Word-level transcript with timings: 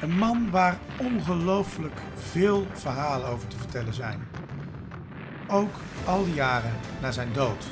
Een 0.00 0.18
man 0.18 0.50
waar 0.50 0.78
ongelooflijk 0.98 2.00
veel 2.30 2.66
verhalen 2.72 3.28
over 3.28 3.48
te 3.48 3.56
vertellen 3.56 3.94
zijn. 3.94 4.28
Ook 5.48 5.74
al 6.04 6.24
die 6.24 6.34
jaren 6.34 6.72
na 7.00 7.10
zijn 7.10 7.32
dood. 7.32 7.64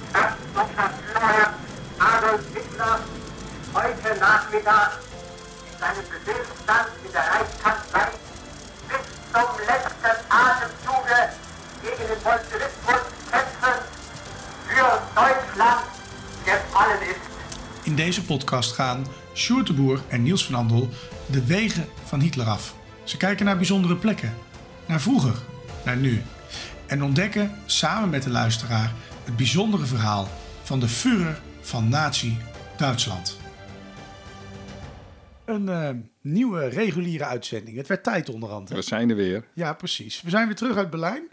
Adolf 1.98 2.40
Hitler 2.54 2.98
heute 3.72 4.20
Nachmittag 4.20 5.00
in 5.70 5.78
seinem 5.78 6.04
Befehlsstand 6.10 6.88
in 7.04 7.12
der 7.12 7.24
Reichskanzlei 7.32 8.08
bis 8.88 9.04
zum 9.32 9.50
letzten 9.66 10.16
Atemzuge 10.28 11.20
gegen 11.82 12.06
den 12.10 12.20
Bolschewismus 12.22 13.02
kämpfen 13.30 13.78
für 14.68 14.90
Deutschland 15.14 15.84
gefallen 16.44 17.02
ist. 17.02 17.28
In 17.82 17.96
deze 17.96 18.24
podcast 18.24 18.72
gaan 18.72 19.06
Sjoerd 19.34 19.66
de 19.66 19.72
Boer 19.72 20.00
en 20.08 20.22
Niels 20.22 20.44
van 20.44 20.54
Andel 20.54 20.88
de 21.30 21.46
wegen 21.46 21.84
van 22.04 22.20
Hitler 22.20 22.46
af. 22.46 22.76
Ze 23.04 23.16
kijken 23.16 23.44
naar 23.44 23.56
bijzondere 23.56 23.96
plekken, 23.96 24.34
naar 24.86 25.00
vroeger, 25.00 25.34
naar 25.84 25.96
nu. 25.96 26.22
En 26.86 27.02
ontdekken 27.02 27.52
samen 27.66 28.10
met 28.10 28.22
de 28.22 28.30
luisteraar 28.30 28.92
het 29.24 29.36
bijzondere 29.36 29.84
verhaal 29.86 30.28
van 30.62 30.80
de 30.80 30.88
Führer 30.88 31.40
van 31.60 31.88
Nazi-Duitsland. 31.88 33.36
Een 35.44 35.68
eh, 35.68 35.90
nieuwe 36.20 36.68
reguliere 36.68 37.24
uitzending. 37.24 37.76
Het 37.76 37.86
werd 37.86 38.02
tijd 38.02 38.28
onderhand. 38.28 38.68
hè? 38.68 38.74
We 38.74 38.82
zijn 38.82 39.10
er 39.10 39.16
weer. 39.16 39.44
Ja, 39.54 39.72
precies. 39.72 40.22
We 40.22 40.30
zijn 40.30 40.46
weer 40.46 40.56
terug 40.56 40.76
uit 40.76 40.90
Berlijn. 40.90 41.28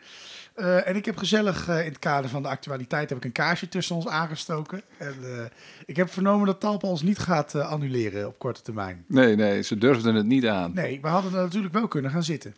Eh, 0.56 0.88
en 0.88 0.96
ik 0.96 1.06
heb 1.06 1.18
gezellig 1.18 1.68
eh, 1.68 1.80
in 1.80 1.86
het 1.90 2.00
kader 2.00 2.30
van 2.30 2.42
de 2.44 2.48
actualiteit 2.50 3.10
heb 3.10 3.18
ik 3.18 3.26
een 3.26 3.32
kaarsje 3.32 3.68
tussen 3.70 3.96
ons 3.96 4.08
aangestoken. 4.08 4.82
En 4.98 5.16
eh, 5.24 5.46
ik 5.86 5.96
heb 5.96 6.10
vernomen 6.10 6.46
dat 6.46 6.60
Talpa 6.60 6.88
ons 6.88 7.02
niet 7.02 7.20
gaat 7.20 7.56
annuleren 7.56 8.28
op 8.28 8.40
korte 8.40 8.62
termijn. 8.62 9.06
Nee, 9.08 9.36
nee, 9.36 9.62
ze 9.62 9.78
durfden 9.78 10.16
het 10.16 10.26
niet 10.26 10.46
aan. 10.48 10.74
Nee, 10.74 11.02
we 11.02 11.08
hadden 11.08 11.34
er 11.34 11.42
natuurlijk 11.44 11.74
wel 11.74 11.88
kunnen 11.88 12.12
gaan 12.12 12.24
zitten. 12.24 12.56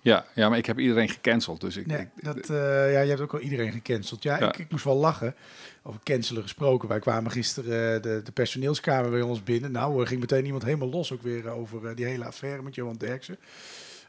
Ja, 0.00 0.24
ja, 0.34 0.48
maar 0.48 0.58
ik 0.58 0.66
heb 0.66 0.78
iedereen 0.78 1.08
gecanceld. 1.08 1.60
Dus 1.60 1.76
ik, 1.76 1.86
Nee, 1.86 2.00
ik- 2.00 2.24
dat, 2.24 2.46
ja, 2.46 3.00
je 3.00 3.08
hebt 3.08 3.20
ook 3.20 3.32
al 3.32 3.40
iedereen 3.40 3.72
gecanceld. 3.72 4.22
Ja, 4.22 4.38
Ja. 4.38 4.48
Ik, 4.48 4.58
ik 4.58 4.70
moest 4.70 4.84
wel 4.84 4.96
lachen. 4.96 5.34
Over 5.82 6.00
cancelen 6.04 6.42
gesproken. 6.42 6.88
Wij 6.88 6.98
kwamen 6.98 7.30
gisteren 7.30 8.02
de, 8.02 8.20
de 8.24 8.32
personeelskamer 8.32 9.10
bij 9.10 9.20
ons 9.20 9.42
binnen. 9.42 9.72
Nou, 9.72 10.00
er 10.00 10.06
ging 10.06 10.20
meteen 10.20 10.44
iemand 10.44 10.64
helemaal 10.64 10.88
los 10.88 11.12
ook 11.12 11.22
weer 11.22 11.48
over 11.48 11.94
die 11.96 12.04
hele 12.04 12.24
affaire 12.24 12.62
met 12.62 12.74
Johan 12.74 12.96
Derksen. 12.96 13.36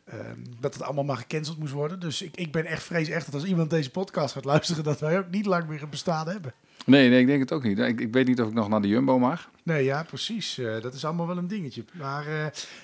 Ehm, 0.10 0.40
dat 0.60 0.74
het 0.74 0.84
allemaal 0.84 1.04
maar 1.04 1.18
gecanceld 1.18 1.58
moest 1.58 1.74
worden. 1.74 2.00
Dus 2.00 2.22
ik, 2.22 2.36
ik 2.36 2.52
ben 2.52 2.66
echt 2.66 2.84
vrees 2.84 3.10
echt 3.10 3.26
dat 3.26 3.34
als 3.34 3.44
iemand 3.44 3.70
deze 3.70 3.92
podcast 3.92 4.34
gaat 4.34 4.46
luisteren... 4.46 4.84
dat 4.84 5.00
wij 5.00 5.18
ook 5.18 5.30
niet 5.30 5.46
lang 5.46 5.68
meer 5.68 5.82
een 5.82 5.90
bestaan 5.90 6.28
hebben. 6.28 6.54
Nee, 6.86 7.10
nee, 7.10 7.20
ik 7.20 7.28
denk 7.28 7.40
het 7.40 7.52
ook 7.52 7.64
niet. 7.64 7.80
Ik, 7.80 8.00
ik 8.02 8.14
weet 8.14 8.28
niet 8.28 8.42
of 8.42 8.48
ik 8.48 8.54
nog 8.54 8.70
naar 8.70 8.82
de 8.82 8.88
Jumbo 8.88 9.20
mag. 9.20 9.50
Nee, 9.64 9.84
ja, 9.84 10.04
precies. 10.04 10.58
Eh, 10.58 10.82
dat 10.82 10.94
is 10.94 11.06
allemaal 11.06 11.28
wel 11.28 11.38
een 11.38 11.48
dingetje. 11.48 11.84
Maar 11.94 12.22
eh, 12.22 12.34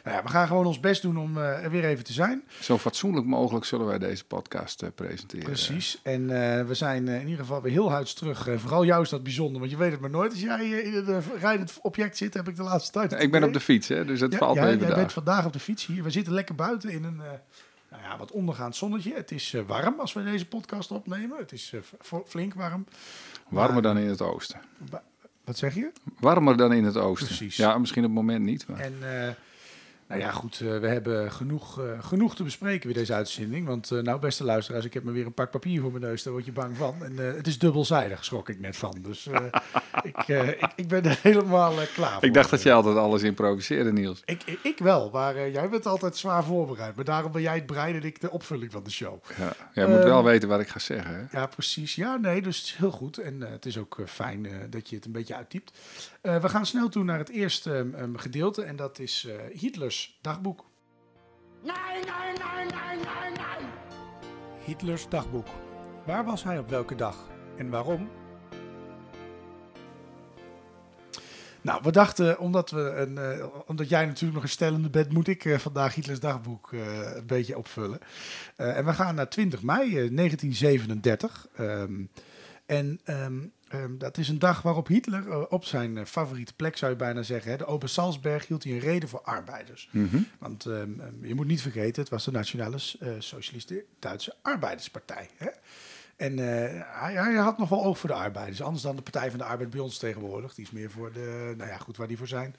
nou 0.04 0.16
ja, 0.16 0.24
we 0.24 0.30
gaan 0.30 0.48
gewoon 0.48 0.66
ons 0.66 0.80
best 0.80 1.02
doen 1.02 1.18
om 1.18 1.38
eh, 1.38 1.64
er 1.64 1.72
weer 1.72 1.86
even 1.86 2.04
te 2.04 2.14
zijn. 2.14 2.44
Zo 2.60 2.78
fatsoenlijk 2.78 3.26
mogelijk 3.26 3.66
zullen 3.66 3.86
wij 3.86 4.00
deze 4.00 4.26
podcast 4.26 4.84
presenteren. 4.96 5.46
Precies. 5.46 6.00
En 6.04 6.28
we 6.68 6.74
zijn 6.74 7.08
in 7.08 7.28
ieder 7.28 7.40
geval 7.40 7.62
weer 7.62 7.72
heel 7.72 7.92
huids 7.92 8.14
terug. 8.14 8.48
Vooral 8.56 8.86
jou 8.86 9.02
is 9.02 9.10
dat 9.10 9.24
bijzonder, 9.24 9.60
want 9.60 9.72
je 9.72 9.78
weet 9.78 9.92
het 9.92 10.00
maar 10.00 10.10
nooit. 10.10 10.32
Als 10.32 10.42
jij 10.42 10.70
in 10.70 10.94
een 10.94 11.08
eh, 11.08 11.42
rijdend 11.42 11.80
object 11.82 12.18
zit, 12.18 12.34
heb 12.34 12.48
ik 12.48 12.56
de 12.56 12.64
laatste 12.64 12.92
tijd. 12.92 13.22
Ik 13.22 13.32
ben 13.32 13.44
op 13.44 13.54
de 13.54 13.60
fiets, 13.60 13.88
hè, 13.88 14.06
dus 14.06 14.20
het 14.20 14.32
ja, 14.32 14.38
valt 14.38 14.56
ja, 14.56 14.62
me 14.62 14.68
jij 14.68 14.78
even 14.78 14.96
bent 14.96 15.14
vandaag 15.14 15.46
op 15.46 15.54
de 15.54 15.60
fiets 15.60 15.86
hier. 15.86 16.04
We 16.04 16.10
zitten 16.10 16.34
lekker 16.34 16.56
buiten 16.56 16.90
in 16.90 17.04
een 17.04 17.22
nou 17.90 18.04
ja, 18.04 18.18
wat 18.18 18.32
ondergaand 18.32 18.76
zonnetje. 18.76 19.14
Het 19.14 19.32
is 19.32 19.56
warm 19.68 20.00
als 20.00 20.14
we 20.14 20.24
deze 20.24 20.48
podcast 20.48 20.92
opnemen. 20.92 21.38
Het 21.38 21.52
is 21.52 21.74
flink 22.26 22.54
warm. 22.54 22.86
Warmer 23.56 23.82
dan 23.82 23.98
in 23.98 24.08
het 24.08 24.22
oosten. 24.22 24.60
Wat 25.44 25.58
zeg 25.58 25.76
je? 25.76 25.92
Warmer 26.20 26.58
dan 26.58 26.74
in 26.74 26.84
het 26.84 26.98
oosten. 26.98 27.28
Precies. 27.28 27.56
Ja, 27.56 27.78
misschien 27.78 28.04
op 28.04 28.10
het 28.10 28.20
moment 28.20 28.44
niet. 28.44 28.68
Maar... 28.68 28.80
En 28.80 28.94
eh, 29.02 29.30
nou 30.08 30.22
ja, 30.22 30.32
goed, 30.32 30.60
eh, 30.60 30.78
we 30.78 30.88
hebben 30.88 31.32
genoeg, 31.32 31.82
eh, 31.82 31.86
genoeg 32.04 32.36
te 32.36 32.44
bespreken 32.44 32.86
weer 32.86 32.98
deze 32.98 33.14
uitzending. 33.14 33.68
Want 33.68 33.92
eh, 33.92 34.00
nou, 34.00 34.20
beste 34.20 34.44
luisteraars, 34.44 34.86
ik 34.86 34.94
heb 34.94 35.04
me 35.04 35.12
weer 35.12 35.26
een 35.26 35.34
pak 35.34 35.52
papier 35.52 35.82
voor 35.82 35.92
mijn 35.92 36.04
neus. 36.04 36.24
Daar 36.24 36.34
word 36.34 36.46
je 36.46 36.52
bang 36.52 36.78
van. 36.78 36.96
En 37.04 37.18
het 37.18 37.48
is 37.48 37.60
dubbelzijdig, 37.60 38.26
schrok 38.26 38.50
ik 38.50 38.60
net 38.60 38.78
van. 38.78 38.98
Dus 39.02 39.28
ik, 40.04 40.28
ik, 40.28 40.72
ik 40.76 40.88
ben 40.88 41.06
er 41.06 41.20
helemaal 41.22 41.74
klaar 41.94 42.14
voor. 42.14 42.24
Ik 42.24 42.34
dacht 42.34 42.50
dat 42.50 42.62
je 42.62 42.72
altijd 42.72 42.98
alles 42.98 43.22
improviseerde, 43.22 43.92
Niels. 43.92 44.22
Ik, 44.26 44.44
ik, 44.46 44.60
ik 44.64 44.80
wel, 44.80 45.10
maar 45.10 45.50
jij 45.50 45.70
bent 45.70 45.86
altijd 45.86 46.18
zwaar 46.18 46.44
voorbereid. 46.44 46.96
Maar 46.96 47.06
daarom 47.06 47.32
ben 47.32 47.42
jij 47.42 47.56
het 47.56 47.66
brein 47.66 47.96
en 47.96 48.04
ik 48.04 48.22
de 48.22 48.32
opvulling 48.32 48.72
van 48.72 48.84
de 48.84 48.92
show. 48.92 49.24
Ja. 49.38 49.54
Jij 49.74 49.88
moet 49.88 49.98
Ehm, 49.98 50.08
wel 50.08 50.24
weten 50.24 50.50
wat 50.50 50.60
ik 50.60 50.68
ga 50.68 50.80
zeggen. 50.80 51.16
Hè? 51.16 51.40
Ja, 51.40 51.46
precies. 51.46 51.96
Ja, 51.96 52.18
nee, 52.18 52.42
dus 52.42 52.58
het 52.58 52.66
is 52.66 52.76
heel 52.76 52.92
goed. 52.92 53.18
En 53.18 53.42
het 53.42 53.66
is 53.66 53.78
ook 53.78 53.98
fijn 54.06 54.48
dat 54.70 54.90
je 54.90 54.96
het 54.96 55.06
een 55.06 55.12
beetje 55.12 55.36
uittypt. 55.36 55.72
Eh, 56.26 56.42
we 56.42 56.50
gaan 56.50 56.66
snel 56.66 56.90
toe 56.90 57.04
naar 57.04 57.18
het 57.18 57.30
eerste 57.30 57.90
ehm, 57.96 58.16
gedeelte. 58.16 58.64
En 58.64 58.76
dat 58.76 59.00
is 59.00 59.26
eh, 59.26 59.60
Hitlers 59.60 60.20
dagboek. 60.22 60.66
Nein, 61.64 62.06
nein, 62.06 62.36
nein, 62.38 62.68
nein, 62.68 62.98
nein, 62.98 63.34
nein! 63.34 63.70
Hitlers 64.66 65.10
dagboek. 65.10 65.48
Waar 66.06 66.26
was 66.26 66.44
hij 66.44 66.60
op 66.60 66.70
welke 66.70 66.96
dag 66.96 67.28
en 67.58 67.70
waarom? 67.70 68.10
Nou, 71.62 71.82
we 71.84 71.92
dachten, 71.92 72.40
omdat, 72.40 72.72
we 72.72 72.80
een, 72.80 73.18
eh, 73.18 73.46
omdat 73.66 73.90
jij 73.90 74.06
natuurlijk 74.06 74.34
nog 74.34 74.44
een 74.44 74.50
stellende 74.50 74.90
bent, 74.90 75.12
moet 75.12 75.28
ik 75.28 75.46
eh, 75.46 75.58
vandaag 75.58 75.96
Hitlers 75.96 76.20
dagboek 76.20 76.74
eh, 76.74 77.16
een 77.16 77.26
beetje 77.26 77.58
opvullen. 77.58 78.00
Eh, 78.56 78.78
en 78.78 78.86
we 78.86 78.94
gaan 78.94 79.16
naar 79.16 79.30
20 79.30 79.62
mei 79.62 79.88
eh, 79.88 80.16
1937. 80.16 81.48
Ehm, 81.56 82.04
en 82.66 83.00
ehm, 83.04 83.40
ehm, 83.68 83.98
dat 83.98 84.18
is 84.18 84.30
een 84.30 84.40
dag 84.40 84.62
waarop 84.62 84.88
Hitler 84.88 85.30
eh, 85.30 85.42
op 85.50 85.66
zijn 85.66 85.98
eh, 85.98 86.06
favoriete 86.06 86.54
plek, 86.54 86.78
zou 86.78 86.92
je 86.92 86.98
bijna 86.98 87.22
zeggen, 87.24 87.52
hè, 87.52 87.58
de 87.58 87.66
Open 87.66 87.90
Salzberg, 87.90 88.48
hield 88.48 88.64
hij 88.64 88.74
een 88.74 88.80
reden 88.80 89.10
voor 89.10 89.22
arbeiders. 89.22 89.90
Mhm. 89.92 90.18
Want 90.40 90.66
ehm, 90.66 91.00
ehm, 91.00 91.26
je 91.26 91.36
moet 91.36 91.48
niet 91.48 91.62
vergeten, 91.62 92.02
het 92.02 92.12
was 92.12 92.26
de 92.26 92.32
Nationale 92.32 92.78
eh, 93.00 93.10
Socialistische 93.20 93.86
Duitse 94.00 94.34
Arbeiderspartij. 94.42 95.30
Hè? 95.38 95.48
En 96.16 96.38
hij, 96.38 97.14
hij 97.14 97.34
had 97.34 97.58
nog 97.58 97.70
wel 97.70 97.84
oog 97.84 97.98
voor 98.00 98.10
de 98.10 98.16
arbeiders. 98.16 98.62
Anders 98.62 98.84
dan 98.84 98.96
de 98.96 99.02
Partij 99.02 99.30
van 99.30 99.40
de 99.40 99.46
Arbeid 99.46 99.70
bij 99.70 99.80
ons 99.80 99.98
tegenwoordig. 99.98 100.54
Die 100.56 100.66
is 100.66 100.72
meer 100.72 100.92
voor 100.92 101.12
de, 101.14 101.54
nou 101.58 101.70
ja, 101.70 101.78
goed 101.78 101.98
waar 101.98 102.08
die 102.08 102.18
voor 102.18 102.28
zijn. 102.28 102.56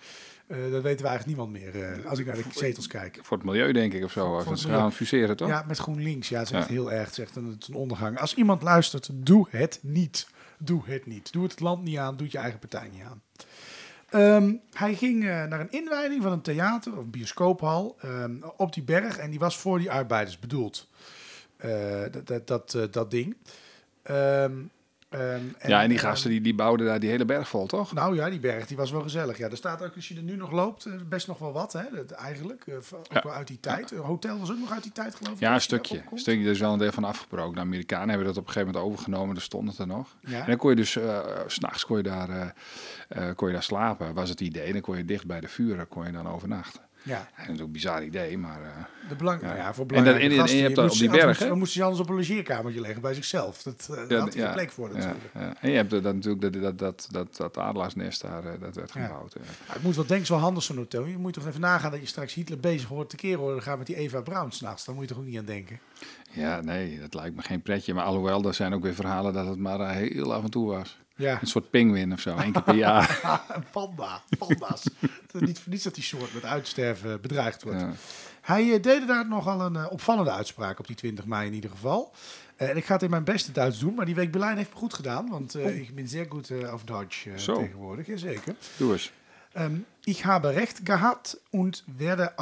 dat 0.46 0.58
weten 0.58 0.82
we 0.82 1.08
eigenlijk 1.08 1.26
niemand 1.26 1.50
meer. 1.50 2.02
als 2.08 2.18
ik 2.18 2.26
naar 2.26 2.36
de 2.36 2.44
zetels 2.50 2.86
kijk. 2.86 3.18
Voor 3.22 3.36
het 3.36 3.46
milieu, 3.46 3.72
denk 3.72 3.92
ik, 3.92 4.04
of 4.04 4.12
zo. 4.12 4.38
Als 4.38 4.62
ze 4.62 4.68
gaan 4.68 4.92
fuseren, 4.92 5.36
toch? 5.36 5.48
Ja, 5.48 5.64
met 5.68 5.78
GroenLinks. 5.78 6.28
Ja, 6.28 6.38
het 6.38 6.48
is 6.48 6.54
echt 6.56 6.66
Ja. 6.68 6.72
heel 6.72 6.92
erg. 6.92 7.08
Het 7.08 7.18
is 7.18 7.24
echt 7.24 7.36
een, 7.36 7.44
het 7.46 7.62
is 7.62 7.68
een 7.68 7.74
ondergang. 7.74 8.18
Als 8.18 8.34
iemand 8.34 8.62
luistert, 8.62 9.08
doe 9.12 9.46
het 9.50 9.78
niet. 9.82 10.26
Doe 10.58 10.82
het 10.84 11.06
niet. 11.06 11.32
Doe 11.32 11.42
het 11.42 11.60
land 11.60 11.82
niet 11.82 11.98
aan. 11.98 12.16
Doe 12.16 12.22
het 12.22 12.32
je 12.32 12.38
eigen 12.38 12.58
partij 12.58 12.88
niet 12.92 13.02
aan. 13.02 13.22
Ehm, 14.10 14.54
hij 14.72 14.94
ging 14.94 15.22
eh, 15.22 15.44
naar 15.44 15.60
een 15.60 15.70
inwijding 15.70 16.22
van 16.22 16.32
een 16.32 16.40
theater 16.40 16.98
of 16.98 17.06
bioscoophal 17.06 17.96
ehm, 18.00 18.34
op 18.56 18.74
die 18.74 18.82
berg. 18.82 19.18
En 19.18 19.30
die 19.30 19.38
was 19.38 19.56
voor 19.56 19.78
die 19.78 19.90
arbeiders 19.90 20.38
bedoeld. 20.38 20.88
Eh, 21.56 22.02
dat, 22.10 22.26
dat, 22.26 22.46
dat, 22.46 22.74
eh, 22.74 22.82
dat 22.90 23.10
ding. 23.10 23.36
Ehm, 25.08 25.40
Ja, 25.66 25.82
en 25.82 25.88
die 25.88 25.98
gasten 25.98 26.30
die, 26.30 26.40
die 26.40 26.54
bouwden 26.54 26.86
daar 26.86 27.00
die 27.00 27.10
hele 27.10 27.24
berg 27.24 27.48
vol, 27.48 27.66
toch? 27.66 27.92
nou 27.92 28.14
ja, 28.16 28.30
die 28.30 28.40
berg 28.40 28.66
die 28.66 28.76
was 28.76 28.90
wel 28.90 29.00
gezellig. 29.02 29.38
Ja, 29.38 29.48
er 29.50 29.56
staat 29.56 29.82
ook, 29.82 29.94
als 29.94 30.08
je 30.08 30.16
er 30.16 30.22
nu 30.22 30.36
nog 30.36 30.50
loopt, 30.52 30.84
eh, 30.84 30.92
best 31.08 31.26
nog 31.26 31.38
wel 31.38 31.52
wat, 31.52 31.72
hè, 31.72 31.82
dat, 31.94 32.10
eigenlijk. 32.10 32.66
eh, 32.66 32.74
ook 32.74 33.06
Ja. 33.12 33.20
wel 33.22 33.32
uit 33.32 33.46
die 33.46 33.60
tijd. 33.60 33.90
Een 33.90 33.98
hotel 33.98 34.38
was 34.38 34.50
ook 34.50 34.58
nog 34.58 34.72
uit 34.72 34.82
die 34.82 34.92
tijd, 34.92 35.14
geloof 35.14 35.34
ik. 35.34 35.40
Ja, 35.40 35.54
een 35.54 35.60
stukje. 35.60 36.02
Een 36.12 36.18
stukje. 36.18 36.44
Er 36.44 36.50
is 36.50 36.60
wel 36.60 36.72
een 36.72 36.78
deel 36.78 36.92
van 36.92 37.04
afgebroken. 37.04 37.54
De 37.54 37.60
Amerikanen 37.60 38.08
hebben 38.08 38.26
dat 38.26 38.36
op 38.36 38.46
een 38.46 38.52
gegeven 38.52 38.72
moment 38.74 38.92
overgenomen. 38.92 39.36
Er 39.36 39.42
stond 39.42 39.68
het 39.68 39.78
er 39.78 39.86
nog. 39.86 40.16
Ja. 40.20 40.40
En 40.40 40.46
dan 40.46 40.56
kon 40.56 40.70
je 40.70 40.76
dus, 40.76 40.90
s 40.90 40.98
s'nachts 41.46 41.84
kon 41.84 41.96
je, 41.96 42.02
daar, 42.02 42.54
eh, 43.08 43.30
kon 43.34 43.46
je 43.48 43.52
daar 43.54 43.62
slapen, 43.62 44.14
was 44.14 44.28
het 44.28 44.40
idee. 44.40 44.72
Dan 44.72 44.80
kon 44.80 44.96
je 44.96 45.04
dicht 45.04 45.26
bij 45.26 45.40
de 45.40 45.48
vuren 45.48 45.88
kon 45.88 46.06
je 46.06 46.12
dan 46.12 46.28
overnachten. 46.28 46.80
Ja, 47.06 47.28
Ja, 47.36 47.46
dat 47.46 47.54
is 47.54 47.60
ook 47.60 47.66
een 47.66 47.72
bizar 47.72 48.04
idee, 48.04 48.38
maar... 48.38 48.62
eh, 48.62 48.68
de 49.08 49.14
belang, 49.14 49.40
Ja. 49.40 49.46
nou 49.46 49.58
ja, 49.58 49.74
voor 49.74 49.80
En 49.82 49.86
belangrijke 49.88 50.20
dat- 50.20 50.30
en- 50.30 50.36
en 50.36 50.40
gasten. 50.40 50.56
je 50.58 50.62
hebt 50.64 50.76
moest- 50.76 50.92
op 50.92 50.98
die 50.98 51.10
berg? 51.10 51.38
Dan 51.38 51.58
moest 51.58 51.74
hij 51.74 51.82
anders 51.82 52.02
op 52.02 52.08
een 52.08 52.14
logeerkamertje 52.16 52.80
leggen 52.80 53.00
bij 53.00 53.14
zichzelf. 53.14 53.62
Dat, 53.62 53.88
eh 53.90 54.08
daar 54.08 54.18
had 54.20 54.32
hij 54.32 54.42
ja, 54.42 54.46
geen 54.46 54.54
plek 54.54 54.70
voor 54.70 54.88
ja, 54.88 54.94
natuurlijk. 54.94 55.24
ja. 55.34 55.54
En 55.60 55.70
je 55.70 55.76
hebt 55.76 55.90
dat 55.90 56.02
natuurlijk 56.02 56.40
dat, 56.52 56.62
dat, 56.62 56.78
dat, 56.78 57.08
dat, 57.10 57.36
dat 57.36 57.58
adelaarsnest 57.58 58.22
daar, 58.22 58.44
eh, 58.44 58.60
dat 58.60 58.74
werd 58.74 58.92
Ja. 58.94 59.06
gebouwd. 59.06 59.34
ik 59.74 59.82
moet 59.82 59.96
wel 59.96 60.06
denken, 60.06 60.26
zo 60.26 60.34
handig 60.36 60.62
zo'n 60.62 60.76
hotel. 60.76 61.04
Je 61.04 61.18
moet 61.18 61.32
toch 61.32 61.46
even 61.46 61.60
nagaan 61.60 61.90
dat 61.90 62.00
je 62.00 62.06
straks 62.06 62.34
Hitler 62.34 62.60
bezig 62.60 62.88
hoort 62.88 63.10
te 63.10 63.16
keren 63.16 63.38
horen 63.40 63.62
gaan 63.62 63.78
met 63.78 63.86
die 63.86 63.96
Eva 63.96 64.20
Braun 64.20 64.52
s'nachts. 64.52 64.84
Daar 64.84 64.94
moet 64.94 65.04
je 65.04 65.10
toch 65.10 65.18
ook 65.22 65.28
niet 65.28 65.38
aan 65.38 65.44
denken. 65.44 65.78
Ja, 66.36 66.60
nee, 66.60 67.00
dat 67.00 67.14
lijkt 67.14 67.36
me 67.36 67.42
geen 67.42 67.62
pretje. 67.62 67.94
Maar 67.94 68.04
alhoewel, 68.04 68.44
er 68.44 68.54
zijn 68.54 68.74
ook 68.74 68.82
weer 68.82 68.94
verhalen 68.94 69.32
dat 69.32 69.46
het 69.46 69.58
maar 69.58 69.80
eh, 69.80 69.90
heel 69.90 70.34
af 70.34 70.44
en 70.44 70.50
toe 70.50 70.66
was. 70.66 70.98
Ja. 71.16 71.38
Een 71.40 71.46
soort 71.46 71.70
pinguïn 71.70 72.12
of 72.12 72.20
zo, 72.20 72.36
één 72.36 72.52
keer 72.52 72.62
per 72.62 72.74
jaar. 72.86 73.44
een 73.54 73.64
panda. 73.72 74.22
Panda's. 74.38 74.82
Het 75.00 75.34
is 75.34 75.40
niet 75.40 75.58
voor 75.58 75.72
niets 75.72 75.84
dat 75.84 75.94
die 75.94 76.04
soort 76.04 76.34
met 76.34 76.44
uitsterven 76.44 77.20
bedreigd 77.20 77.62
wordt. 77.62 77.80
Ja. 77.80 77.92
Hij 78.40 78.74
eh, 78.74 78.82
deed 78.82 79.06
daar 79.06 79.28
nogal 79.28 79.60
een 79.60 79.76
eh, 79.76 79.86
opvallende 79.90 80.30
uitspraak 80.30 80.78
op 80.78 80.86
die 80.86 80.96
20 80.96 81.24
mei 81.26 81.46
in 81.46 81.54
ieder 81.54 81.70
geval. 81.70 82.12
Eh, 82.56 82.70
en 82.70 82.76
ik 82.76 82.84
ga 82.84 82.92
het 82.92 83.02
in 83.02 83.10
mijn 83.10 83.24
beste 83.24 83.52
Duits 83.52 83.78
doen, 83.78 83.94
maar 83.94 84.06
die 84.06 84.14
week 84.14 84.30
Berlijn 84.30 84.56
heeft 84.56 84.70
me 84.72 84.76
goed 84.78 84.94
gedaan. 84.94 85.28
Want 85.28 85.54
eh, 85.54 85.76
ik 85.80 85.94
ben 85.94 86.08
zeer 86.08 86.26
goed 86.28 86.50
eh, 86.50 86.74
Deutsch 86.84 87.26
eh, 87.26 87.36
Zo. 87.36 87.54
tegenwoordig. 87.54 88.06
Jazeker. 88.06 88.54
Doe 88.76 88.92
eens. 88.92 89.12
Ähm, 89.54 89.84
ich 90.04 90.24
habe 90.24 90.54
Recht 90.54 90.84
gehabt 90.84 91.40
und 91.50 91.84
werde 91.96 92.32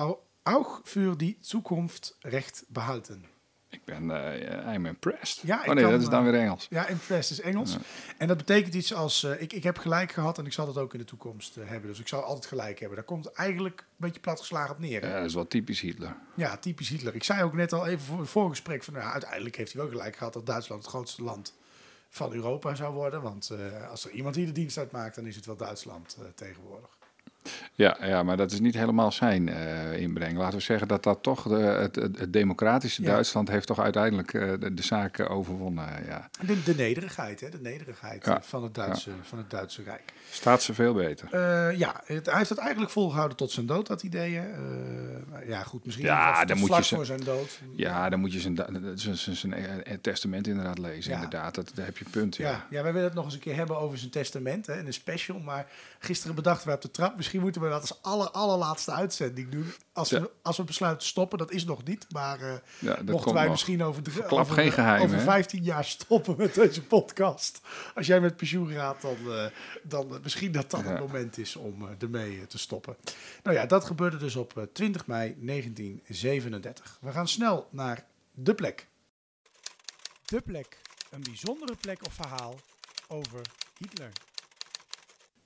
auch 0.42 0.80
für 0.84 1.16
die 1.16 1.36
Zukunft 1.40 2.16
Recht 2.22 2.64
behalten. 2.68 3.24
Ik 3.74 3.84
ben, 3.84 4.10
eh 4.10 4.74
I'm 4.74 4.86
impressed. 4.86 5.40
Ja, 5.42 5.58
oh 5.60 5.66
nee, 5.66 5.82
kan, 5.82 5.92
dat 5.92 6.00
is 6.02 6.08
dan 6.08 6.24
eh, 6.24 6.30
weer 6.30 6.40
Engels. 6.40 6.66
Ja, 6.70 6.86
Fles 7.00 7.30
is 7.30 7.40
Engels. 7.40 7.76
En 8.18 8.28
dat 8.28 8.36
betekent 8.36 8.74
iets 8.74 8.94
als, 8.94 9.24
eh, 9.24 9.40
ik, 9.42 9.52
ik 9.52 9.62
heb 9.62 9.78
gelijk 9.78 10.12
gehad 10.12 10.38
en 10.38 10.46
ik 10.46 10.52
zal 10.52 10.66
dat 10.66 10.78
ook 10.78 10.92
in 10.92 10.98
de 10.98 11.04
toekomst 11.04 11.54
hebben. 11.54 11.90
Dus 11.90 12.00
ik 12.00 12.08
zal 12.08 12.22
altijd 12.22 12.46
gelijk 12.46 12.78
hebben. 12.78 12.96
Daar 12.96 13.06
komt 13.06 13.32
eigenlijk 13.32 13.80
een 13.80 13.86
beetje 13.96 14.20
platgeslagen 14.20 14.70
op 14.74 14.78
neer. 14.78 15.00
hè? 15.02 15.08
Ja, 15.08 15.16
dat 15.16 15.28
is 15.28 15.34
wel 15.34 15.48
typisch 15.48 15.80
Hitler. 15.80 16.16
Ja, 16.34 16.56
typisch 16.56 16.88
Hitler. 16.88 17.14
Ik 17.14 17.24
zei 17.24 17.42
ook 17.42 17.52
net 17.52 17.72
al 17.72 17.86
even 17.86 18.04
voor 18.04 18.20
het 18.20 18.28
voorgesprek 18.28 18.84
van, 18.84 18.94
nou, 18.94 19.12
uiteindelijk 19.12 19.56
heeft 19.56 19.72
hij 19.72 19.82
wel 19.82 19.90
gelijk 19.90 20.16
gehad 20.16 20.32
dat 20.32 20.46
Duitsland 20.46 20.82
het 20.82 20.90
grootste 20.90 21.22
land 21.22 21.54
van 22.08 22.32
Europa 22.32 22.74
zou 22.74 22.94
worden. 22.94 23.22
Want 23.22 23.50
als 23.90 24.04
er 24.04 24.10
iemand 24.10 24.34
hier 24.34 24.46
de 24.46 24.52
dienst 24.52 24.78
uitmaakt, 24.78 25.14
dan 25.14 25.26
is 25.26 25.36
het 25.36 25.46
wel 25.46 25.56
Duitsland 25.56 26.18
tegenwoordig. 26.34 26.93
Ja, 27.74 27.96
ja, 28.02 28.22
maar 28.22 28.36
dat 28.36 28.52
is 28.52 28.60
niet 28.60 28.74
helemaal 28.74 29.12
zijn 29.12 29.48
eh, 29.48 29.96
inbreng. 30.00 30.36
Laten 30.38 30.58
we 30.58 30.64
zeggen 30.64 30.88
dat 30.88 31.02
dat 31.02 31.22
toch 31.22 31.42
de, 31.42 31.54
het, 31.54 31.96
het, 31.96 32.32
democratische 32.32 33.02
Ja. 33.02 33.08
Duitsland 33.10 33.48
heeft 33.48 33.66
toch 33.66 33.80
uiteindelijk 33.80 34.34
eh, 34.34 34.52
de, 34.60 34.74
de 34.74 34.82
zaak 34.82 35.18
eh, 35.18 35.30
overwonnen. 35.30 35.88
Ja. 36.06 36.28
De, 36.46 36.62
de 36.62 36.74
nederigheid, 36.74 37.40
hè? 37.40 37.48
De 37.48 37.60
nederigheid 37.60 38.24
Ja. 38.24 38.36
eh, 38.36 38.42
van, 38.42 38.62
het 38.62 38.74
Duitse, 38.74 39.10
van 39.22 39.38
het 39.38 39.50
Duitse 39.50 39.82
Rijk. 39.82 40.12
Staat 40.30 40.62
ze 40.62 40.74
veel 40.74 40.94
beter. 40.94 41.28
Ja, 41.76 42.00
het, 42.04 42.26
hij 42.26 42.36
heeft 42.36 42.48
het 42.48 42.58
eigenlijk 42.58 42.90
volgehouden 42.90 43.36
tot 43.36 43.50
zijn 43.50 43.66
dood, 43.66 43.86
dat 43.86 44.02
idee. 44.02 44.40
ja, 45.46 45.62
goed, 45.62 45.84
misschien 45.84 46.06
Ja, 46.06 46.44
dan 46.44 46.58
moet 46.58 46.68
vlak 46.68 46.82
je 46.82 46.94
voor 46.94 47.06
zijn 47.06 47.24
dood. 47.24 47.60
Ja, 47.76 48.08
dan 48.08 48.20
moet 48.20 48.32
je 48.32 48.40
zijn, 48.40 48.54
da- 48.54 48.68
zijn, 48.94 49.16
zijn, 49.16 49.36
zijn, 49.36 49.54
testament 50.00 50.46
inderdaad 50.46 50.78
lezen. 50.78 51.10
Ja. 51.10 51.16
Inderdaad, 51.16 51.54
dat, 51.54 51.70
daar 51.74 51.84
heb 51.86 51.98
je 51.98 52.04
punt. 52.10 52.36
Ja. 52.36 52.50
Ja, 52.50 52.66
ja, 52.70 52.82
wij 52.82 52.92
willen 52.92 53.06
het 53.08 53.16
nog 53.16 53.24
eens 53.24 53.34
een 53.34 53.40
keer 53.40 53.56
hebben 53.56 53.78
over 53.78 53.98
zijn 53.98 54.10
testament 54.10 54.66
hè, 54.66 54.78
in 54.78 54.86
een 54.86 54.92
special. 54.92 55.38
Maar 55.38 55.66
gisteren 55.98 56.34
bedachten 56.34 56.68
we 56.68 56.74
op 56.74 56.82
de 56.82 56.90
trap, 56.90 57.16
misschien 57.16 57.33
moeten 57.40 57.60
we 57.62 57.68
dat 57.68 57.80
als 57.80 58.02
aller, 58.02 58.30
allerlaatste 58.30 58.92
uitzending 58.92 59.48
doen. 59.48 59.72
Als, 59.92 60.10
Ja. 60.10 60.20
we, 60.20 60.30
als 60.42 60.56
we 60.56 60.64
besluiten 60.64 61.02
te 61.02 61.08
stoppen, 61.08 61.38
dat 61.38 61.50
is 61.50 61.64
nog 61.64 61.84
niet. 61.84 62.06
Maar 62.10 62.40
eh, 62.40 62.54
Ja, 62.78 62.98
mochten 63.04 63.32
wij 63.34 63.42
nog. 63.42 63.50
misschien 63.52 63.82
over, 63.82 64.02
drie- 64.02 64.14
Verklap 64.16 64.40
over, 64.40 64.54
geen 64.54 64.72
geheimen, 64.72 65.02
over 65.04 65.16
hè? 65.16 65.22
15 65.24 65.62
jaar 65.62 65.84
stoppen 65.84 66.34
met 66.36 66.54
deze 66.54 66.82
podcast. 66.82 67.60
Als 67.94 68.06
jij 68.06 68.20
met 68.20 68.36
pensioen 68.36 68.70
gaat, 68.70 69.00
dan, 69.02 69.16
eh, 69.32 69.46
dan 69.82 70.14
eh, 70.14 70.20
misschien 70.22 70.52
dat 70.52 70.70
dat 70.70 70.80
Ja. 70.80 70.86
het 70.90 71.00
moment 71.00 71.38
is 71.38 71.56
om 71.56 71.82
eh, 71.82 71.88
ermee 71.98 72.38
eh, 72.40 72.46
te 72.46 72.58
stoppen. 72.58 72.96
Nou 73.42 73.56
ja, 73.56 73.66
dat 73.66 73.84
gebeurde 73.84 74.16
dus 74.16 74.36
op 74.36 74.58
eh, 74.58 74.64
20 74.72 75.06
mei 75.06 75.36
1937. 75.40 76.98
We 77.00 77.10
gaan 77.12 77.28
snel 77.28 77.68
naar 77.70 78.04
de 78.32 78.54
plek. 78.54 78.86
De 80.24 80.40
plek. 80.40 80.78
Een 81.10 81.22
bijzondere 81.22 81.74
plek 81.80 82.06
of 82.06 82.12
verhaal 82.12 82.54
over 83.08 83.40
Hitler. 83.78 84.10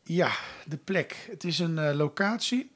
Ja, 0.09 0.33
de 0.65 0.77
plek. 0.77 1.27
Het 1.31 1.45
is 1.45 1.59
een 1.59 1.79
eh, 1.79 1.95
locatie. 1.95 2.71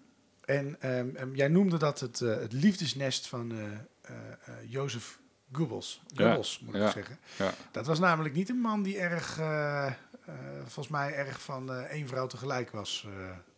En 0.44 0.76
ehm, 0.80 1.16
ehm, 1.16 1.34
jij 1.34 1.48
noemde 1.48 1.76
dat 1.76 2.00
het, 2.00 2.20
eh, 2.20 2.36
het 2.36 2.52
liefdesnest 2.52 3.26
van 3.26 3.52
eh 3.52 4.12
Jozef 4.66 5.18
Goebbels. 5.52 6.02
Ja, 6.06 6.24
Goebbels, 6.24 6.60
moet 6.64 6.74
ja. 6.74 6.86
ik 6.86 6.92
zeggen. 6.92 7.18
Ja. 7.36 7.54
Dat 7.70 7.86
was 7.86 7.98
namelijk 7.98 8.34
niet 8.34 8.48
een 8.48 8.60
man 8.60 8.82
die 8.82 8.98
erg, 8.98 9.40
volgens 10.58 10.88
mij, 10.88 11.14
erg 11.14 11.42
van 11.42 11.72
één 11.72 12.08
vrouw 12.08 12.26
tegelijk 12.26 12.70
was. 12.70 13.06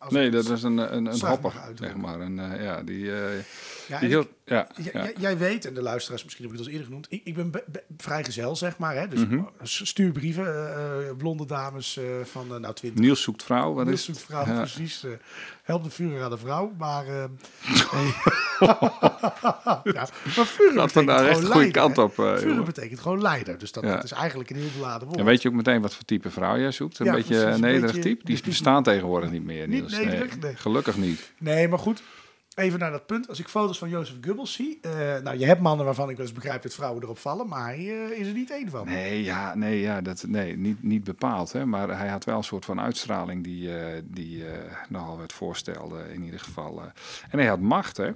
Als 0.05 0.13
Nee, 0.13 0.29
dat 0.29 0.45
was 0.47 0.63
een, 0.63 0.77
een, 0.95 1.05
een 1.05 1.19
hopper, 1.19 1.51
zeg 1.75 1.95
maar. 1.95 2.19
En, 2.19 2.51
eh, 2.53 2.63
ja, 2.63 2.81
die, 2.83 3.11
eh, 3.15 3.29
Ja, 3.87 3.99
die 3.99 4.09
hield- 4.09 4.27
ja, 4.45 4.67
Jij 5.17 5.37
weet, 5.37 5.65
en 5.65 5.73
de 5.73 5.81
luisteraars 5.81 6.23
misschien 6.23 6.43
heb 6.45 6.53
ik 6.53 6.59
het 6.59 6.67
al 6.67 6.73
eerder 6.73 6.87
genoemd, 6.89 7.07
ik, 7.09 7.21
ik 7.23 7.35
ben 7.35 7.51
be- 7.51 7.63
be- 7.67 7.83
vrijgezel, 7.97 8.55
zeg 8.55 8.77
maar. 8.77 8.95
Hè? 8.95 9.07
Dus 9.07 9.27
Mhm. 9.27 9.41
stuur 9.63 10.11
brieven, 10.11 10.75
eh, 10.75 11.15
blonde 11.17 11.45
dames 11.45 11.99
van 12.23 12.45
uh, 12.53 12.55
nou 12.57 12.73
20 12.73 13.01
Niels 13.01 13.21
zoekt 13.21 13.43
vrouw, 13.43 13.73
wat 13.73 13.85
Niels 13.85 13.99
is 13.99 14.05
zoekt 14.05 14.21
vrouw, 14.21 14.45
Ja. 14.45 14.57
precies. 14.57 15.05
help 15.63 15.83
de 15.83 15.89
vuur 15.89 16.23
aan 16.23 16.29
de 16.29 16.37
vrouw. 16.37 16.73
Maar, 16.77 17.05
ja, 19.83 20.07
maar 20.35 20.45
vuur 20.45 20.71
Gaat 20.73 20.93
betekent 20.93 21.09
echt 21.21 21.39
de 21.41 21.45
goede 21.45 21.71
kant 21.71 21.97
op. 21.97 22.13
jongen. 22.15 22.63
betekent 22.65 22.99
gewoon 22.99 23.21
leider. 23.21 23.57
Dus 23.57 23.71
dat, 23.71 23.83
Ja. 23.83 23.95
dat 23.95 24.03
is 24.03 24.11
eigenlijk 24.11 24.49
een 24.49 24.55
heel 24.55 24.69
beladen 24.77 25.07
woord. 25.07 25.19
En 25.19 25.25
weet 25.25 25.41
je 25.41 25.47
ook 25.49 25.55
meteen 25.55 25.81
wat 25.81 25.95
voor 25.95 26.05
type 26.05 26.29
vrouw 26.29 26.57
jij 26.57 26.71
zoekt? 26.71 26.99
Een 26.99 27.05
Ja, 27.05 27.13
beetje 27.13 27.37
een 27.45 27.59
nederig 27.61 27.99
type? 27.99 28.23
Die 28.25 28.41
bestaan 28.45 28.83
tegenwoordig 28.83 29.31
niet 29.31 29.43
meer, 29.43 29.67
Niet 29.67 29.79
Niels. 29.79 29.94
Nederig, 29.97 30.39
nee. 30.39 30.55
Gelukkig 30.55 30.97
niet. 30.97 31.31
Nee, 31.37 31.67
maar 31.67 31.79
goed. 31.79 32.03
Even 32.55 32.79
naar 32.79 32.91
dat 32.91 33.05
punt. 33.05 33.27
Als 33.27 33.39
ik 33.39 33.47
foto's 33.47 33.77
van 33.77 33.89
Jozef 33.89 34.15
Goebbels 34.21 34.53
zie. 34.53 34.79
eh, 34.81 34.91
nou, 35.23 35.37
je 35.37 35.45
hebt 35.45 35.61
mannen 35.61 35.85
waarvan 35.85 36.09
ik 36.09 36.17
wel 36.17 36.25
eens 36.25 36.35
begrijp 36.35 36.61
dat 36.61 36.73
vrouwen 36.73 37.03
erop 37.03 37.17
vallen. 37.17 37.47
Maar 37.47 37.65
hij 37.65 37.77
eh, 37.77 38.19
is 38.19 38.27
er 38.27 38.33
niet 38.33 38.51
één 38.51 38.69
van. 38.69 38.85
Nee, 38.87 39.23
ja, 39.23 39.55
nee, 39.55 39.81
ja, 39.81 40.01
dat, 40.01 40.23
nee 40.27 40.57
niet, 40.57 40.83
niet 40.83 41.03
bepaald. 41.03 41.51
Hè, 41.51 41.65
maar 41.65 41.97
hij 41.97 42.07
had 42.07 42.23
wel 42.23 42.37
een 42.37 42.43
soort 42.43 42.65
van 42.65 42.79
uitstraling 42.79 43.43
die, 43.43 43.77
eh, 43.77 44.01
die 44.03 44.43
nogal 44.89 45.17
werd 45.17 45.33
voorstelde 45.33 46.13
in 46.13 46.23
ieder 46.23 46.39
geval. 46.39 46.81
En 47.29 47.39
hij 47.39 47.47
had 47.47 47.59
macht, 47.59 47.97
hè? 47.97 48.11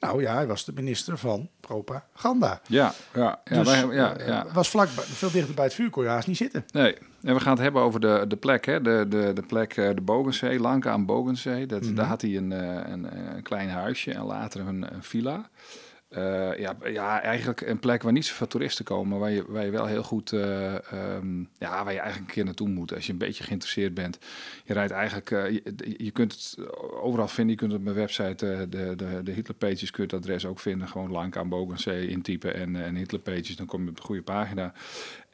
Nou 0.00 0.22
ja, 0.22 0.34
hij 0.34 0.46
was 0.46 0.64
de 0.64 0.72
minister 0.72 1.18
van 1.18 1.48
propaganda. 1.60 2.60
Ja, 2.66 2.92
ja, 3.14 3.40
ja, 3.44 3.62
dus 3.62 3.66
wij, 3.82 3.94
ja, 3.96 4.16
eh, 4.16 4.26
ja. 4.26 4.46
was 4.52 4.68
vlak 4.70 4.88
bij- 4.94 5.04
veel 5.04 5.30
dichter 5.30 5.54
bij 5.54 5.64
het 5.64 5.74
vuur 5.74 5.90
kon 5.90 6.02
je 6.02 6.08
haast 6.08 6.26
niet 6.28 6.36
zitten. 6.36 6.64
Nee, 6.72 6.96
en 7.22 7.34
we 7.34 7.40
gaan 7.40 7.52
het 7.52 7.62
hebben 7.62 7.82
over 7.82 8.00
de, 8.00 8.24
de 8.28 8.36
plek, 8.36 8.66
hè? 8.66 8.80
De, 8.82 9.06
de, 9.08 9.30
de 9.34 9.42
plek, 9.42 9.76
eh, 9.76 9.94
de 9.94 10.00
Bogensee, 10.00 10.60
Lanka 10.60 10.90
aan 10.90 11.06
Bogensee. 11.06 11.66
Dat, 11.66 11.82
Mhm. 11.82 11.94
Daar 11.94 12.06
had 12.06 12.22
hij 12.22 12.36
een, 12.36 12.52
eh, 12.52 12.90
een, 12.92 13.34
een 13.36 13.42
klein 13.42 13.68
huisje 13.70 14.12
en 14.12 14.22
later 14.24 14.60
een, 14.60 14.94
een 14.94 15.02
villa. 15.02 15.48
Eh, 16.08 16.58
ja, 16.58 16.76
ja, 16.84 17.20
eigenlijk 17.20 17.60
een 17.60 17.78
plek 17.78 18.02
waar 18.02 18.12
niet 18.12 18.26
zoveel 18.26 18.46
toeristen 18.46 18.84
komen, 18.84 19.18
waar 19.18 19.30
je, 19.30 19.44
waar 19.48 19.64
je 19.64 19.70
wel 19.70 19.86
heel 19.86 20.02
goed, 20.02 20.32
ehm, 20.32 21.40
ja, 21.58 21.84
waar 21.84 21.92
je 21.92 21.98
eigenlijk 21.98 22.18
een 22.18 22.34
keer 22.34 22.44
naartoe 22.44 22.68
moet 22.68 22.94
als 22.94 23.06
je 23.06 23.12
een 23.12 23.18
beetje 23.18 23.44
geïnteresseerd 23.44 23.94
bent. 23.94 24.18
Je 24.64 24.72
rijdt 24.72 24.92
eigenlijk, 24.92 25.30
eh, 25.30 25.52
je, 25.96 26.10
kunt 26.10 26.32
het 26.32 26.56
overal 27.02 27.28
vinden, 27.28 27.54
je 27.54 27.60
kunt 27.60 27.72
op 27.72 27.82
mijn 27.82 27.96
website 27.96 28.66
de, 28.68 28.96
de, 28.96 29.22
de 29.22 29.32
Hitlerpages, 29.32 29.90
kun 29.90 30.06
je 30.06 30.14
het 30.14 30.24
adres 30.24 30.46
ook 30.46 30.58
vinden, 30.58 30.88
gewoon 30.88 31.10
Lanka 31.10 31.44
Bogensee 31.44 32.08
intypen 32.08 32.54
en, 32.54 32.76
en 32.76 32.94
Hitlerpages, 32.94 33.56
dan 33.56 33.66
kom 33.66 33.82
je 33.82 33.90
op 33.90 33.96
de 33.96 34.02
goede 34.02 34.22
pagina. 34.22 34.72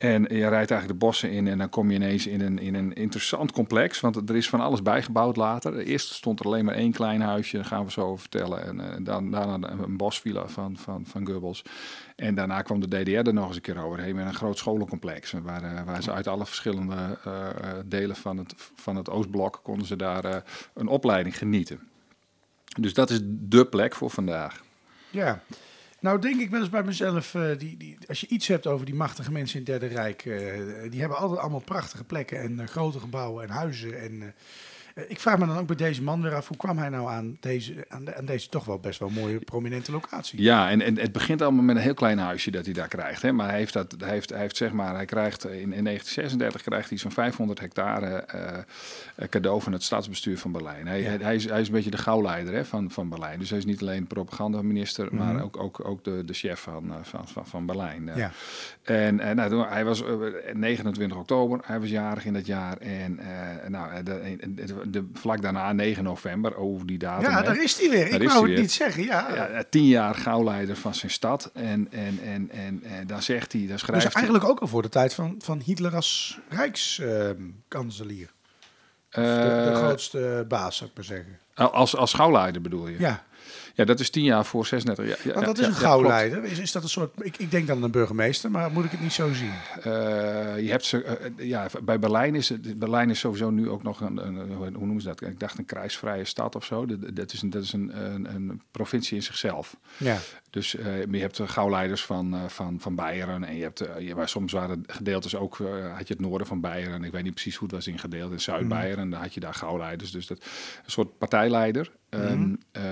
En 0.04 0.22
je 0.22 0.48
rijdt 0.48 0.70
eigenlijk 0.70 0.88
de 0.88 1.06
bossen 1.06 1.30
in 1.30 1.46
en 1.46 1.58
dan 1.58 1.68
kom 1.68 1.90
je 1.90 1.96
ineens 1.96 2.26
in 2.26 2.40
een, 2.40 2.58
in 2.58 2.74
een 2.74 2.92
interessant 2.92 3.52
complex. 3.52 4.00
Want 4.00 4.28
er 4.28 4.36
is 4.36 4.48
van 4.48 4.60
alles 4.60 4.82
bijgebouwd 4.82 5.36
later. 5.36 5.78
Eerst 5.78 6.12
stond 6.12 6.40
er 6.40 6.46
alleen 6.46 6.64
maar 6.64 6.74
één 6.74 6.92
klein 6.92 7.20
huisje, 7.20 7.64
gaan 7.64 7.84
we 7.84 7.90
zo 7.90 8.00
over 8.00 8.20
vertellen. 8.20 8.64
En 8.66 8.80
eh, 8.80 9.04
dan, 9.04 9.30
daarna 9.30 9.68
een 9.68 9.96
bosvilla 9.96 10.48
van, 10.48 10.76
van, 10.76 11.06
van 11.06 11.26
Goebbels. 11.26 11.62
En 12.16 12.34
daarna 12.34 12.62
kwam 12.62 12.80
de 12.80 13.02
DDR 13.02 13.10
er 13.10 13.34
nog 13.34 13.46
eens 13.46 13.56
een 13.56 13.62
keer 13.62 13.84
overheen 13.84 14.14
met 14.14 14.26
een 14.26 14.34
groot 14.34 14.58
scholencomplex. 14.58 15.32
Waar, 15.42 15.62
eh, 15.62 15.84
waar 15.84 16.02
ze 16.02 16.12
uit 16.12 16.26
alle 16.26 16.46
verschillende 16.46 17.18
eh, 17.24 17.48
eh, 17.50 17.78
delen 17.84 18.16
van 18.16 18.36
het, 18.36 18.54
van 18.74 18.96
het 18.96 19.10
Oostblok 19.10 19.60
konden 19.62 19.86
ze 19.86 19.96
daar 19.96 20.24
eh, 20.24 20.36
een 20.74 20.88
opleiding 20.88 21.38
genieten. 21.38 21.80
Dus 22.80 22.94
dat 22.94 23.10
is 23.10 23.20
de 23.24 23.66
plek 23.66 23.94
voor 23.94 24.10
vandaag. 24.10 24.62
Ja. 25.10 25.42
Nou 26.04 26.18
denk 26.18 26.40
ik 26.40 26.50
wel 26.50 26.60
eens 26.60 26.68
bij 26.68 26.82
mezelf, 26.82 27.34
eh, 27.34 27.58
die, 27.58 27.76
die, 27.76 27.96
als 28.08 28.20
je 28.20 28.26
iets 28.26 28.46
hebt 28.46 28.66
over 28.66 28.86
die 28.86 28.94
machtige 28.94 29.32
mensen 29.32 29.58
in 29.58 29.72
het 29.72 29.80
Derde 29.80 29.94
Rijk, 29.94 30.24
eh, 30.24 30.90
die 30.90 31.00
hebben 31.00 31.18
altijd 31.18 31.40
allemaal 31.40 31.60
prachtige 31.60 32.04
plekken 32.04 32.40
en 32.40 32.60
eh, 32.60 32.66
grote 32.66 33.00
gebouwen 33.00 33.44
en 33.44 33.50
huizen. 33.50 34.00
En, 34.00 34.34
ik 34.94 35.20
vraag 35.20 35.38
me 35.38 35.46
dan 35.46 35.56
ook 35.58 35.66
bij 35.66 35.76
deze 35.76 36.02
man 36.02 36.22
weer 36.22 36.34
af, 36.34 36.48
hoe 36.48 36.56
kwam 36.56 36.78
hij 36.78 36.88
nou 36.88 37.08
aan 37.10 37.36
deze, 37.40 37.84
aan, 37.88 38.04
de- 38.04 38.16
aan 38.16 38.24
deze 38.24 38.48
toch 38.48 38.64
wel 38.64 38.78
best 38.78 38.98
wel 38.98 39.08
mooie, 39.10 39.38
prominente 39.38 39.92
locatie? 39.92 40.42
Ja, 40.42 40.70
en, 40.70 40.80
en 40.80 40.98
het 40.98 41.12
begint 41.12 41.42
allemaal 41.42 41.62
met 41.64 41.76
een 41.76 41.82
heel 41.82 41.94
klein 41.94 42.18
huisje 42.18 42.50
dat 42.50 42.64
hij 42.64 42.74
daar 42.74 42.88
krijgt. 42.88 43.22
Hè? 43.22 43.32
Maar 43.32 43.48
hij 43.48 43.58
heeft, 43.58 43.72
dat, 43.72 43.94
hij 43.98 44.10
heeft, 44.10 44.30
hij 44.30 44.40
heeft 44.40 44.56
zeg 44.56 44.72
maar, 44.72 44.94
hij 44.94 45.04
krijgt 45.04 45.44
in, 45.44 45.52
in 45.52 45.84
1936 45.84 46.62
krijgt 46.62 46.88
hij 46.88 46.98
zo'n 46.98 47.10
500 47.10 47.60
hectare 47.60 48.06
eh, 48.16 48.58
eh, 49.16 49.28
cadeau 49.28 49.62
van 49.62 49.72
het 49.72 49.82
stadsbestuur 49.82 50.38
van 50.38 50.52
Berlijn. 50.52 50.86
Hij, 50.86 51.00
Ja. 51.02 51.08
hij, 51.08 51.18
hij 51.20 51.34
is, 51.34 51.48
hij 51.48 51.60
is 51.60 51.66
een 51.66 51.72
beetje 51.74 51.90
de 51.90 51.98
gauwleider 51.98 52.54
hè, 52.54 52.64
van, 52.64 52.90
van 52.90 53.08
Berlijn. 53.08 53.38
Dus 53.38 53.48
hij 53.50 53.58
is 53.58 53.64
niet 53.64 53.80
alleen 53.80 54.06
propagandaminister, 54.06 55.06
Mhm. 55.10 55.16
maar 55.16 55.42
ook, 55.42 55.56
ook, 55.56 55.88
ook 55.88 56.04
de, 56.04 56.22
de 56.24 56.32
chef 56.32 56.60
van, 56.60 56.90
eh, 56.90 56.96
van, 57.02 57.28
van, 57.28 57.46
van 57.46 57.66
Berlijn. 57.66 58.08
eh. 58.08 58.16
Ja. 58.16 58.30
En 58.82 59.20
eh, 59.20 59.34
nou, 59.34 59.68
hij 59.68 59.84
was 59.84 60.02
eh, 60.04 60.10
29 60.52 61.18
oktober, 61.18 61.60
hij 61.64 61.80
was 61.80 61.88
jarig 61.88 62.24
in 62.24 62.32
dat 62.32 62.46
jaar. 62.46 62.76
En 62.76 63.18
eh, 63.18 63.68
nou, 63.68 64.02
de, 64.02 64.36
de, 64.54 64.83
de- 64.86 65.10
vlak 65.12 65.42
daarna, 65.42 65.72
9 65.72 66.04
november, 66.04 66.56
oh 66.56 66.80
die 66.84 66.98
datum. 66.98 67.30
Ja, 67.30 67.42
daar 67.42 67.62
is 67.62 67.78
hij 67.78 67.90
weer. 67.90 68.10
Daar 68.10 68.20
ik 68.20 68.28
wou 68.28 68.40
het 68.40 68.50
weer. 68.50 68.60
niet 68.60 68.72
zeggen, 68.72 69.02
ja. 69.02 69.34
Ja, 69.34 69.46
eh, 69.46 69.62
tien 69.70 69.86
jaar 69.86 70.14
gauwleider 70.14 70.76
van 70.76 70.94
zijn 70.94 71.10
stad. 71.10 71.50
En, 71.54 71.88
en, 71.90 72.18
en, 72.24 72.50
en, 72.50 72.82
en 72.82 73.06
dan 73.06 73.22
zegt 73.22 73.52
hij, 73.52 73.66
dan 73.66 73.78
schrijft 73.78 74.04
dus 74.04 74.12
hij... 74.12 74.22
eigenlijk 74.22 74.50
ook 74.50 74.60
al 74.60 74.66
voor 74.66 74.82
de 74.82 74.88
tijd 74.88 75.14
van, 75.14 75.34
van 75.38 75.60
Hitler 75.64 75.94
als 75.94 76.38
rijkskanselier. 76.48 78.32
de, 79.10 79.20
de 79.20 79.70
eh, 79.72 79.76
grootste 79.76 80.44
baas, 80.48 80.76
zou 80.76 80.90
ik 80.90 80.96
maar 80.96 81.04
zeggen. 81.04 81.38
Als, 81.54 81.96
als 81.96 82.10
schouwleider 82.10 82.62
bedoel 82.62 82.88
je? 82.88 82.98
Ja, 82.98 83.24
Ja, 83.76 83.84
dat 83.84 84.00
is 84.00 84.10
tien 84.10 84.24
jaar 84.24 84.44
voor 84.44 84.66
36. 84.66 85.06
Ja, 85.08 85.16
ja, 85.24 85.34
want 85.34 85.46
dat 85.46 85.56
ja, 85.56 85.62
is 85.62 85.68
een 85.68 85.74
gauwleider. 85.74 86.44
Is, 86.44 86.58
is 86.58 86.72
dat 86.72 86.82
een 86.82 86.88
soort... 86.88 87.10
Ik, 87.20 87.36
ik 87.36 87.50
denk 87.50 87.66
dan 87.66 87.82
een 87.82 87.90
burgemeester, 87.90 88.50
maar 88.50 88.70
moet 88.70 88.84
ik 88.84 88.90
het 88.90 89.00
niet 89.00 89.12
zo 89.12 89.32
zien? 89.32 89.52
Eh, 89.82 89.82
je 90.60 90.70
hebt 90.70 90.84
ze, 90.84 91.02
eh, 91.02 91.48
ja, 91.48 91.66
bij 91.82 91.98
Berlijn 91.98 92.34
is 92.34 92.48
het. 92.48 92.78
Berlijn 92.78 93.10
is 93.10 93.18
sowieso 93.18 93.50
nu 93.50 93.68
ook 93.68 93.82
nog 93.82 94.00
een, 94.00 94.16
een, 94.26 94.74
hoe 94.74 94.86
noemen 94.86 95.00
ze 95.00 95.08
dat? 95.08 95.22
Ik 95.22 95.40
dacht 95.40 95.58
een 95.58 95.64
krijgsvrije 95.64 96.24
stad 96.24 96.54
of 96.54 96.64
zo. 96.64 96.86
Dat, 96.86 97.16
dat 97.16 97.32
is 97.32 97.42
een, 97.42 97.50
dat 97.50 97.62
is 97.62 97.72
een, 97.72 98.04
een, 98.14 98.34
een 98.34 98.62
provincie 98.70 99.16
in 99.16 99.22
zichzelf. 99.22 99.76
Ja. 99.96 100.16
Dus 100.50 100.76
eh, 100.76 100.84
maar 100.84 101.14
je 101.14 101.20
hebt 101.20 101.36
de 101.36 101.48
gauwleiders 101.48 102.04
van, 102.04 102.34
eh, 102.34 102.40
van, 102.48 102.80
van 102.80 102.94
Beieren. 102.94 103.44
En 103.44 103.56
je 103.56 103.62
hebt, 103.62 103.80
eh, 103.80 104.06
je, 104.08 104.14
maar 104.14 104.28
soms 104.28 104.52
waren 104.52 104.82
gedeeltes 104.86 105.36
ook, 105.36 105.60
eh, 105.60 105.96
had 105.96 106.08
je 106.08 106.14
het 106.14 106.22
noorden 106.22 106.46
van 106.46 106.60
Beieren. 106.60 107.04
Ik 107.04 107.12
weet 107.12 107.22
niet 107.22 107.32
precies 107.34 107.56
hoe 107.56 107.66
het 107.68 107.76
was 107.76 107.86
ingedeeld. 107.86 108.32
In 108.32 108.40
Zuid-Beieren, 108.40 109.10
daar 109.10 109.20
had 109.20 109.34
je 109.34 109.40
daar 109.40 109.54
gauwleiders. 109.54 110.10
Dus 110.10 110.26
dat 110.26 110.38
een 110.84 110.90
soort 110.90 111.18
partijleider. 111.18 111.90
eh, 112.72 112.82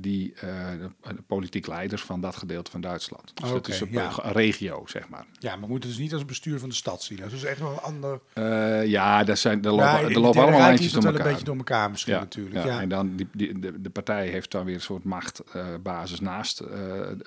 die 0.00 0.11
eh, 0.20 0.48
de, 0.70 1.14
de 1.14 1.22
politiek 1.26 1.66
leiders 1.66 2.02
van 2.02 2.20
dat 2.20 2.36
gedeelte 2.36 2.70
van 2.70 2.80
Duitsland. 2.80 3.32
Dus 3.34 3.50
dat 3.50 3.68
is 3.68 3.80
een, 3.80 3.88
ja. 3.90 4.12
regio, 4.22 4.82
zeg 4.86 5.08
maar. 5.08 5.24
ja, 5.38 5.50
maar 5.52 5.60
we 5.60 5.66
moeten 5.68 5.88
dus 5.88 5.98
niet 5.98 6.12
als 6.12 6.24
bestuur 6.24 6.58
van 6.58 6.68
de 6.68 6.74
stad 6.74 7.02
zien. 7.02 7.18
Dat 7.18 7.32
is 7.32 7.44
echt 7.44 7.58
wel 7.58 7.72
een 7.72 7.78
ander... 7.78 8.20
Eh, 8.32 8.86
ja, 8.86 9.24
daar, 9.24 9.36
zijn, 9.36 9.60
daar 9.60 9.72
lopen, 9.72 10.14
er 10.14 10.20
lopen 10.20 10.42
allemaal 10.42 10.60
lijntjes 10.60 10.92
door 10.92 11.02
het 11.02 11.04
wel 11.04 11.12
elkaar. 11.12 11.26
een 11.26 11.32
beetje 11.32 11.44
door 11.44 11.56
elkaar 11.56 11.90
misschien 11.90 12.12
ja, 12.12 12.18
natuurlijk. 12.18 12.54
ja. 12.54 12.66
Ja. 12.66 12.80
En 12.80 12.88
dan 12.88 13.16
die, 13.16 13.28
die, 13.32 13.58
de, 13.58 13.80
de 13.80 13.90
partij 13.90 14.28
heeft 14.28 14.50
dan 14.50 14.64
weer 14.64 14.74
een 14.74 14.80
soort 14.80 15.04
machtbasis 15.04 16.20
naast 16.20 16.60
eh, 16.60 16.68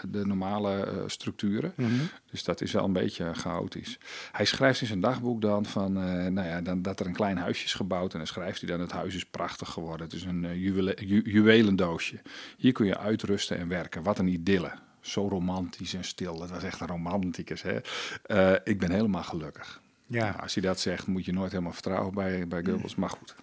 de 0.10 0.26
normale 0.26 0.86
eh, 0.86 0.94
structuren. 1.06 1.74
Mhm. 1.76 1.92
Dus 2.36 2.44
dat 2.44 2.62
is 2.62 2.72
wel 2.72 2.84
een 2.84 2.94
beetje 2.94 3.34
chaotisch. 3.34 3.98
Hij 4.32 4.46
schrijft 4.46 4.82
in 4.82 4.88
zijn 4.88 5.00
dagboek 5.00 5.42
dan 5.42 5.66
van, 5.66 5.98
eh, 5.98 6.26
nou 6.26 6.48
ja, 6.48 6.62
dan, 6.62 6.82
dat 6.82 7.00
er 7.00 7.06
een 7.06 7.14
klein 7.14 7.38
huisje 7.38 7.66
is 7.66 7.74
gebouwd. 7.74 8.12
En 8.12 8.18
dan 8.18 8.28
schrijft 8.28 8.62
hij 8.62 8.70
dan, 8.70 8.80
het 8.80 8.92
huis 8.92 9.16
is 9.16 9.26
prachtig 9.26 9.70
geworden. 9.70 10.06
Het 10.06 10.16
is 10.16 10.24
een 10.24 10.46
eh, 10.46 10.56
juwele- 10.56 10.98
ju- 11.00 11.22
juwelendoosje. 11.26 12.22
Hier 12.58 12.72
kun 12.72 12.86
je 12.86 12.98
uitrusten 12.98 13.58
en 13.58 13.68
werken. 13.68 14.04
Wat 14.04 14.20
een 14.20 14.28
idylle. 14.28 14.72
Zo 15.02 15.28
romantisch 15.28 15.94
en 15.94 16.04
stil. 16.04 16.38
Dat 16.38 16.50
was 16.50 16.64
echt 16.64 16.82
een 16.82 16.88
romanticus. 16.88 17.62
Hè? 17.62 17.80
Eh, 18.26 18.52
ik 18.64 18.80
ben 18.80 18.92
helemaal 18.92 19.24
gelukkig. 19.24 19.82
Ja. 20.08 20.30
Nou, 20.30 20.42
als 20.42 20.54
hij 20.54 20.64
dat 20.64 20.80
zegt, 20.80 21.08
moet 21.08 21.26
je 21.26 21.34
nooit 21.34 21.52
helemaal 21.52 21.74
vertrouwen 21.74 22.14
bij, 22.14 22.48
bij 22.48 22.64
Goebbels. 22.64 22.96
Maar 22.96 23.10
goed. 23.10 23.36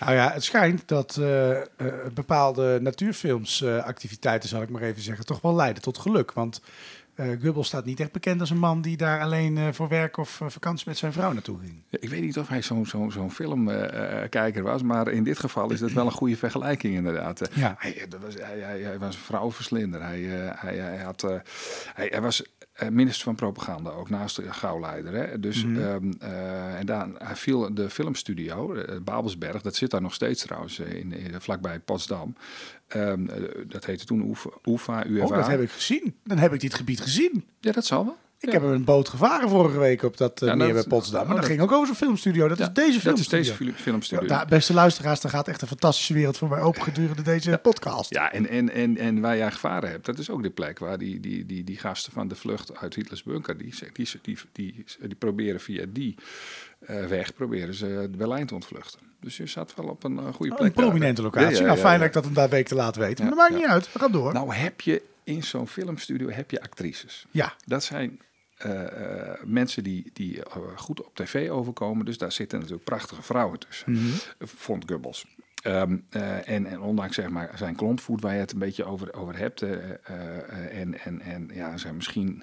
Nou 0.00 0.12
ja, 0.12 0.32
het 0.32 0.44
schijnt 0.44 0.88
dat 0.88 1.20
bepaalde 2.14 2.78
natuurfilmsactiviteiten, 2.80 4.48
zal 4.48 4.62
ik 4.62 4.68
maar 4.68 4.82
even 4.82 5.02
zeggen, 5.02 5.26
toch 5.26 5.40
wel 5.40 5.54
leiden 5.54 5.82
tot 5.82 5.98
geluk. 5.98 6.32
Want 6.32 6.60
eh 7.14 7.28
Goebbels 7.42 7.66
staat 7.66 7.84
niet 7.84 8.00
echt 8.00 8.12
bekend 8.12 8.40
als 8.40 8.50
een 8.50 8.58
man 8.58 8.80
die 8.80 8.96
daar 8.96 9.20
alleen 9.20 9.58
eh, 9.58 9.68
voor 9.72 9.88
werk 9.88 10.16
of 10.16 10.40
eh, 10.40 10.48
vakantie 10.48 10.88
met 10.88 10.98
zijn 10.98 11.12
vrouw 11.12 11.32
naartoe 11.32 11.58
ging. 11.58 11.82
Ik 11.90 12.08
weet 12.08 12.20
niet 12.20 12.38
of 12.38 12.48
hij 12.48 12.62
zo'n 12.62 13.30
filmkijker 13.30 14.62
was, 14.62 14.82
maar 14.82 15.08
in 15.08 15.24
dit 15.24 15.38
geval 15.38 15.70
is 15.70 15.80
dat 15.80 15.92
wel 15.92 16.06
een 16.06 16.12
goede 16.12 16.36
vergelijking 16.36 16.94
inderdaad. 16.94 17.50
Ja. 17.54 17.74
Hij, 17.78 18.06
dat 18.08 18.20
was, 18.20 18.34
hij, 18.34 18.58
hij, 18.58 18.80
hij 18.80 18.98
was 18.98 19.14
een 19.14 19.22
vrouwenverslinder. 19.22 20.02
Hij, 20.02 20.20
hij, 20.54 20.76
hij, 20.76 21.02
had, 21.02 21.20
hij, 21.94 22.08
hij 22.10 22.20
was 22.20 22.42
minister 22.90 23.24
van 23.24 23.34
propaganda, 23.34 23.90
ook 23.90 24.10
naast 24.10 24.36
de 24.36 24.52
gauwleider. 24.52 25.12
Hè? 25.14 25.40
Dus, 25.40 25.64
Mhm. 25.64 25.80
ehm, 25.80 26.12
eh, 26.18 26.78
en 26.78 26.86
dan, 26.86 27.14
hij 27.18 27.36
viel 27.36 27.74
de 27.74 27.90
filmstudio, 27.90 28.74
eh, 28.74 28.96
Babelsberg, 29.02 29.62
dat 29.62 29.76
zit 29.76 29.90
daar 29.90 30.02
nog 30.02 30.14
steeds 30.14 30.42
trouwens, 30.42 30.78
eh, 30.78 30.92
in, 30.92 31.12
in, 31.12 31.40
vlakbij 31.40 31.78
Potsdam. 31.80 32.34
Ehm, 32.86 33.26
eh, 33.28 33.42
dat 33.68 33.84
heette 33.84 34.04
toen 34.04 34.30
UFA, 34.30 34.50
UFA, 34.64 35.06
UFA. 35.06 35.24
Oh, 35.24 35.34
dat 35.36 35.46
heb 35.46 35.60
ik 35.60 35.70
gezien. 35.70 36.14
Dan 36.24 36.38
heb 36.38 36.52
ik 36.52 36.60
dit 36.60 36.74
gebied 36.74 37.00
gezien. 37.00 37.44
Ja, 37.60 37.72
dat 37.72 37.84
zal 37.86 38.04
wel. 38.04 38.16
Ik 38.46 38.52
heb 38.52 38.62
een 38.62 38.84
boot 38.84 39.08
gevaren 39.08 39.48
vorige 39.48 39.78
week 39.78 40.02
op 40.02 40.16
dat 40.16 40.42
eh, 40.42 40.48
Ja, 40.48 40.54
meer 40.54 40.66
dat- 40.66 40.76
bij 40.76 40.84
Potsdam. 40.98 41.18
Maar 41.18 41.28
dat 41.28 41.36
dat- 41.36 41.46
ging 41.46 41.60
ook 41.60 41.72
over 41.72 41.86
zo'n 41.86 41.96
filmstudio. 41.96 42.48
Dat 42.48 42.58
is 42.60 42.68
deze 42.72 42.92
Dat 42.92 43.00
filmstudio. 43.00 43.38
is 43.40 43.46
deze 43.46 43.54
fil- 43.54 43.72
filmstudio. 43.82 44.44
Beste 44.48 44.74
luisteraars, 44.74 45.20
daar 45.20 45.30
gaat 45.32 45.48
echt 45.48 45.62
een 45.62 45.68
fantastische 45.68 46.14
wereld 46.14 46.36
voor 46.38 46.48
mij 46.48 46.60
open 46.60 46.82
gedurende 46.82 47.22
deze 47.22 47.58
podcast. 47.62 48.10
Ja, 48.14 48.32
en, 48.32 48.48
en, 48.48 48.70
en, 48.72 48.96
en 48.96 49.20
waar 49.20 49.36
jij 49.36 49.50
gevaren 49.50 49.90
hebt, 49.90 50.06
dat 50.06 50.18
is 50.18 50.30
ook 50.30 50.42
de 50.42 50.50
plek 50.50 50.78
waar 50.78 50.98
die, 50.98 51.20
die, 51.20 51.46
die, 51.46 51.64
die 51.64 51.78
gasten 51.78 52.12
van 52.12 52.28
de 52.28 52.34
vlucht 52.34 52.76
uit 52.76 52.94
Hitlers 52.94 53.22
bunker, 53.22 53.58
die, 53.58 53.74
die, 53.92 54.08
die, 54.22 54.38
die, 54.52 54.84
die 55.00 55.14
proberen 55.14 55.60
via 55.60 55.84
die 55.88 56.14
eh, 56.80 57.04
weg 57.06 57.34
proberen 57.34 57.74
ze 57.74 58.08
Berlijn 58.16 58.46
te 58.46 58.54
ontvluchten. 58.54 59.00
Dus 59.20 59.36
je 59.36 59.46
zat 59.46 59.74
wel 59.76 59.86
op 59.86 60.04
een 60.04 60.18
eh, 60.18 60.24
goede 60.34 60.52
Oh, 60.52 60.58
plek. 60.58 60.76
een 60.76 60.82
prominente 60.84 61.22
daar. 61.22 61.30
locatie. 61.30 61.54
Ja, 61.54 61.60
ja, 61.60 61.66
nou, 61.66 61.78
fijn 61.78 61.92
ja. 61.92 61.98
dat 61.98 62.06
ik 62.06 62.12
dat 62.12 62.24
een 62.24 62.32
paar 62.32 62.48
weken 62.48 62.68
te 62.68 62.74
laat 62.74 62.96
weet. 62.96 63.18
Maar 63.18 63.28
dat 63.28 63.38
maakt 63.38 63.54
niet 63.54 63.66
uit. 63.66 63.92
We 63.92 63.98
gaan 63.98 64.12
door. 64.12 64.32
Nou 64.32 64.54
heb 64.54 64.80
je 64.80 65.02
in 65.24 65.42
zo'n 65.42 65.68
filmstudio 65.68 66.28
heb 66.30 66.50
je 66.50 66.62
actrices. 66.62 67.26
ja, 67.30 67.54
Dat 67.66 67.84
zijn 67.84 68.20
mensen 69.44 69.82
die, 69.82 70.10
die 70.12 70.44
eh, 70.44 70.56
goed 70.76 71.04
op 71.04 71.14
tv 71.14 71.50
overkomen. 71.50 72.04
Dus 72.04 72.18
daar 72.18 72.32
zitten 72.32 72.58
natuurlijk 72.58 72.84
prachtige 72.84 73.22
vrouwen 73.22 73.58
tussen, 73.58 73.92
Mhm. 73.92 74.00
vond 74.38 74.84
Goebbels. 74.86 75.26
Ehm, 75.62 75.96
eh, 76.10 76.48
en, 76.48 76.66
en 76.66 76.80
ondanks 76.80 77.14
zeg 77.14 77.28
maar, 77.28 77.50
zijn 77.54 77.74
klontvoet 77.76 78.20
waar 78.20 78.32
je 78.34 78.40
het 78.40 78.52
een 78.52 78.58
beetje 78.58 78.84
over, 78.84 79.14
over 79.14 79.36
hebt. 79.38 79.62
eh, 79.62 79.72
eh, 79.72 79.88
eh, 80.04 80.80
en, 80.80 81.00
en, 81.00 81.20
en 81.20 81.50
ja, 81.52 81.76
zijn 81.76 81.94
misschien 81.96 82.42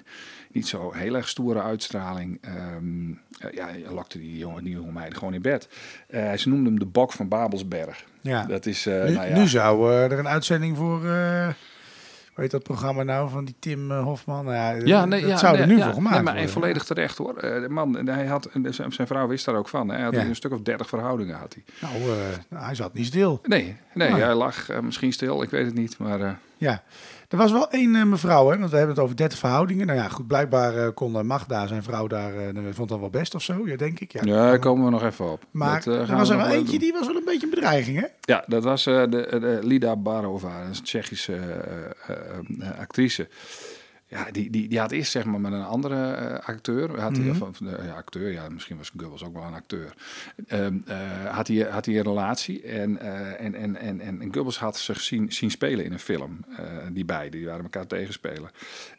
niet 0.52 0.66
zo 0.68 0.92
heel 0.92 1.14
erg 1.16 1.28
stoere 1.28 1.62
uitstraling. 1.62 2.38
eh, 2.42 3.52
ja, 3.52 3.68
lokte 3.90 4.18
die 4.18 4.38
jonge, 4.38 4.62
die 4.62 4.72
jonge 4.72 4.92
meiden 4.92 5.18
gewoon 5.18 5.34
in 5.34 5.42
bed. 5.42 5.68
Eh, 6.08 6.32
ze 6.32 6.48
noemden 6.48 6.66
hem 6.66 6.78
de 6.78 6.86
bok 6.86 7.12
van 7.12 7.28
Babelsberg. 7.28 8.04
ja. 8.20 8.44
Dat 8.44 8.66
is, 8.66 8.86
eh, 8.86 9.04
nu, 9.04 9.12
nou 9.14 9.28
ja, 9.28 9.38
nu 9.38 9.48
zou 9.48 9.90
eh, 9.92 10.02
er 10.12 10.18
een 10.18 10.28
uitzending 10.28 10.76
voor... 10.76 11.00
eh 12.34 12.42
heet 12.42 12.50
dat 12.50 12.62
programma 12.62 13.02
nou 13.02 13.30
van 13.30 13.44
die 13.44 13.54
Tim 13.58 13.90
eh, 13.90 14.02
Hofman? 14.02 14.44
Nou 14.44 14.56
ja, 14.56 14.70
Ja, 14.84 15.04
nee, 15.04 15.20
dat 15.20 15.30
ja, 15.30 15.36
zou 15.36 15.56
er 15.56 15.66
nu 15.66 15.76
ja, 15.76 15.84
voor 15.84 15.92
gemaakt 15.92 16.14
nee, 16.14 16.24
maar 16.24 16.32
en 16.32 16.38
worden. 16.38 16.54
volledig 16.54 16.84
terecht 16.84 17.18
hoor. 17.18 17.36
Eh, 17.36 17.60
de 17.62 17.68
man, 17.68 18.06
hij 18.08 18.26
had, 18.26 18.48
zijn 18.88 19.06
vrouw 19.06 19.26
wist 19.26 19.44
daar 19.44 19.54
ook 19.54 19.68
van. 19.68 19.88
Hè. 19.88 19.94
Hij 19.94 20.04
had 20.04 20.14
een 20.14 20.36
stuk 20.36 20.52
of 20.52 20.60
dertig 20.60 20.88
verhoudingen 20.88 21.36
had 21.36 21.54
hij. 21.54 21.90
Nou, 21.90 22.02
eh, 22.02 22.16
nou, 22.48 22.64
hij 22.64 22.74
zat 22.74 22.94
niet 22.94 23.06
stil. 23.06 23.40
Nee, 23.42 23.76
nee 23.94 24.10
Ah. 24.12 24.18
hij 24.18 24.34
lag 24.34 24.68
eh, 24.68 24.80
misschien 24.80 25.12
stil, 25.12 25.42
ik 25.42 25.50
weet 25.50 25.64
het 25.66 25.74
niet. 25.74 25.98
Maar 25.98 26.20
eh, 26.20 26.30
Ja, 26.62 26.82
er 27.28 27.36
was 27.36 27.52
wel 27.52 27.70
één 27.70 27.94
eh, 27.94 28.04
mevrouw, 28.04 28.50
hè, 28.50 28.58
want 28.58 28.70
we 28.70 28.76
hebben 28.76 28.94
het 28.94 29.04
over 29.04 29.16
30 29.16 29.38
verhoudingen. 29.38 29.86
Nou 29.86 29.98
ja, 29.98 30.08
goed, 30.08 30.26
blijkbaar 30.26 30.76
eh, 30.76 30.88
kon 30.94 31.16
eh, 31.16 31.22
Magda, 31.22 31.66
zijn 31.66 31.82
vrouw, 31.82 32.06
daar, 32.06 32.36
eh, 32.36 32.48
vond 32.70 32.88
dat 32.88 33.00
wel 33.00 33.10
best 33.10 33.34
of 33.34 33.42
zo, 33.42 33.62
ja, 33.66 33.76
denk 33.76 34.00
ik. 34.00 34.12
Ja, 34.12 34.20
ja, 34.24 34.34
daar 34.34 34.58
komen 34.58 34.84
we 34.84 34.90
nog 34.90 35.02
even 35.04 35.32
op. 35.32 35.44
Maar 35.50 35.84
Dat, 35.84 36.08
er 36.08 36.16
was 36.16 36.30
er 36.30 36.36
wel 36.36 36.46
eentje, 36.46 36.70
doen. 36.70 36.78
die 36.78 36.92
was 36.92 37.06
wel 37.06 37.16
een 37.16 37.24
beetje 37.24 37.46
een 37.46 37.54
bedreiging, 37.54 38.00
hè? 38.00 38.06
Ja, 38.20 38.44
dat 38.46 38.64
was 38.64 38.84
de, 38.84 39.06
de 39.08 39.58
Lida 39.62 39.96
Barova, 39.96 40.62
een 40.64 40.82
Tsjechische 40.82 41.38
actrice. 42.78 43.28
Ja, 44.12 44.30
die, 44.30 44.50
die, 44.50 44.68
die 44.68 44.78
had 44.78 44.90
eerst 44.90 45.10
zeg 45.10 45.24
maar 45.24 45.40
met 45.40 45.52
een 45.52 45.64
andere 45.64 46.12
eh, 46.12 46.48
acteur, 46.48 47.00
had 47.00 47.16
hij, 47.16 47.26
Mhm. 47.26 47.42
of, 47.42 47.60
eh, 47.60 47.84
ja, 47.86 47.94
acteur, 47.94 48.32
ja, 48.32 48.48
misschien 48.48 48.76
was 48.76 48.92
Goebbels 48.96 49.24
ook 49.24 49.32
wel 49.32 49.42
een 49.42 49.54
acteur, 49.54 49.94
Ehm, 50.46 50.78
eh, 50.86 51.26
had, 51.34 51.48
hij, 51.48 51.56
had 51.56 51.86
hij 51.86 51.96
een 51.96 52.02
relatie 52.02 52.62
en, 52.62 52.98
eh, 52.98 53.40
en, 53.44 53.54
en, 53.54 53.76
en, 53.76 54.00
en, 54.00 54.20
Goebbels 54.34 54.58
had 54.58 54.76
zich 54.78 55.00
zien, 55.00 55.32
zien 55.32 55.50
spelen 55.50 55.84
in 55.84 55.92
een 55.92 55.98
film, 55.98 56.44
die 56.92 57.04
beiden, 57.04 57.38
die 57.38 57.48
waren 57.48 57.62
elkaar 57.62 57.86
tegenspelen. 57.86 58.50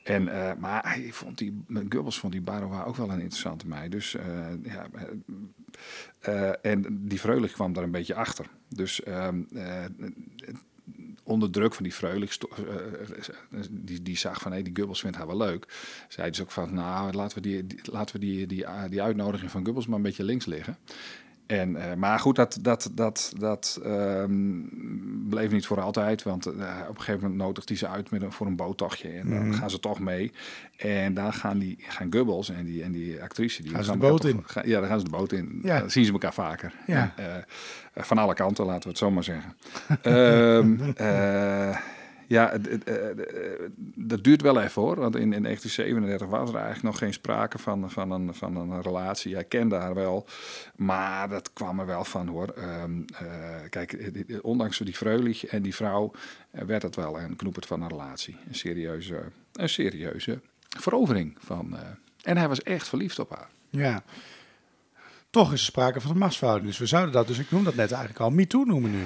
En, 0.04 0.24
maar 0.60 0.84
hij 0.88 1.10
vond 1.12 1.38
die, 1.38 1.64
met 1.68 1.86
Goebbels 1.90 2.20
vond 2.20 2.34
die 2.34 2.42
Barova 2.42 2.84
ook 2.84 2.96
wel 2.96 3.10
een 3.10 3.20
interessante 3.20 3.68
meid, 3.68 3.92
dus 3.92 4.16
ja, 4.64 4.88
en 6.62 7.08
die 7.08 7.20
Freulich 7.20 7.52
kwam 7.52 7.74
daar 7.74 7.84
een 7.84 7.92
beetje 7.92 8.16
achter. 8.16 8.46
Dus 8.70 9.04
ehm, 9.04 9.42
eh, 9.56 9.84
onder 11.24 11.50
druk 11.52 11.74
van 11.74 11.84
die 11.84 11.94
Freulich, 11.94 12.34
sto- 12.34 12.50
eh, 12.58 12.76
eh, 13.56 13.64
die, 13.70 14.02
die 14.02 14.18
zag 14.18 14.42
van 14.42 14.52
hé, 14.52 14.62
die 14.62 14.76
Goebbels 14.76 15.00
vindt 15.02 15.18
haar 15.18 15.28
wel 15.28 15.38
leuk. 15.38 15.66
Zei 16.10 16.30
dus 16.30 16.42
ook 16.42 16.52
van, 16.52 16.74
nou, 16.74 17.12
laten 17.14 17.42
we 17.42 17.48
die, 17.50 17.66
laten 17.84 18.16
we 18.16 18.22
die, 18.26 18.48
die, 18.48 18.66
die 18.90 19.02
uitnodiging 19.02 19.52
van 19.52 19.64
Goebbels 19.64 19.88
maar 19.88 19.98
een 19.98 20.04
beetje 20.04 20.24
links 20.24 20.46
liggen. 20.46 20.78
En, 21.46 21.76
eh, 21.76 21.94
maar 21.98 22.20
goed, 22.20 22.36
dat, 22.36 22.58
dat, 22.62 22.92
dat, 22.94 23.34
dat 23.38 23.80
ehm, 23.84 24.60
bleef 25.30 25.52
niet 25.52 25.66
voor 25.66 25.82
altijd. 25.82 26.24
Want 26.24 26.46
eh, 26.46 26.52
op 26.90 26.96
een 26.96 27.02
gegeven 27.02 27.22
moment 27.22 27.42
nodigt 27.42 27.70
hij 27.70 27.78
ze 27.78 27.88
uit 27.88 28.12
met 28.12 28.22
een, 28.22 28.32
voor 28.32 28.48
een 28.48 28.56
boottochtje. 28.56 29.10
En 29.10 29.30
dan 29.30 29.54
gaan 29.54 29.70
ze 29.70 29.80
toch 29.80 30.00
mee. 30.00 30.32
En 30.78 31.14
dan 31.14 31.34
gaan, 31.34 31.60
die, 31.60 31.78
gaan 31.80 32.08
Gubbels 32.14 32.50
en 32.50 32.66
die, 32.66 32.84
en 32.84 32.92
die 32.92 33.22
actrice... 33.22 33.62
Die 33.64 33.72
Gaan 33.74 33.84
ze 33.84 33.92
de 33.92 33.98
boot 33.98 34.22
toch- 34.22 34.32
in. 34.64 34.70
ja, 34.70 34.80
dan 34.80 34.90
gaan 34.90 35.00
ze 35.00 35.06
de 35.06 35.12
boot 35.12 35.32
in. 35.32 35.60
Ja. 35.64 35.80
Dan 35.80 35.90
zien 35.90 36.06
ze 36.06 36.12
elkaar 36.12 36.34
vaker. 36.34 36.74
Ja. 36.88 37.14
En, 37.16 37.46
eh, 37.94 38.04
van 38.04 38.18
alle 38.18 38.34
kanten, 38.34 38.66
laten 38.66 38.84
we 38.84 38.90
het 38.90 38.98
zo 38.98 39.12
maar 39.12 39.24
zeggen. 39.24 39.54
Ehm, 40.02 40.92
eh, 40.96 41.78
ja, 42.34 42.50
het- 42.52 42.70
het, 42.70 42.84
eh, 42.84 43.10
eh, 43.10 43.16
dat 43.96 44.24
duurt 44.24 44.42
wel 44.42 44.62
even 44.62 44.82
hoor. 44.82 44.96
Want 44.96 45.16
in, 45.16 45.34
in 45.34 45.42
1937 45.42 46.28
was 46.28 46.50
er 46.50 46.56
eigenlijk 46.56 46.84
nog 46.86 46.98
geen 46.98 47.14
sprake 47.14 47.58
van, 47.60 47.92
van, 47.92 48.12
een, 48.12 48.34
van 48.34 48.56
een 48.56 48.82
relatie. 48.82 49.34
Hij 49.34 49.44
kende 49.44 49.76
haar 49.76 49.94
wel. 49.94 50.26
Maar 50.76 51.30
dat 51.30 51.54
kwam 51.54 51.80
er 51.80 51.86
wel 51.86 52.04
van 52.04 52.28
hoor. 52.28 52.48
Ehm, 52.48 52.92
eh, 53.18 53.26
kijk, 53.70 53.94
eh, 53.94 54.08
eh, 54.36 54.38
ondanks 54.42 54.78
die 54.78 54.94
Freulich 54.94 55.46
en 55.46 55.62
die 55.62 55.76
vrouw 55.76 56.12
eh, 56.52 56.62
werd 56.62 56.82
het 56.82 56.96
wel 56.96 57.20
een 57.20 57.36
knoepert 57.36 57.66
van 57.66 57.82
een 57.82 57.90
relatie. 57.90 58.38
Een 58.48 58.56
serieuze, 58.56 59.22
een 59.54 59.70
serieuze 59.70 60.40
verovering 60.80 61.36
van. 61.40 61.78
eh, 61.78 61.82
en 62.24 62.38
hij 62.38 62.48
was 62.48 62.62
echt 62.64 62.88
verliefd 62.88 63.20
op 63.20 63.30
haar. 63.30 63.48
Ja. 63.70 64.04
Toch 65.30 65.54
is 65.54 65.60
er 65.60 65.66
sprake 65.66 66.02
van 66.02 66.12
een 66.12 66.18
machtsverhouding. 66.18 66.70
Dus 66.70 66.80
we 66.80 66.86
zouden 66.86 67.14
dat, 67.14 67.28
dus 67.28 67.38
ik 67.40 67.52
noem 67.52 67.64
dat 67.64 67.76
net 67.76 67.92
eigenlijk 67.92 68.20
al, 68.22 68.30
MeToo 68.30 68.64
noemen 68.64 68.92
nu. 68.92 69.04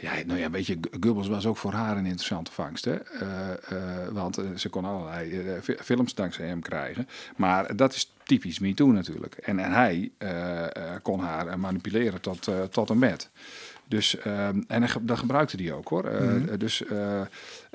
Ja, 0.00 0.12
nou 0.26 0.38
ja, 0.38 0.50
weet 0.50 0.66
je, 0.66 0.78
Goebbels 1.00 1.28
was 1.28 1.46
ook 1.46 1.56
voor 1.56 1.72
haar 1.72 1.96
een 1.96 2.06
interessante 2.06 2.52
vangst. 2.52 2.84
Hè? 2.84 2.94
Eh, 2.94 3.50
eh, 3.52 4.08
want 4.08 4.38
eh, 4.38 4.44
ze 4.56 4.68
kon 4.68 4.84
allerlei 4.84 5.42
fi- 5.62 5.76
films 5.80 6.14
dankzij 6.14 6.46
hem 6.46 6.62
krijgen. 6.62 7.08
Maar 7.36 7.76
dat 7.76 7.94
is 7.94 8.12
typisch 8.24 8.58
MeToo 8.58 8.90
natuurlijk. 8.92 9.34
En, 9.34 9.58
en 9.58 9.72
hij 9.72 10.10
kon 11.02 11.20
haar 11.20 11.58
manipuleren 11.58 12.20
tot, 12.20 12.48
tot 12.70 12.90
en 12.90 12.98
met. 12.98 13.30
Dus, 13.88 14.18
ehm, 14.18 14.62
en 14.66 14.80
hij, 14.82 14.88
ge- 14.88 15.04
dat 15.04 15.18
gebruikte 15.18 15.62
hij 15.62 15.72
ook 15.72 15.88
hoor. 15.88 16.04
Eh, 16.04 16.20
Mhm. 16.20 16.58
Dus 16.58 16.84
eh, 16.84 17.20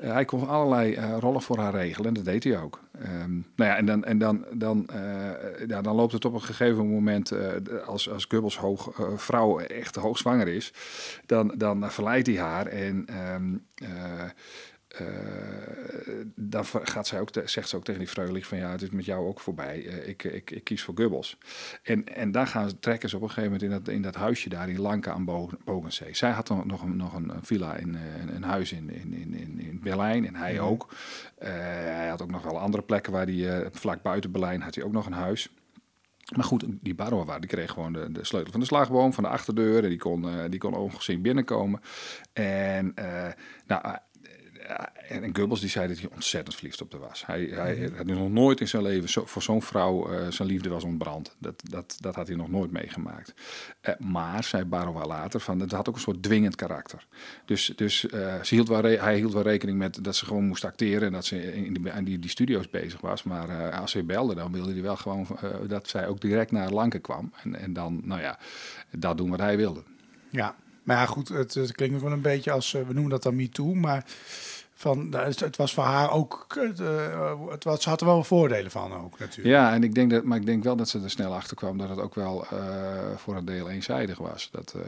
hij 0.02 0.24
kon 0.24 0.48
allerlei 0.48 0.94
eh, 0.94 1.16
rollen 1.20 1.42
voor 1.42 1.58
haar 1.58 1.74
regelen 1.74 2.08
en 2.08 2.14
dat 2.14 2.24
deed 2.24 2.44
hij 2.44 2.58
ook. 2.60 2.80
Ehm, 3.02 3.32
nou 3.32 3.70
ja, 3.70 3.76
en 3.76 3.86
dan, 3.86 4.04
en 4.04 4.18
dan, 4.18 4.44
dan, 4.52 4.86
eh, 4.88 5.66
ja, 5.66 5.82
dan 5.82 5.94
loopt 5.94 6.12
het 6.12 6.24
op 6.24 6.34
een 6.34 6.42
gegeven 6.42 6.88
moment, 6.88 7.30
eh, 7.30 7.48
als, 7.86 8.10
als 8.10 8.26
hoog, 8.56 8.98
eh, 8.98 9.06
vrouw 9.16 9.58
echt 9.58 9.96
hoogzwanger 9.96 10.48
is, 10.48 10.72
dan, 11.26 11.54
dan 11.56 11.90
verleidt 11.90 12.26
hij 12.26 12.36
haar 12.38 12.66
en 12.66 13.04
ehm, 13.06 13.54
eh, 14.98 15.06
dan 16.34 16.64
gaat 16.64 17.06
zij 17.06 17.20
ook 17.20 17.30
te- 17.30 17.42
zegt 17.44 17.68
ze 17.68 17.76
ook 17.76 17.84
tegen 17.84 18.00
die 18.00 18.08
Freulich 18.08 18.46
van 18.46 18.58
ja, 18.58 18.70
het 18.70 18.82
is 18.82 18.90
met 18.90 19.04
jou 19.04 19.26
ook 19.26 19.40
voorbij. 19.40 19.86
Eh, 19.86 20.08
ik, 20.08 20.24
ik, 20.24 20.50
ik 20.50 20.64
kies 20.64 20.82
voor 20.82 20.94
Gubbels. 20.96 21.38
En, 21.82 22.14
en 22.16 22.32
daar 22.32 22.46
gaan 22.46 22.68
ze, 22.68 22.78
trekken 22.78 23.08
ze 23.08 23.16
op 23.16 23.22
een 23.22 23.28
gegeven 23.30 23.50
moment 23.52 23.70
in 23.70 23.78
dat, 23.78 23.88
in 23.94 24.02
dat 24.02 24.14
huisje 24.14 24.48
daar 24.48 24.68
in 24.68 24.80
Lanka 24.80 25.12
aan 25.12 25.24
Bo- 25.24 25.50
Bogensee. 25.64 26.14
Zij 26.14 26.30
had 26.30 26.46
dan 26.46 26.66
nog 26.66 26.82
een, 26.82 26.96
nog 26.96 27.14
een 27.14 27.32
villa 27.42 27.76
in 27.76 27.94
eh, 27.94 28.20
een, 28.20 28.34
een 28.34 28.42
huis 28.42 28.72
in, 28.72 28.90
in, 28.90 29.12
in, 29.12 29.60
in, 29.60 29.80
Berlijn 29.82 30.26
en 30.26 30.34
hij 30.36 30.60
ook. 30.60 30.94
Eh, 31.38 31.50
hij 31.52 32.08
had 32.08 32.22
ook 32.22 32.30
nog 32.30 32.42
wel 32.42 32.58
andere 32.58 32.82
plekken 32.82 33.12
waar 33.12 33.26
hij 33.26 33.68
vlak 33.72 34.02
buiten 34.02 34.30
Berlijn 34.30 34.60
had 34.62 34.74
hij 34.74 34.84
ook 34.84 34.92
nog 34.92 35.06
een 35.06 35.12
huis. 35.12 35.48
Maar 36.36 36.44
goed, 36.44 36.64
die 36.68 36.94
Barowa, 36.94 37.38
die 37.38 37.48
kreeg 37.48 37.70
gewoon 37.70 37.92
de, 37.92 38.12
de 38.12 38.24
sleutel 38.24 38.50
van 38.50 38.60
de 38.60 38.66
slagboom, 38.66 39.12
van 39.12 39.22
de 39.24 39.28
achterdeur. 39.30 39.82
En 39.82 39.88
die 39.88 39.98
kon, 39.98 40.26
die 40.50 40.58
kon 40.60 40.74
ongezien 40.74 41.22
binnenkomen. 41.22 41.80
En, 42.32 42.94
nou, 43.66 43.96
en, 45.08 45.36
Goebbels 45.36 45.60
die 45.60 45.68
zei 45.68 45.88
dat 45.88 45.98
hij 45.98 46.08
ontzettend 46.14 46.54
verliefd 46.54 46.80
op 46.80 46.90
de 46.90 46.98
was. 46.98 47.26
Hij, 47.26 47.48
hij 47.50 47.90
had 47.96 48.06
nog 48.06 48.30
nooit 48.30 48.60
in 48.60 48.68
zijn 48.68 48.82
leven 48.82 49.26
voor 49.28 49.42
zo'n 49.42 49.62
vrouw 49.62 50.10
eh, 50.10 50.30
zijn 50.30 50.48
liefde 50.48 50.68
was 50.68 50.84
ontbrand. 50.84 51.34
Dat, 51.38 51.62
dat, 51.70 51.96
dat 52.00 52.14
had 52.14 52.26
hij 52.26 52.36
nog 52.36 52.50
nooit 52.50 52.70
meegemaakt. 52.70 53.34
Eh, 53.80 53.94
maar, 53.98 54.44
zei 54.44 54.64
Barowa 54.64 55.06
later, 55.06 55.40
van, 55.40 55.60
het 55.60 55.72
had 55.72 55.88
ook 55.88 55.94
een 55.94 56.00
soort 56.00 56.22
dwingend 56.22 56.56
karakter. 56.56 57.06
Dus, 57.44 57.72
dus 57.76 58.08
eh, 58.08 58.42
ze 58.42 58.54
hield 58.54 58.68
wel 58.68 58.82
hij 58.82 59.16
hield 59.16 59.32
wel 59.32 59.42
rekening 59.42 59.78
met 59.78 60.04
dat 60.04 60.16
ze 60.16 60.26
gewoon 60.26 60.44
moest 60.44 60.64
acteren... 60.64 61.06
en 61.06 61.12
dat 61.12 61.24
ze 61.24 61.54
in 61.54 62.04
die, 62.04 62.18
die, 62.18 62.30
studio's 62.30 62.70
bezig 62.70 63.00
was. 63.00 63.22
Maar 63.22 63.72
als 63.72 63.92
hij 63.92 64.04
belde, 64.04 64.34
dan 64.34 64.52
wilde 64.52 64.72
hij 64.72 64.82
wel 64.82 64.96
gewoon 64.96 65.26
dat 65.66 65.88
zij 65.88 66.06
ook 66.06 66.20
direct 66.20 66.50
naar 66.50 66.70
Lanken 66.70 67.00
kwam. 67.00 67.32
En, 67.42 67.54
en 67.54 67.72
dan, 67.72 68.00
nou 68.04 68.20
ja, 68.20 68.38
dat 68.90 69.16
doen 69.16 69.30
wat 69.30 69.40
hij 69.40 69.56
wilde. 69.56 69.82
Ja, 70.30 70.54
maar 70.82 70.96
ja, 70.96 71.06
goed, 71.06 71.28
het, 71.28 71.72
klinkt 71.72 72.00
wel 72.02 72.12
een 72.12 72.20
beetje 72.20 72.50
als, 72.50 72.72
we 72.72 72.92
noemen 72.92 73.10
dat 73.10 73.22
dan 73.22 73.36
MeToo, 73.36 73.74
maar 73.74 74.06
van, 74.84 75.08
nou, 75.08 75.26
het, 75.26 75.56
was 75.56 75.74
voor 75.74 75.84
haar 75.84 76.10
ook, 76.10 76.46
eh, 76.78 77.50
het 77.50 77.64
was, 77.64 77.82
ze 77.82 77.88
had 77.88 78.00
er 78.00 78.06
wel 78.06 78.24
voordelen 78.24 78.70
van 78.70 78.92
ook 78.92 79.18
natuurlijk. 79.18 79.56
Ja, 79.56 79.72
en 79.72 79.82
ik 79.82 79.94
denk 79.94 80.10
dat, 80.10 80.24
maar 80.24 80.38
ik 80.38 80.46
denk 80.46 80.64
wel 80.64 80.76
dat 80.76 80.88
ze 80.88 81.00
er 81.02 81.10
snel 81.10 81.34
achter 81.34 81.56
kwam 81.56 81.78
dat 81.78 81.88
het 81.88 81.98
ook 81.98 82.14
wel 82.14 82.46
eh, 82.46 82.58
voor 83.16 83.36
een 83.36 83.44
deel 83.44 83.70
eenzijdig 83.70 84.18
was. 84.18 84.48
Dat, 84.52 84.74
eh, 84.76 84.80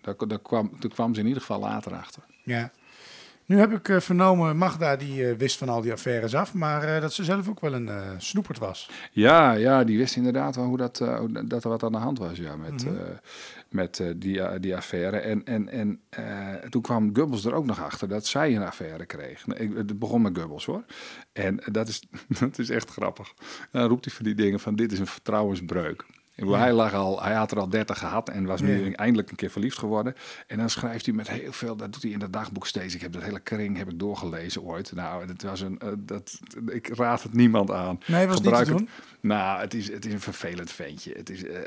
daar, 0.00 0.28
daar, 0.28 0.38
kwam, 0.38 0.70
daar 0.78 0.90
kwam 0.90 1.14
ze 1.14 1.20
in 1.20 1.26
ieder 1.26 1.40
geval 1.40 1.60
later 1.60 1.94
achter. 1.94 2.22
Ja. 2.42 2.70
Nu 3.50 3.58
heb 3.58 3.72
ik 3.72 3.88
eh, 3.88 4.00
vernomen, 4.00 4.56
Magda 4.56 4.96
die 4.96 5.28
eh, 5.28 5.36
wist 5.36 5.58
van 5.58 5.68
al 5.68 5.80
die 5.80 5.92
affaires 5.92 6.34
af, 6.34 6.54
maar 6.54 6.82
eh, 6.82 7.00
dat 7.00 7.12
ze 7.12 7.24
zelf 7.24 7.48
ook 7.48 7.60
wel 7.60 7.72
een 7.72 7.90
snoeperd 8.18 8.58
was. 8.58 8.90
Ja, 9.12 9.52
ja, 9.52 9.84
die 9.84 9.98
wist 9.98 10.16
inderdaad 10.16 10.56
wel 10.56 10.64
hoe 10.64 10.76
dat, 10.76 10.98
hoe 10.98 11.46
dat 11.46 11.64
er 11.64 11.70
wat 11.70 11.82
aan 11.82 11.92
de 11.92 11.98
hand 11.98 12.18
was 12.18 12.38
ja, 12.38 12.56
met, 12.56 12.86
eh, 12.86 12.92
met 13.68 14.02
die, 14.16 14.60
die 14.60 14.76
affaire. 14.76 15.16
En, 15.16 15.44
en, 15.44 15.68
en 15.68 16.00
toen 16.68 16.82
kwam 16.82 17.10
Gubbels 17.12 17.44
er 17.44 17.54
ook 17.54 17.66
nog 17.66 17.82
achter 17.82 18.08
dat 18.08 18.26
zij 18.26 18.56
een 18.56 18.62
affaire 18.62 19.06
kreeg. 19.06 19.46
Nou, 19.46 19.60
Ik, 19.60 19.76
het 19.76 19.98
begon 19.98 20.22
met 20.22 20.38
Gubbels 20.38 20.64
hoor. 20.64 20.84
En 21.32 21.62
dat 21.72 21.88
is, 21.88 22.02
dat 22.40 22.58
is 22.58 22.70
echt 22.70 22.90
grappig. 22.90 23.34
Dan 23.70 23.88
roept 23.88 24.04
hij 24.04 24.14
van 24.14 24.24
die 24.24 24.34
dingen 24.34 24.60
van 24.60 24.76
dit 24.76 24.92
is 24.92 24.98
een 24.98 25.06
vertrouwensbreuk. 25.06 26.04
Hij, 26.34 26.72
lag 26.72 26.94
al, 26.94 27.22
hij 27.22 27.34
had 27.34 27.50
er 27.50 27.58
al 27.58 27.68
30 27.68 27.98
gehad 27.98 28.28
en 28.28 28.44
was 28.44 28.60
nu 28.60 28.84
Ja. 28.90 28.96
eindelijk 28.96 29.30
een 29.30 29.36
keer 29.36 29.50
verliefd 29.50 29.78
geworden. 29.78 30.14
En 30.46 30.58
dan 30.58 30.70
schrijft 30.70 31.06
hij 31.06 31.14
met 31.14 31.28
heel 31.28 31.52
veel, 31.52 31.76
dat 31.76 31.92
doet 31.92 32.02
hij 32.02 32.10
in 32.10 32.18
dat 32.18 32.32
dagboek 32.32 32.66
steeds. 32.66 32.94
Ik 32.94 33.00
heb 33.00 33.12
dat 33.12 33.22
hele 33.22 33.40
kring 33.40 33.76
heb 33.76 33.88
ik 33.90 33.98
doorgelezen 33.98 34.62
ooit. 34.62 34.92
Nou, 34.92 35.26
dat 35.26 35.42
was 35.42 35.60
een, 35.60 35.78
eh, 35.78 35.88
dat, 35.98 36.38
ik 36.68 36.88
raad 36.96 37.22
het 37.22 37.32
niemand 37.34 37.70
aan. 37.70 37.98
Nee, 38.06 38.26
was 38.26 38.34
niet 38.40 38.44
te 38.44 38.48
Gebruik 38.54 38.66
het- 38.68 38.76
doen? 38.78 38.88
nou, 39.20 39.60
het 39.60 39.74
is, 39.74 39.92
het 39.92 40.04
is 40.06 40.12
een 40.12 40.20
vervelend 40.20 40.70
ventje. 40.70 41.12
Het 41.16 41.30
is, 41.30 41.44
eh, 41.44 41.58
eh, 41.58 41.64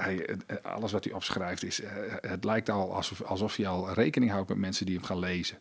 hij, 0.00 0.36
alles 0.62 0.92
wat 0.92 1.04
hij 1.04 1.12
opschrijft 1.12 1.64
is. 1.64 1.80
het 2.20 2.44
lijkt 2.44 2.70
al 2.70 2.94
alsof, 2.94 3.22
alsof 3.22 3.56
hij 3.56 3.66
al 3.66 3.92
rekening 3.92 4.30
houdt 4.30 4.48
met 4.48 4.58
mensen 4.58 4.86
die 4.86 4.94
hem 4.94 5.04
gaan 5.04 5.18
lezen. 5.18 5.58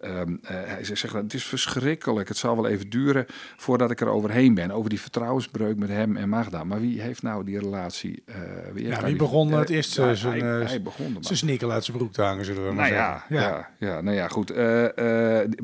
Ehm, 0.00 0.36
eh, 0.42 0.56
hij 0.64 0.84
zegt: 0.84 1.12
Het 1.12 1.34
is 1.34 1.44
verschrikkelijk. 1.44 2.28
Het 2.28 2.36
zal 2.36 2.56
wel 2.56 2.66
even 2.68 2.90
duren 2.90 3.26
voordat 3.56 3.90
ik 3.90 4.00
er 4.00 4.08
overheen 4.08 4.54
ben. 4.54 4.70
Over 4.70 4.90
die 4.90 5.00
vertrouwensbreuk 5.00 5.76
met 5.76 5.88
hem 5.88 6.16
en 6.16 6.28
Magda. 6.28 6.64
Maar 6.64 6.80
wie 6.80 7.00
heeft 7.00 7.22
nou 7.22 7.44
die 7.44 7.58
relatie? 7.58 7.80
Eh, 7.84 8.34
wie 8.34 8.42
heeft 8.72 8.78
Ja, 8.80 8.88
nou 8.88 8.98
wie 9.00 9.04
die- 9.08 9.16
begon 9.16 9.52
het 9.52 9.70
eerst 9.70 9.96
hij- 9.96 10.10
eh, 10.10 10.14
zijn, 10.16 10.40
hij, 10.40 10.60
eh, 10.60 10.66
hij 10.68 10.82
begon 10.82 11.16
zijn 11.20 11.38
sneaker 11.38 11.70
uit 11.70 11.84
zijn 11.84 11.96
broek 11.96 12.12
te 12.12 12.22
hangen, 12.22 12.44
zullen 12.44 12.66
we 12.68 12.72
maar 12.72 12.90
nou 12.90 13.00
ja, 13.02 13.24
zeggen. 13.28 13.48
ja. 13.78 13.88
Ja, 13.94 14.00
nou 14.00 14.16
ja, 14.16 14.28
goed. 14.28 14.48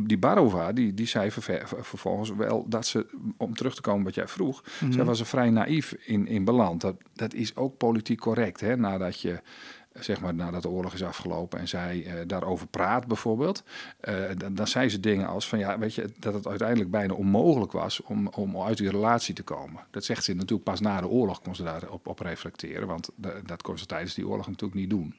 Die- 0.06 0.18
Barova, 0.18 0.72
die, 0.72 0.94
die 0.94 1.06
zei 1.06 1.30
ver- 1.30 1.68
vervolgens 1.80 2.32
wel 2.36 2.64
dat 2.68 2.86
ze, 2.86 3.06
om 3.36 3.54
terug 3.54 3.74
te 3.74 3.80
komen 3.80 4.04
wat 4.04 4.14
jij 4.14 4.28
vroeg, 4.28 4.62
Mhm. 4.80 4.92
zij 4.92 5.04
was 5.04 5.20
er 5.20 5.26
vrij 5.26 5.50
naïef 5.50 5.94
in, 6.04 6.26
in 6.26 6.44
beland. 6.44 6.80
Dat, 6.80 6.96
dat 7.14 7.34
is 7.34 7.56
ook 7.56 7.76
politiek 7.76 8.20
correct, 8.20 8.60
hè, 8.60 8.76
nadat 8.76 9.20
je 9.20 9.40
zeg 10.00 10.20
maar 10.20 10.34
nadat 10.34 10.62
de 10.62 10.68
oorlog 10.68 10.94
is 10.94 11.02
afgelopen 11.02 11.58
en 11.58 11.68
zij 11.68 12.04
eh, 12.06 12.14
daarover 12.26 12.66
praat 12.66 13.06
bijvoorbeeld, 13.06 13.62
eh, 14.00 14.14
dan, 14.36 14.54
dan 14.54 14.66
zei 14.66 14.88
ze 14.88 15.00
dingen 15.00 15.26
als 15.26 15.48
van 15.48 15.58
ja, 15.58 15.78
weet 15.78 15.94
je, 15.94 16.10
dat 16.18 16.34
het 16.34 16.46
uiteindelijk 16.46 16.90
bijna 16.90 17.14
onmogelijk 17.14 17.72
was 17.72 18.02
om, 18.02 18.26
om 18.28 18.60
uit 18.60 18.76
die 18.76 18.90
relatie 18.90 19.34
te 19.34 19.42
komen. 19.42 19.82
Dat 19.90 20.04
zegt 20.04 20.24
ze 20.24 20.34
natuurlijk 20.34 20.64
pas 20.64 20.80
na 20.80 21.00
de 21.00 21.08
oorlog 21.08 21.40
kon 21.42 21.54
ze 21.54 21.62
daarop 21.62 22.06
op 22.06 22.18
reflecteren, 22.20 22.86
want 22.86 23.08
da- 23.16 23.32
dat 23.46 23.62
kon 23.62 23.78
ze 23.78 23.86
tijdens 23.86 24.14
die 24.14 24.28
oorlog 24.28 24.46
natuurlijk 24.46 24.80
niet 24.80 24.90
doen. 24.90 25.14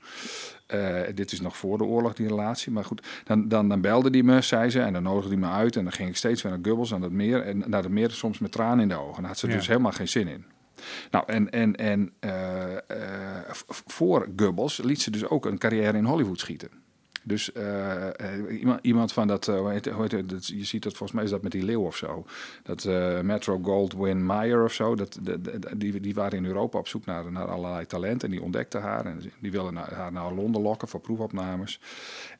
Eh, 0.68 1.02
dit 1.16 1.32
is 1.32 1.42
nog 1.42 1.58
voor 1.58 1.78
de 1.78 1.84
oorlog, 1.84 2.14
die 2.14 2.28
relatie. 2.28 2.72
Maar 2.72 2.86
goed, 2.86 3.08
dan, 3.24 3.48
dan, 3.48 3.70
dan 3.70 3.82
belde 3.82 4.10
die 4.10 4.24
me, 4.24 4.42
zei 4.42 4.70
ze, 4.70 4.82
en 4.82 4.94
dan 4.94 5.04
nodigde 5.04 5.30
hij 5.30 5.38
me 5.40 5.48
uit. 5.50 5.76
En 5.76 5.84
dan 5.84 5.92
ging 5.94 6.10
ik 6.10 6.16
steeds 6.16 6.42
weer 6.42 6.52
naar 6.52 6.62
Gubbels, 6.64 6.94
aan 6.94 7.02
het 7.02 7.12
meer. 7.12 7.42
En 7.42 7.64
naar 7.68 7.84
het 7.84 7.92
meer 7.92 8.12
soms 8.12 8.40
met 8.40 8.52
tranen 8.52 8.80
in 8.80 8.88
de 8.90 8.96
ogen. 8.96 9.20
Daar 9.22 9.32
had 9.32 9.40
ze 9.40 9.48
Ja. 9.48 9.54
dus 9.56 9.68
helemaal 9.68 9.92
geen 9.92 10.08
zin 10.08 10.28
in. 10.28 10.46
Nou, 11.12 11.24
en, 11.28 11.50
en, 11.50 11.76
en 11.76 12.12
eh, 12.20 12.76
eh, 12.76 12.82
voor 13.86 14.28
Gubbels 14.36 14.78
liet 14.78 15.02
ze 15.02 15.12
dus 15.12 15.26
ook 15.28 15.46
een 15.46 15.58
carrière 15.58 15.98
in 15.98 16.06
Hollywood 16.06 16.40
schieten. 16.40 16.70
Dus 17.24 17.52
eh, 17.52 18.08
iemand, 18.60 18.80
iemand 18.82 19.14
van 19.14 19.28
dat, 19.28 19.46
hoe 19.46 19.72
heet, 19.72 19.86
hoe 19.90 20.26
dat- 20.26 20.48
je 20.48 20.64
ziet 20.64 20.84
dat 20.84 20.92
volgens 20.92 21.12
mij 21.12 21.24
is 21.24 21.30
dat 21.30 21.42
met 21.42 21.52
die 21.52 21.64
leeuw 21.64 21.82
of 21.86 21.96
zo. 21.96 22.26
Dat 22.64 22.84
Metro 23.24 23.60
Goldwyn 23.62 24.26
Mayer 24.26 24.64
of 24.64 24.74
zo, 24.74 24.96
dat, 24.96 25.20
die, 25.78 26.00
die 26.00 26.14
waren 26.14 26.38
in 26.38 26.46
Europa 26.46 26.78
op 26.78 26.88
zoek 26.88 27.06
naar, 27.06 27.48
allerlei 27.48 27.86
talenten. 27.86 28.28
En 28.28 28.34
die 28.34 28.44
ontdekten 28.44 28.82
haar 28.82 29.06
en 29.06 29.22
die 29.40 29.52
wilden 29.52 29.76
haar 29.76 30.12
naar 30.12 30.34
Londen 30.34 30.62
lokken 30.62 30.88
voor 30.88 31.00
proefopnames. 31.00 31.80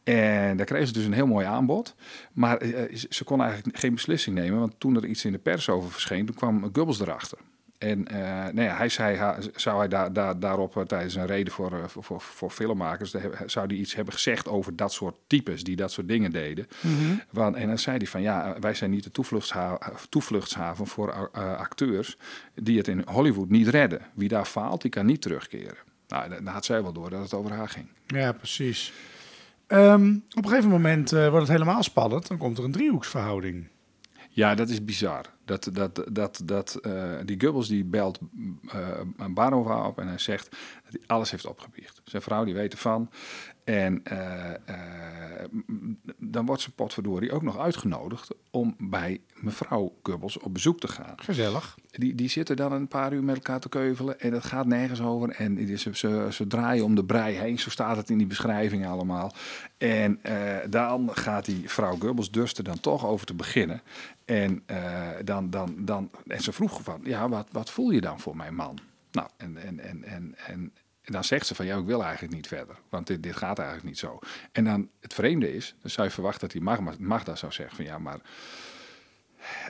En 0.04 0.58
daar 0.58 0.66
kreeg 0.66 0.88
ze 0.88 0.94
dus 0.94 1.06
een 1.06 1.14
heel 1.14 1.28
mooi 1.28 1.46
aanbod. 1.46 1.96
Maar 2.34 2.62
ze 3.10 3.24
kon 3.24 3.42
eigenlijk 3.42 3.78
geen 3.78 3.94
beslissing 3.94 4.36
nemen, 4.36 4.60
want 4.60 4.74
toen 4.78 4.96
er 4.96 5.06
iets 5.06 5.26
in 5.26 5.32
de 5.32 5.38
pers 5.38 5.70
over 5.70 5.92
verscheen, 5.92 6.26
toen 6.26 6.36
kwam 6.36 6.70
Gubbels 6.74 7.00
erachter. 7.00 7.38
En 7.80 8.08
eh, 8.08 8.20
nou 8.54 8.62
ja, 8.62 8.76
hij 8.76 8.90
zei, 8.90 9.36
zou 9.56 9.78
hij 9.78 9.88
daar, 9.88 10.14
daar, 10.14 10.40
daarop 10.40 10.78
eh, 10.78 10.84
tijdens 10.84 11.16
een 11.16 11.26
reden 11.26 11.54
voor, 11.54 11.72
eh, 11.74 11.84
voor, 11.88 12.22
voor, 12.22 12.50
filmmakers, 12.50 13.16
zou 13.46 13.68
hij 13.68 13.76
iets 13.76 13.96
hebben 13.96 14.14
gezegd 14.14 14.48
over 14.48 14.76
dat 14.76 14.94
soort 14.94 15.16
types 15.28 15.64
die 15.64 15.76
dat 15.76 15.92
soort 15.92 16.08
dingen 16.08 16.32
deden. 16.32 16.68
Want, 17.30 17.56
en 17.56 17.68
dan 17.68 17.78
zei 17.78 17.98
hij 17.98 18.08
van 18.08 18.22
ja, 18.22 18.56
wij 18.60 18.74
zijn 18.74 18.90
niet 18.90 19.04
de 19.04 19.12
toevluchtshaven, 19.12 20.10
toevluchtshaven 20.10 20.88
voor 20.88 21.32
acteurs 21.58 22.18
die 22.56 22.78
het 22.78 22.88
in 22.88 23.04
Hollywood 23.06 23.50
niet 23.50 23.68
redden. 23.68 24.02
Wie 24.14 24.28
daar 24.28 24.46
faalt, 24.46 24.82
die 24.82 24.92
kan 24.92 25.06
niet 25.06 25.22
terugkeren. 25.22 25.78
Nou, 26.08 26.30
dan 26.30 26.46
had 26.46 26.66
zij 26.66 26.84
wel 26.84 26.94
door 26.94 27.10
dat 27.10 27.22
het 27.22 27.34
over 27.34 27.52
haar 27.52 27.70
ging. 27.70 27.88
Ja, 28.08 28.32
precies. 28.32 28.94
Ehm, 29.68 30.16
op 30.36 30.44
een 30.44 30.50
gegeven 30.50 30.70
moment 30.70 31.10
wordt 31.10 31.38
het 31.38 31.48
helemaal 31.48 31.84
spannend. 31.84 32.28
Dan 32.28 32.38
komt 32.38 32.58
er 32.58 32.64
een 32.64 32.72
driehoeksverhouding. 32.72 33.68
Ja, 34.30 34.56
dat 34.56 34.70
is 34.70 34.86
bizar. 34.86 35.26
Dat, 35.50 35.70
dat, 35.74 36.06
dat, 36.12 36.42
dat, 36.44 36.76
eh, 36.76 37.14
die 37.26 37.40
Gubbels 37.40 37.68
die 37.68 37.84
belt 37.84 38.20
uh, 38.76 39.28
Barova 39.30 39.88
op 39.88 40.00
en 40.00 40.08
hij 40.08 40.18
zegt 40.18 40.50
dat 40.84 40.92
hij 40.92 41.02
alles 41.08 41.32
heeft 41.32 41.46
opgebiecht. 41.46 42.02
Zijn 42.04 42.22
vrouw 42.22 42.44
die 42.44 42.54
weet 42.54 42.74
ervan. 42.74 43.10
En 43.70 44.02
eh, 44.04 44.54
eh, 44.54 45.50
dan 46.18 46.46
wordt 46.46 46.62
zijn 46.62 46.76
potverdorie 46.76 47.32
ook 47.32 47.42
nog 47.42 47.58
uitgenodigd 47.58 48.30
om 48.52 48.76
bij 48.78 49.22
mevrouw 49.34 49.94
Gubbels 50.04 50.40
op 50.40 50.54
bezoek 50.54 50.80
te 50.80 50.88
gaan. 50.88 51.14
Gezellig. 51.16 51.78
Die, 51.92 52.16
die 52.16 52.30
zitten 52.30 52.56
dan 52.56 52.72
een 52.72 52.88
paar 52.88 53.14
uur 53.14 53.24
met 53.24 53.36
elkaar 53.36 53.60
te 53.60 53.70
keuvelen 53.70 54.20
en 54.20 54.32
dat 54.32 54.46
gaat 54.46 54.66
nergens 54.66 55.02
over. 55.02 55.30
En 55.30 55.78
ze, 55.78 55.98
ze, 55.98 56.28
ze 56.32 56.48
draaien 56.48 56.84
om 56.84 56.96
de 56.96 57.06
brei 57.06 57.36
heen, 57.36 57.60
zo 57.60 57.70
staat 57.70 57.98
het 57.98 58.10
in 58.10 58.18
die 58.18 58.28
beschrijving 58.28 58.88
allemaal. 58.88 59.34
En 59.78 60.20
eh, 60.22 60.58
dan 60.70 61.10
gaat 61.14 61.46
die 61.46 61.70
vrouw 61.70 61.96
Gubbels 61.96 62.32
dus 62.32 62.54
er 62.54 62.64
dan 62.64 62.80
toch 62.80 63.06
over 63.06 63.26
te 63.26 63.34
beginnen. 63.34 63.82
En, 64.26 64.64
eh, 64.66 65.08
dan, 65.40 65.50
dan, 65.50 65.86
dan, 65.86 66.12
en 66.28 66.42
ze 66.42 66.52
vroeg 66.52 66.82
van, 66.84 67.02
ja, 67.04 67.30
wat, 67.30 67.48
wat 67.52 67.72
voel 67.72 67.90
je 67.90 68.02
dan 68.02 68.20
voor 68.20 68.36
mijn 68.36 68.56
man? 68.56 68.80
Nou, 69.12 69.30
en, 69.38 69.58
en, 69.58 69.80
en, 69.80 70.04
en, 70.04 70.36
en, 70.46 70.74
en 71.02 71.14
dan 71.14 71.24
zegt 71.24 71.48
ze 71.48 71.56
van, 71.56 71.66
ja, 71.66 71.78
ik 71.78 71.86
wil 71.86 72.04
eigenlijk 72.04 72.34
niet 72.34 72.48
verder. 72.48 72.76
Want 72.90 73.08
dit, 73.08 73.24
dit 73.24 73.36
gaat 73.36 73.58
eigenlijk 73.58 73.88
niet 73.88 73.98
zo. 73.98 74.20
En 74.52 74.64
dan, 74.64 74.90
het 75.00 75.14
vreemde 75.14 75.56
is, 75.56 75.76
dan 75.82 75.92
zou 75.92 76.08
je 76.08 76.14
verwachten 76.14 76.42
dat 76.42 76.52
die 76.52 76.62
Magda, 76.62 76.94
Magda 77.00 77.36
zou 77.36 77.52
zeggen 77.52 77.76
van, 77.76 77.86
ja, 77.86 77.98
maar... 77.98 78.20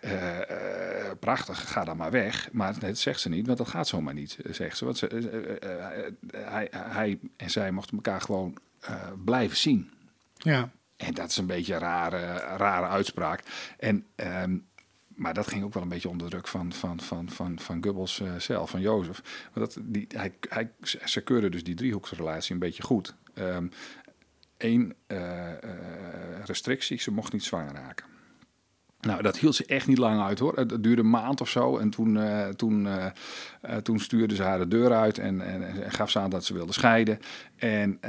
Eh, 0.02 0.40
eh, 0.42 1.18
prachtig, 1.20 1.72
ga 1.72 1.84
dan 1.84 1.98
maar 1.98 2.12
weg. 2.12 2.50
Maar 2.52 2.80
dat 2.80 2.98
zegt 2.98 3.20
ze 3.20 3.30
niet, 3.30 3.46
want 3.46 3.58
dat 3.58 3.68
gaat 3.68 3.88
zomaar 3.88 4.14
niet, 4.14 4.38
eh, 4.40 4.54
zegt 4.54 4.78
ze. 4.78 4.86
Want 4.86 4.98
ze, 4.98 5.58
hij, 6.32 6.68
hij 6.72 7.20
en 7.38 7.50
zij 7.50 7.72
mochten 7.72 7.96
elkaar 7.96 8.22
gewoon 8.22 8.58
blijven 9.24 9.58
zien. 9.58 9.92
Ja. 10.34 10.70
En 11.00 11.14
dat 11.14 11.30
is 11.30 11.38
een 11.38 11.46
beetje 11.46 11.74
een 11.74 11.80
rare, 11.80 12.34
rare 12.58 12.88
uitspraak. 12.88 13.44
En, 13.78 14.06
ehm, 14.16 14.58
maar 15.20 15.34
dat 15.34 15.48
ging 15.48 15.64
ook 15.64 15.74
wel 15.74 15.84
een 15.84 15.90
beetje 15.90 16.10
onder 16.10 16.30
druk 16.30 16.48
van, 16.48 16.74
van, 16.74 17.00
van, 17.00 17.30
van, 17.30 17.60
van 17.60 17.84
Goebbels 17.84 18.20
eh, 18.20 18.36
zelf, 18.38 18.70
van 18.70 18.82
Jozef. 18.82 19.48
Want 19.54 19.74
dat, 19.74 19.84
die, 19.86 20.08
hij, 20.16 20.34
hij, 20.50 20.72
ze 20.82 21.50
dus 21.50 21.64
die 21.64 21.76
driehoeksrelatie 21.76 22.54
een 22.54 22.60
beetje 22.60 22.84
goed. 22.84 23.16
Eén 24.58 24.96
uh, 25.08 25.52
restrictie, 26.46 27.00
ze 27.00 27.12
mocht 27.12 27.34
niet 27.34 27.44
zwanger 27.44 27.74
raken. 27.74 28.06
Nou, 29.00 29.22
dat 29.22 29.38
hield 29.38 29.56
ze 29.56 29.66
echt 29.66 29.88
niet 29.88 29.98
lang 29.98 30.22
uit 30.22 30.40
hoor. 30.40 30.56
Het 30.56 30.84
duurde 30.84 31.02
een 31.02 31.10
maand 31.10 31.42
of 31.42 31.50
zo. 31.50 31.78
En 31.78 31.90
toen, 31.90 32.20
toen, 32.56 32.88
toen 33.84 34.00
stuurde 34.00 34.36
ze 34.36 34.44
haar 34.44 34.60
de 34.60 34.68
deur 34.68 34.94
uit 34.94 35.18
en, 35.18 35.42
en, 35.42 35.92
gaf 35.92 36.10
ze 36.10 36.20
aan 36.20 36.30
dat 36.30 36.46
ze 36.46 36.54
wilde 36.54 36.74
scheiden. 36.74 37.20
En 37.56 38.00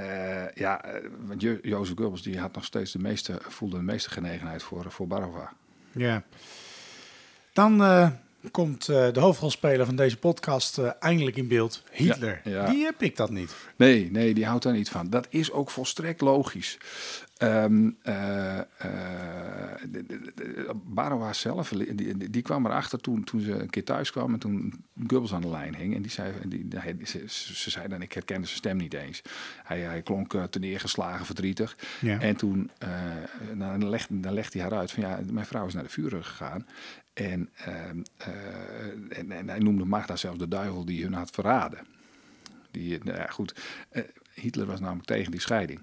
ja, 0.55 0.85
want 1.27 1.41
jo 1.41 1.59
Jozef 1.63 1.97
Goebbels 1.97 2.23
die 2.23 2.39
had 2.39 2.55
nog 2.55 2.65
steeds 2.65 2.93
de 2.93 2.99
meeste, 2.99 3.39
voelde 3.41 3.77
de 3.77 3.83
meeste 3.83 4.11
genegenheid 4.11 4.63
voor, 4.63 4.91
voor 4.91 5.07
Barova. 5.07 5.53
Ja. 5.93 6.25
Dan 7.61 7.81
komt 8.51 8.89
uh, 8.89 9.13
de 9.13 9.21
hoofdrolspeler 9.21 9.87
van 9.87 9.97
deze 9.97 10.17
podcast 10.17 10.79
uh, 10.79 10.91
eindelijk 11.01 11.37
in 11.37 11.49
beeld, 11.49 11.83
Hitler. 11.93 12.41
Ja, 12.45 12.51
ja. 12.51 12.71
Die 12.71 12.85
uh, 12.85 12.89
pikt 12.99 13.17
dat 13.17 13.31
niet. 13.31 13.55
Nee, 13.77 14.11
nee, 14.11 14.35
die 14.35 14.47
houdt 14.47 14.63
daar 14.63 14.73
niet 14.73 14.89
van. 14.89 15.11
Dat 15.11 15.27
is 15.31 15.53
ook 15.53 15.71
volstrekt 15.71 16.21
logisch. 16.21 16.79
Um, 17.43 17.97
Barowa 20.85 21.33
zelf, 21.33 21.69
die, 21.69 22.31
die, 22.31 22.43
kwam 22.43 22.67
erachter 22.67 23.01
toen, 23.01 23.25
toen 23.25 23.41
ze 23.41 23.53
een 23.53 23.71
keer 23.71 23.85
thuis 23.85 24.11
kwam 24.11 24.33
en 24.33 24.39
toen 24.39 24.85
Goebbels 25.07 25.35
aan 25.35 25.41
de 25.41 25.49
lijn 25.49 25.75
hing. 25.75 25.95
En 25.95 26.03
die 26.03 26.11
zei, 26.11 26.33
die, 26.47 26.67
hij, 26.77 26.97
ze, 27.05 27.23
ze 27.55 27.71
zei 27.71 27.89
dan, 27.89 28.03
ik 28.03 28.13
herkende 28.13 28.47
zijn 28.47 28.59
stem 28.59 28.77
niet 28.77 28.95
eens. 28.95 29.23
Hij, 29.63 29.81
hij 29.81 30.03
klonk 30.03 30.35
te 30.51 30.59
neergeslagen, 30.59 31.27
verdrietig. 31.27 31.77
Ja. 32.01 32.21
En 32.21 32.37
toen 32.37 32.71
dan 33.55 33.89
legde, 33.89 34.21
dan 34.21 34.33
legde 34.33 34.59
hij 34.59 34.69
haar 34.69 34.79
uit 34.79 34.91
van, 34.91 35.03
ja, 35.03 35.21
mijn 35.31 35.47
vrouw 35.47 35.67
is 35.67 35.75
naar 35.75 35.83
de 35.83 35.89
vuren 35.89 36.25
gegaan. 36.25 36.67
En, 37.21 37.51
uh, 37.69 37.75
uh, 38.29 39.19
en, 39.19 39.33
en, 39.33 39.49
hij 39.49 39.59
noemde 39.59 39.85
Magda 39.85 40.17
zelfs 40.17 40.39
de 40.39 40.49
duivel 40.49 40.85
die 40.85 41.03
hun 41.03 41.13
had 41.13 41.31
verraden. 41.31 41.87
Die, 42.71 43.05
nou 43.05 43.19
ja, 43.19 43.27
goed. 43.27 43.55
Uh, 43.93 44.03
Hitler 44.35 44.67
was 44.67 44.81
namelijk 44.81 45.07
tegen 45.07 45.31
die 45.31 45.41
scheiding. 45.41 45.83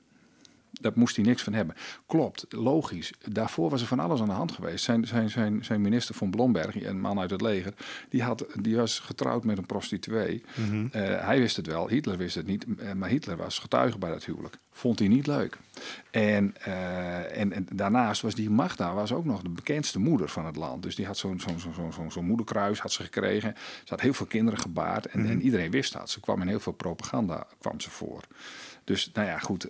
Daar 0.82 0.92
moest 0.96 1.16
hij 1.16 1.26
niks 1.26 1.44
van 1.44 1.54
hebben. 1.54 1.76
Klopt, 2.06 2.46
logisch. 2.50 3.14
Daarvoor 3.32 3.70
was 3.70 3.82
er 3.82 3.88
van 3.88 4.00
alles 4.00 4.22
aan 4.22 4.28
de 4.28 4.32
hand 4.32 4.52
geweest. 4.52 4.84
Zijn, 4.84 5.08
zijn, 5.08 5.30
zijn, 5.30 5.66
zijn 5.66 5.82
minister 5.82 6.16
van 6.16 6.30
Blomberg, 6.30 6.84
een 6.84 7.00
man 7.00 7.20
uit 7.20 7.30
het 7.30 7.42
leger, 7.42 7.74
die, 8.10 8.24
had, 8.24 8.46
die 8.62 8.76
was 8.76 9.00
getrouwd 9.00 9.44
met 9.44 9.58
een 9.58 9.66
prostituee. 9.66 10.44
Mm 10.56 10.66
-hmm. 10.66 10.86
uh, 10.86 10.92
hij 11.26 11.40
wist 11.40 11.56
het 11.56 11.68
wel, 11.68 11.88
Hitler 11.88 12.18
wist 12.18 12.36
het 12.36 12.46
niet. 12.46 12.66
Uh, 12.68 12.92
maar 12.94 13.10
Hitler 13.10 13.38
was 13.38 13.60
getuige 13.60 13.98
bij 13.98 14.10
dat 14.10 14.26
huwelijk. 14.26 14.58
Vond 14.72 15.00
hij 15.00 15.08
niet 15.08 15.28
leuk. 15.28 15.58
En, 16.12 16.56
uh, 16.68 17.38
en, 17.38 17.54
en, 17.54 17.68
daarnaast 17.74 18.22
was 18.22 18.36
die 18.36 18.50
Magda 18.50 18.94
was 18.94 19.12
ook 19.12 19.26
nog 19.26 19.42
de 19.42 19.50
bekendste 19.50 20.00
moeder 20.00 20.30
van 20.30 20.46
het 20.46 20.56
land. 20.56 20.84
Dus 20.84 20.96
die 20.96 21.06
had 21.06 21.18
zo'n 21.18 21.40
zo'n 21.40 21.60
zo'n 21.60 21.74
zo'n 21.74 21.92
zo, 21.92 22.10
zo 22.10 22.22
moederkruis 22.22 22.80
had 22.80 22.92
ze 22.92 23.04
gekregen. 23.04 23.56
Ze 23.58 23.90
had 23.90 24.02
heel 24.02 24.14
veel 24.14 24.26
kinderen 24.26 24.60
gebaard. 24.60 25.06
En, 25.06 25.20
mm 25.20 25.26
-hmm. 25.26 25.34
en 25.34 25.42
iedereen 25.42 25.72
wist 25.72 25.94
dat. 25.94 26.10
Ze 26.10 26.20
kwam 26.20 26.42
in 26.42 26.48
heel 26.48 26.60
veel 26.60 26.74
propaganda 26.74 27.48
kwam 27.60 27.80
ze 27.80 27.90
voor. 27.90 28.24
Dus 28.84 29.12
nou 29.14 29.28
ja, 29.28 29.38
goed. 29.40 29.68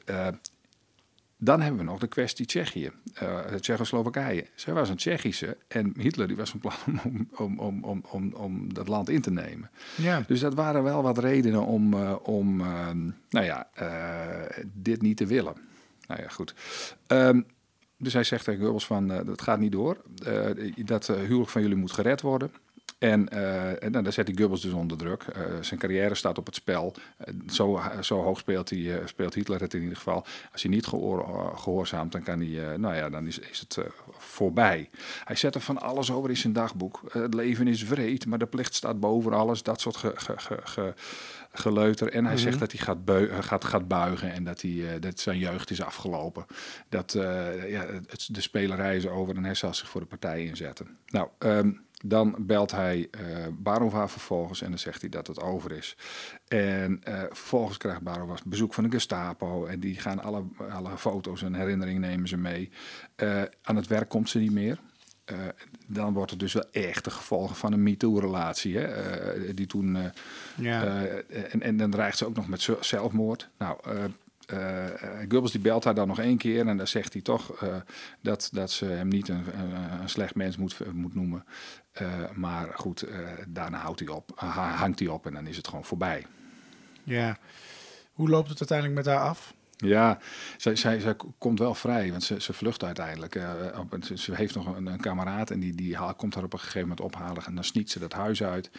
Dan 1.40 1.62
hebben 1.62 1.80
we 1.80 1.86
nog 1.86 2.00
de 2.00 2.08
kwestie 2.08 2.46
Tsjechië, 2.46 2.92
uh, 3.24 3.40
Tsjechoslowakije. 3.46 4.46
Zij 4.56 4.74
was 4.74 4.90
een 4.90 4.96
Tsjechische 4.96 5.58
en 5.68 5.94
Hitler 6.00 6.28
die 6.28 6.36
was 6.36 6.50
van 6.50 6.60
plan 6.60 6.74
om, 7.04 7.28
om, 7.36 7.60
om, 7.60 7.84
om, 7.84 8.04
om, 8.10 8.34
om 8.34 8.74
dat 8.74 8.88
land 8.88 9.10
in 9.10 9.22
te 9.22 9.32
nemen. 9.32 9.70
Ja. 9.96 10.24
Dus 10.28 10.40
dat 10.40 10.54
waren 10.54 10.84
wel 10.84 11.02
wat 11.02 11.18
redenen 11.18 11.66
om, 11.66 11.94
uh, 11.94 12.16
om 12.24 12.62
uh, 12.62 12.90
nou 13.30 13.46
ja, 13.46 13.68
dit 14.74 15.02
niet 15.02 15.18
te 15.18 15.26
willen. 15.26 15.56
Nou 16.08 16.22
ja, 16.22 16.28
goed. 16.28 16.56
Um, 17.08 17.46
dus 17.98 18.14
hij 18.14 18.24
zegt 18.24 18.44
tegen 18.44 18.62
Goebbels 18.62 18.86
van, 18.86 19.08
dat 19.08 19.42
gaat 19.42 19.60
niet 19.60 19.72
door. 19.72 19.98
dat 20.76 21.08
huwelijk 21.08 21.50
van 21.50 21.62
jullie 21.62 21.78
moet 21.78 21.92
gered 21.92 22.22
worden. 22.22 22.52
En, 22.98 23.30
uh, 23.34 23.84
en 23.84 23.92
dan 23.92 24.12
zet 24.12 24.28
hij 24.28 24.36
Goebbels 24.38 24.62
dus 24.62 24.72
onder 24.72 24.98
druk. 24.98 25.26
Uh, 25.38 25.44
zijn 25.62 25.80
carrière 25.80 26.16
staat 26.16 26.38
op 26.38 26.46
het 26.46 26.56
spel. 26.56 26.96
Uh, 27.28 27.50
zo, 27.50 27.82
zo 28.02 28.22
hoog 28.22 28.40
speelt, 28.40 28.70
hij, 28.70 29.02
speelt 29.06 29.34
Hitler 29.34 29.62
het 29.62 29.74
in 29.74 29.82
ieder 29.82 29.98
geval. 29.98 30.26
Als 30.52 30.62
hij 30.62 30.72
niet 30.72 30.86
gehoor, 30.86 31.52
gehoorzaamt, 31.58 32.12
dan, 32.12 32.24
kan 32.24 32.40
hij, 32.40 32.78
nou 32.78 32.96
ja, 32.96 33.10
dan 33.10 33.28
is, 33.28 33.40
is 33.40 33.60
het 33.60 33.80
voorbij. 34.18 34.90
Hij 35.24 35.36
zet 35.36 35.56
er 35.56 35.62
van 35.62 35.82
alles 35.82 36.12
over 36.12 36.30
in 36.30 36.38
zijn 36.38 36.54
dagboek. 36.54 37.02
het 37.12 37.34
leven 37.34 37.68
is 37.68 37.84
vreed, 37.84 38.26
maar 38.26 38.40
de 38.40 38.46
plicht 38.46 38.76
staat 38.76 39.00
boven 39.00 39.34
alles. 39.34 39.64
Dat 39.64 39.82
soort 39.82 39.98
ge, 39.98 40.12
ge, 40.16 40.34
ge, 40.38 40.58
ge 40.64 40.94
geleuter. 41.52 42.08
En 42.08 42.12
hij 42.14 42.22
mm 42.22 42.28
-hmm. 42.28 42.38
zegt 42.38 42.60
dat 42.60 42.72
hij 42.72 42.82
gaat, 42.82 42.98
gaat, 43.46 43.66
gaat 43.66 43.88
buigen 43.88 44.32
en 44.32 44.44
dat, 44.44 44.62
hij, 44.62 45.00
dat 45.00 45.20
zijn 45.20 45.38
jeugd 45.38 45.70
is 45.70 45.82
afgelopen. 45.82 46.46
Dat 46.90 47.12
ja, 47.68 47.86
het, 48.08 48.28
de 48.32 48.42
spelerij 48.42 48.96
is 48.96 49.08
over 49.08 49.36
en 49.36 49.44
hij 49.44 49.56
zal 49.56 49.74
zich 49.74 49.90
voor 49.90 50.02
de 50.02 50.08
partij 50.08 50.46
inzetten. 50.46 50.98
Nou, 51.08 51.28
um, 51.40 51.86
dan 52.06 52.36
belt 52.40 52.72
hij 52.72 53.08
uh, 53.12 53.48
Barova 53.52 54.08
vervolgens 54.08 54.62
en 54.62 54.70
dan 54.70 54.80
zegt 54.80 55.02
hij 55.02 55.10
dat 55.10 55.28
het 55.28 55.42
over 55.42 55.72
is. 55.72 55.98
En 56.48 57.02
uh, 57.08 57.20
vervolgens 57.20 57.78
krijgt 57.78 58.02
Barova 58.02 58.36
bezoek 58.46 58.74
van 58.74 58.84
de 58.84 58.92
Gestapo 58.92 59.66
en 59.66 59.80
die 59.80 59.96
gaan 59.96 60.20
alle, 60.20 60.44
alle 60.70 60.98
foto's 60.98 61.42
en 61.42 61.54
herinneringen 61.54 62.02
nemen 62.02 62.28
ze 62.28 62.38
mee. 62.38 62.70
Uh, 63.24 63.42
aan 63.62 63.76
het 63.76 63.88
werk 63.88 64.10
komt 64.10 64.30
ze 64.30 64.40
niet 64.40 64.52
meer. 64.52 64.80
Uh, 65.32 65.38
dan 65.88 66.14
wordt 66.14 66.32
het 66.32 66.40
dus 66.40 66.54
wel 66.54 66.72
echt 66.72 67.04
de 67.04 67.10
gevolgen 67.10 67.56
van 67.56 67.74
een 67.74 67.84
MeToo-relatie. 67.84 68.74
Uh, 68.74 68.88
die 69.56 69.66
toen. 69.66 69.96
Uh, 69.96 70.04
ja. 70.58 71.06
en, 71.28 71.62
en 71.62 71.78
dan 71.78 71.92
dreigt 71.92 72.18
ze 72.18 72.26
ook 72.26 72.36
nog 72.36 72.48
met 72.48 72.70
zelfmoord. 72.80 73.50
Nou, 73.58 73.80
Goebbels 75.20 75.52
die 75.52 75.62
belt 75.62 75.84
haar 75.84 75.96
dan 75.96 76.08
nog 76.08 76.20
één 76.20 76.38
keer 76.38 76.68
en 76.68 76.78
dan 76.78 76.88
zegt 76.88 77.14
hij 77.14 77.22
toch 77.22 77.66
dat, 78.22 78.50
dat 78.52 78.72
ze 78.72 78.86
hem 78.86 79.08
niet 79.08 79.28
een, 79.28 79.44
een, 79.60 80.02
een 80.02 80.10
slecht 80.10 80.36
mens 80.36 80.58
moet, 80.58 80.94
moet 80.94 81.16
noemen. 81.16 81.46
Uh, 82.02 82.08
maar 82.34 82.68
goed, 82.74 83.06
daarna 83.48 83.78
houdt 83.78 84.00
hij 84.00 84.10
op, 84.10 84.32
hangt 84.76 85.00
hij 85.00 85.08
op 85.08 85.26
en 85.26 85.34
dan 85.34 85.48
is 85.48 85.58
het 85.58 85.68
gewoon 85.68 85.86
voorbij. 85.86 86.26
Ja, 87.04 87.38
hoe 88.14 88.30
loopt 88.30 88.50
het 88.50 88.60
uiteindelijk 88.60 88.98
met 89.06 89.16
haar 89.16 89.30
af? 89.30 89.56
Ja, 89.78 90.20
zij, 90.58 90.76
zij, 90.76 91.00
zij 91.00 91.16
komt 91.38 91.60
wel 91.60 91.76
vrij, 91.76 92.12
want 92.12 92.24
ze, 92.24 92.42
ze 92.42 92.54
vlucht 92.54 92.84
uiteindelijk. 92.84 93.36
Uh, 93.36 93.52
op, 93.80 93.98
ze, 94.04 94.18
ze 94.18 94.36
heeft 94.36 94.56
nog 94.56 94.76
een, 94.76 94.86
een 94.86 95.00
kameraad 95.00 95.52
en 95.52 95.60
die, 95.60 95.76
die 95.76 95.96
haal, 95.96 96.14
komt 96.14 96.36
haar 96.36 96.44
op 96.44 96.54
een 96.54 96.60
gegeven 96.60 96.82
moment 96.82 97.02
ophalen. 97.02 97.46
En 97.46 97.56
dan 97.56 97.64
sniet 97.64 97.92
ze 97.92 98.00
dat 98.00 98.14
huis 98.14 98.44
uit 98.44 98.70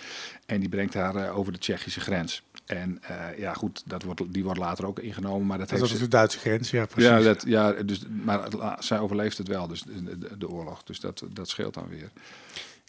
en 0.47 0.61
die 0.61 0.69
brengt 0.69 0.95
haar 0.95 1.17
uh, 1.17 1.39
over 1.39 1.53
de 1.53 1.59
Tsjechische 1.59 2.01
grens. 2.01 2.43
En 2.67 3.01
uh, 3.11 3.39
ja, 3.39 3.55
goed, 3.55 3.83
dat 3.87 4.03
wordt, 4.03 4.33
die 4.33 4.45
wordt 4.45 4.59
later 4.59 4.87
ook 4.87 4.99
ingenomen. 4.99 5.47
Maar 5.47 5.59
dat, 5.59 5.69
dat 5.69 5.79
heeft 5.79 5.91
was 5.91 6.01
de 6.01 6.09
Duitse 6.09 6.39
grens, 6.39 6.71
ja, 6.71 6.87
precies. 6.87 7.11
Ja, 7.11 7.21
dat, 7.21 7.45
ja 7.47 7.73
dus, 7.73 8.03
maar 8.23 8.49
zij 8.79 8.99
overleeft 8.99 9.39
het 9.39 9.49
wel, 9.49 9.69
dus 9.69 9.83
de, 9.83 10.19
de, 10.19 10.39
de 10.39 10.49
oorlog. 10.49 10.83
Dus 10.83 11.01
dat, 11.01 11.25
dat 11.33 11.49
scheelt 11.49 11.75
dan 11.75 11.89
weer. 11.89 12.11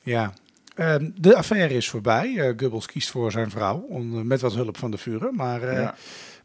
Ja, 0.03 0.33
Um, 0.79 1.13
de 1.15 1.35
affaire 1.35 1.73
is 1.73 1.89
voorbij. 1.89 2.29
Uh, 2.29 2.53
Goebbels 2.57 2.85
kiest 2.85 3.09
voor 3.09 3.31
zijn 3.31 3.49
vrouw, 3.49 3.85
om, 3.89 4.27
met 4.27 4.41
wat 4.41 4.53
hulp 4.53 4.77
van 4.77 4.91
de 4.91 4.97
Führer. 4.97 5.33
Maar 5.33 5.73
ja. 5.73 5.95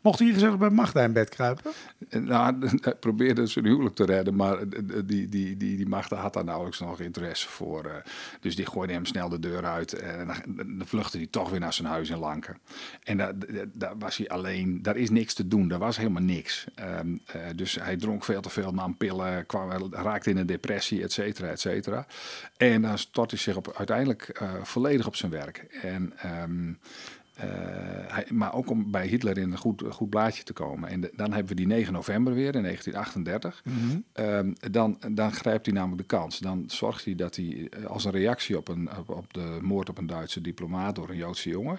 Mocht 0.04 0.18
hij 0.18 0.32
gezellig 0.32 0.58
bij 0.58 0.70
Magda 0.70 1.02
in 1.02 1.12
bed 1.12 1.28
kruipen? 1.28 1.72
Nou, 2.10 2.56
hij 2.80 2.94
probeerde 2.94 3.46
zijn 3.46 3.64
huwelijk 3.64 3.94
te 3.94 4.04
redden, 4.04 4.36
maar 4.36 4.68
die, 4.68 5.04
die, 5.04 5.28
die, 5.28 5.56
die 5.56 5.88
Magda 5.88 6.16
had 6.16 6.32
daar 6.32 6.44
nauwelijks 6.44 6.80
nog 6.80 7.00
interesse 7.00 7.48
voor. 7.48 7.86
Uh, 7.86 7.92
dus 8.40 8.56
die 8.56 8.66
gooide 8.66 8.92
hem 8.92 9.06
snel 9.06 9.28
de 9.28 9.38
deur 9.38 9.64
uit 9.64 9.92
en 9.92 10.26
dan, 10.26 10.82
vluchtte 10.84 11.16
hij 11.16 11.26
toch 11.30 11.50
weer 11.50 11.60
naar 11.60 11.72
zijn 11.72 11.88
huis 11.88 12.10
in 12.10 12.18
Lanken. 12.18 12.58
En 13.02 13.16
daar, 13.16 13.32
daar 13.72 13.98
was 13.98 14.16
hij 14.16 14.28
alleen, 14.28 14.82
daar 14.82 14.96
is 14.96 15.10
niks 15.10 15.34
te 15.34 15.48
doen, 15.48 15.68
daar 15.68 15.78
was 15.78 15.96
helemaal 15.96 16.22
niks. 16.22 16.66
Um, 17.00 17.20
dus 17.56 17.74
hij 17.74 17.96
dronk 17.96 18.24
veel 18.24 18.40
te 18.40 18.50
veel, 18.50 18.72
nam 18.72 18.96
pillen, 18.96 19.46
raakte 19.90 20.30
in 20.30 20.36
een 20.36 20.46
depressie, 20.46 21.02
et 21.02 21.12
cetera, 21.12 21.48
et 21.48 21.60
cetera. 21.60 22.06
En 22.56 22.82
dan 22.82 22.98
stortte 22.98 23.34
hij 23.34 23.44
zich 23.44 23.56
op, 23.56 23.74
uiteindelijk 23.76 24.42
volledig 24.62 25.06
op 25.06 25.16
zijn 25.16 25.30
werk. 25.30 25.66
En, 25.82 26.12
um, 26.42 26.78
uh, 27.38 27.44
hij, 28.07 28.27
maar 28.31 28.55
ook 28.55 28.70
om 28.70 28.90
bij 28.90 29.07
Hitler 29.07 29.38
in 29.38 29.53
een 29.53 29.59
goed, 29.59 29.83
goed 29.88 30.11
blaadje 30.11 30.42
te 30.42 30.53
komen. 30.53 30.88
En 30.88 31.01
de, 31.01 31.12
dan 31.16 31.33
hebben 31.33 31.49
we 31.49 31.55
die 31.55 31.66
9 31.66 31.92
november 31.92 32.35
weer 32.35 32.55
in 32.55 32.62
1938. 32.62 33.62
Mm 33.64 33.73
-hmm. 33.73 34.25
um, 34.25 34.55
dan, 34.70 34.99
dan 35.11 35.33
grijpt 35.33 35.66
hij 35.66 35.75
namelijk 35.75 36.01
de 36.01 36.16
kans. 36.16 36.38
Dan 36.38 36.64
zorgt 36.66 37.05
hij 37.05 37.14
dat 37.14 37.37
hij 37.37 37.70
als 37.87 38.05
een 38.05 38.11
reactie 38.11 38.57
op, 38.57 38.68
een, 38.68 38.97
op, 38.97 39.11
op 39.11 39.35
de 39.35 39.59
moord 39.62 39.88
op 39.88 39.99
een 39.99 40.07
Duitse 40.07 40.40
diplomaat 40.40 40.94
door 40.94 41.09
een 41.09 41.16
Joodse 41.16 41.49
jongen. 41.49 41.79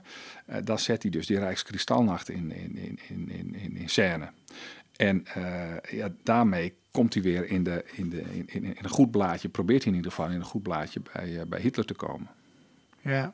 Uh, 0.50 0.56
dan 0.64 0.80
zet 0.80 1.02
hij 1.02 1.12
dus 1.12 1.28
die 1.28 1.40
Rijkskristalnacht 1.40 2.30
in, 2.30 2.52
in, 2.52 2.78
in, 2.78 3.00
in, 3.08 3.56
in, 3.56 3.78
in 3.78 3.90
scène. 3.90 4.30
En 4.96 5.26
ja, 5.90 6.10
daarmee 6.24 6.74
komt 6.92 7.14
hij 7.14 7.24
weer 7.24 7.50
in, 7.50 7.64
de, 7.64 7.86
in, 7.92 8.10
de, 8.10 8.22
in, 8.22 8.48
in, 8.48 8.76
een 8.82 8.90
goed 8.90 9.12
blaadje, 9.12 9.50
probeert 9.50 9.84
hij 9.84 9.92
in 9.92 9.98
ieder 9.98 10.12
geval 10.12 10.30
in 10.30 10.36
een 10.36 10.46
goed 10.46 10.64
blaadje 10.64 11.02
bij, 11.14 11.48
bij 11.48 11.60
Hitler 11.60 11.86
te 11.86 11.94
komen. 11.94 12.28
Ja. 13.02 13.34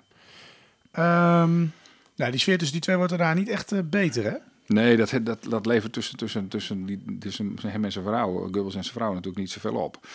Um, 1.44 1.72
nou, 2.15 2.32
die 2.32 2.39
sfeer 2.39 2.58
tussen 2.58 2.76
die 2.76 2.86
twee 2.86 2.97
wordt 2.97 3.12
er 3.12 3.17
daar 3.17 3.36
niet 3.36 3.50
echt 3.50 3.74
uh, 3.74 3.80
beter, 3.84 4.24
hè? 4.24 4.38
Nee, 4.65 4.97
dat, 4.97 5.13
dat, 5.21 5.43
dat 5.50 5.65
levert 5.65 5.93
tussen, 5.93 6.17
tussen, 6.17 6.47
tussen, 6.47 7.00
tussen 7.19 7.58
hem 7.62 7.86
en 7.86 7.91
zijn 7.91 8.06
vrouw, 8.06 8.34
Goebbels 8.34 8.76
en 8.76 8.84
zijn 8.84 8.95
vrouw, 8.95 9.10
natuurlijk 9.10 9.38
niet 9.38 9.52
zoveel 9.52 9.76
op. 9.76 10.08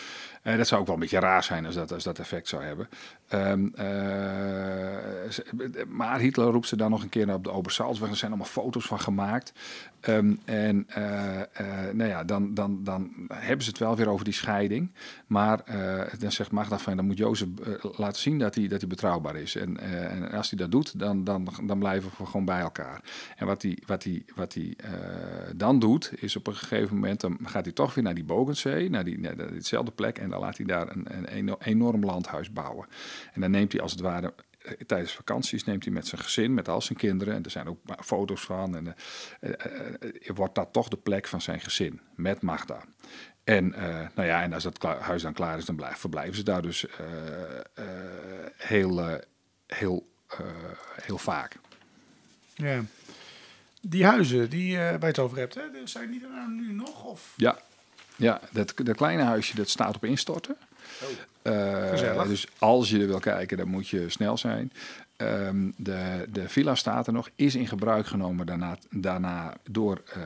Uh, 0.47 0.57
dat 0.57 0.67
zou 0.67 0.81
ook 0.81 0.87
wel 0.87 0.95
een 0.95 1.01
beetje 1.01 1.19
raar 1.19 1.43
zijn 1.43 1.65
als 1.65 1.75
dat, 1.75 1.91
als 1.91 2.03
dat 2.03 2.19
effect 2.19 2.47
zou 2.47 2.63
hebben. 2.63 2.89
Um, 3.33 3.73
uh, 3.79 3.85
maar 5.87 6.19
Hitler 6.19 6.47
roept 6.47 6.67
ze 6.67 6.75
dan 6.75 6.89
nog 6.91 7.03
een 7.03 7.09
keer 7.09 7.33
op 7.33 7.43
de 7.43 7.51
Obersalzweg. 7.51 8.09
Er 8.09 8.15
zijn 8.15 8.31
allemaal 8.31 8.49
foto's 8.49 8.85
van 8.85 8.99
gemaakt. 8.99 9.53
Um, 10.07 10.39
en 10.45 10.87
uh, 10.97 11.05
nou 11.93 12.09
ja, 12.09 12.23
dan, 12.23 12.53
dan, 12.53 12.83
dan 12.83 13.11
hebben 13.33 13.63
ze 13.63 13.69
het 13.69 13.79
wel 13.79 13.95
weer 13.95 14.09
over 14.09 14.25
die 14.25 14.33
scheiding. 14.33 14.91
Maar 15.27 15.63
dan 16.19 16.31
zegt 16.31 16.51
Magda 16.51 16.77
van, 16.77 16.95
dan 16.95 17.05
moet 17.05 17.17
Jozef 17.17 17.47
laten 17.81 18.21
zien 18.21 18.39
dat 18.39 18.55
hij, 18.55 18.67
dat 18.67 18.79
hij 18.79 18.89
betrouwbaar 18.89 19.35
is. 19.35 19.55
En, 19.55 19.79
en 20.09 20.31
als 20.31 20.49
hij 20.49 20.59
dat 20.59 20.71
doet, 20.71 20.99
dan, 20.99 21.23
dan, 21.23 21.47
dan 21.63 21.79
blijven 21.79 22.11
we 22.17 22.25
gewoon 22.25 22.45
bij 22.45 22.59
elkaar. 22.59 23.01
En 23.35 23.45
wat 23.45 23.61
hij, 23.61 23.77
wat 23.85 24.03
hij, 24.03 24.23
wat 24.35 24.53
hij 24.53 24.75
dan 25.55 25.79
doet, 25.79 26.11
is 26.15 26.35
op 26.35 26.47
een 26.47 26.55
gegeven 26.55 26.95
moment, 26.95 27.21
dan 27.21 27.37
gaat 27.43 27.65
hij 27.65 27.73
toch 27.73 27.93
weer 27.93 28.03
naar 28.03 28.15
die 28.15 28.23
Bogensee, 28.23 28.89
naar, 28.89 29.03
die, 29.03 29.19
naar 29.19 29.51
diezelfde 29.51 29.91
plek. 29.91 30.17
En 30.17 30.33
dan 30.37 30.45
laat 30.45 30.57
hij 30.57 30.65
daar 30.65 30.91
een, 30.91 31.37
een 31.37 31.55
enorm 31.59 32.05
landhuis 32.05 32.51
bouwen. 32.51 32.87
En 33.33 33.41
dan 33.41 33.51
neemt 33.51 33.71
hij 33.71 33.81
als 33.81 33.91
het 33.91 33.99
ware 33.99 34.33
eh, 34.57 34.73
tijdens 34.73 35.13
vakanties 35.13 35.63
neemt 35.63 35.83
hij 35.83 35.93
met 35.93 36.07
zijn 36.07 36.21
gezin, 36.21 36.53
met 36.53 36.67
al 36.67 36.81
zijn 36.81 36.97
kinderen, 36.97 37.33
en 37.33 37.43
er 37.43 37.51
zijn 37.51 37.67
ook 37.67 37.79
foto's 38.03 38.41
van, 38.41 38.75
en 38.75 38.95
uh, 39.41 39.51
uh, 40.21 40.35
wordt 40.35 40.55
dat 40.55 40.73
toch 40.73 40.87
de 40.87 40.97
plek 40.97 41.27
van 41.27 41.41
zijn 41.41 41.59
gezin, 41.59 42.01
met 42.15 42.41
Magda. 42.41 42.83
En, 43.43 43.69
nou 44.15 44.27
ja, 44.27 44.41
en 44.41 44.53
als 44.53 44.63
het 44.63 44.83
huis 44.83 45.21
dan 45.21 45.33
klaar 45.33 45.57
is, 45.57 45.65
dan 45.65 45.75
blijven, 45.75 45.99
verblijven 45.99 46.35
ze 46.35 46.43
daar 46.43 46.61
dus 46.61 46.85
heel, 48.57 49.21
heel, 49.67 50.07
heel 51.01 51.17
vaak. 51.17 51.57
Ja. 52.53 52.83
Die 53.81 54.05
huizen 54.05 54.49
die 54.49 54.77
waar 54.77 54.99
je 54.99 55.05
het 55.05 55.19
over 55.19 55.37
hebt, 55.37 55.55
hè, 55.55 55.61
zijn 55.83 56.11
die 56.11 56.23
er 56.23 56.49
nu 56.49 56.73
nog? 56.73 57.03
Of? 57.03 57.33
Ja, 57.35 57.59
ja 58.17 58.41
dat, 58.51 58.73
dat 58.83 58.95
kleine 58.95 59.23
huisje 59.23 59.55
dat 59.55 59.69
staat 59.69 59.95
op 59.95 60.05
instorten. 60.05 60.55
Uh, 61.43 62.23
dus 62.27 62.47
als 62.57 62.89
je 62.89 62.99
er 62.99 63.07
wil 63.07 63.19
kijken, 63.19 63.57
dan 63.57 63.67
moet 63.67 63.87
je 63.87 64.09
snel 64.09 64.37
zijn. 64.37 64.71
Um, 65.17 65.73
de, 65.77 66.27
de 66.31 66.49
villa 66.49 66.75
staat 66.75 67.07
er 67.07 67.13
nog, 67.13 67.29
is 67.35 67.55
in 67.55 67.67
gebruik 67.67 68.07
genomen 68.07 68.45
daarna, 68.45 68.77
daarna 68.89 69.53
door 69.69 70.01
uh, 70.17 70.23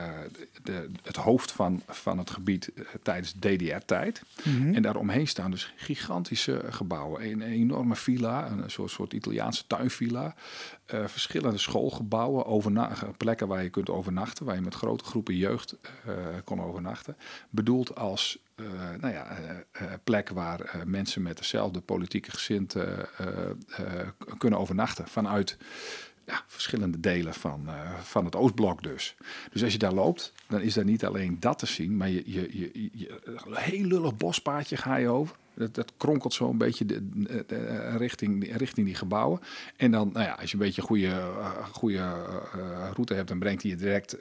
de, 0.63 0.89
het 1.03 1.15
hoofd 1.15 1.51
van, 1.51 1.81
van 1.87 2.17
het 2.17 2.29
gebied 2.29 2.71
uh, 2.73 2.85
tijdens 3.03 3.33
DDR-tijd. 3.33 4.21
Mm 4.43 4.61
-hmm. 4.61 4.75
En 4.75 4.81
daaromheen 4.81 5.27
staan 5.27 5.51
dus 5.51 5.73
gigantische 5.75 6.61
gebouwen. 6.69 7.25
Een, 7.25 7.41
een 7.41 7.51
enorme 7.51 7.95
villa, 7.95 8.49
een 8.49 8.71
soort, 8.71 8.91
soort 8.91 9.13
Italiaanse 9.13 9.63
tuinvilla. 9.67 10.35
Uh, 10.93 11.07
verschillende 11.07 11.57
schoolgebouwen, 11.57 12.73
plekken 13.17 13.47
waar 13.47 13.63
je 13.63 13.69
kunt 13.69 13.89
overnachten, 13.89 14.45
waar 14.45 14.55
je 14.55 14.61
met 14.61 14.75
grote 14.75 15.03
groepen 15.03 15.35
jeugd 15.35 15.75
kon 16.43 16.61
overnachten. 16.61 17.17
Bedoeld 17.49 17.95
als 17.95 18.39
uh, 18.55 18.65
nou 18.99 19.13
ja, 19.13 19.37
plek 20.03 20.29
waar 20.29 20.83
mensen 20.85 21.21
met 21.21 21.37
dezelfde 21.37 21.81
politieke 21.81 22.31
gezint 22.31 22.75
kunnen 24.37 24.59
overnachten 24.59 25.07
vanuit 25.07 25.57
ja, 26.25 26.43
verschillende 26.47 26.99
delen 26.99 27.33
van, 27.33 27.69
van 28.01 28.25
het 28.25 28.35
Oostblok 28.35 28.83
dus. 28.83 29.15
Dus 29.51 29.63
als 29.63 29.71
je 29.71 29.79
daar 29.79 29.93
loopt, 29.93 30.33
dan 30.47 30.61
is 30.61 30.73
daar 30.73 30.85
niet 30.85 31.05
alleen 31.05 31.39
dat 31.39 31.59
te 31.59 31.65
zien, 31.65 31.97
maar 31.97 32.09
je, 32.09 32.23
je, 32.25 32.59
je, 32.59 32.89
je 32.93 33.21
een 33.25 33.55
heel 33.55 33.85
lullig 33.85 34.17
bospaadje 34.17 34.77
ga 34.77 34.95
je 34.95 35.07
over. 35.07 35.35
Dat, 35.53 35.75
dat 35.75 35.93
kronkelt 35.97 36.33
zo 36.33 36.49
een 36.49 36.57
beetje 36.57 36.85
de, 36.85 37.09
de, 37.09 37.43
de, 37.47 37.97
richting, 37.97 38.57
richting 38.57 38.85
die 38.85 38.95
gebouwen. 38.95 39.39
En 39.77 39.91
dan, 39.91 40.09
nou 40.13 40.25
ja, 40.25 40.33
als 40.33 40.51
je 40.51 40.57
een 40.57 40.63
beetje 40.63 40.81
een 40.81 40.87
goede, 40.87 41.07
uh, 41.07 41.65
goede 41.65 41.97
uh, 41.97 42.89
route 42.93 43.13
hebt, 43.13 43.27
dan 43.27 43.39
brengt 43.39 43.61
hij 43.61 43.71
je 43.71 43.77
direct 43.77 44.17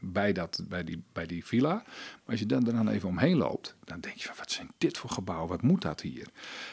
bij, 0.00 0.32
dat, 0.32 0.62
bij, 0.68 0.84
die, 0.84 1.02
bij 1.12 1.26
die 1.26 1.46
villa. 1.46 1.72
Maar 1.74 1.84
als 2.26 2.38
je 2.38 2.46
dan 2.46 2.66
er 2.66 2.72
dan 2.72 2.88
even 2.88 3.08
omheen 3.08 3.36
loopt, 3.36 3.74
dan 3.84 4.00
denk 4.00 4.16
je 4.16 4.26
van, 4.26 4.36
wat 4.38 4.50
zijn 4.50 4.70
dit 4.78 4.98
voor 4.98 5.10
gebouwen? 5.10 5.48
Wat 5.48 5.62
moet 5.62 5.82
dat 5.82 6.00
hier? 6.00 6.26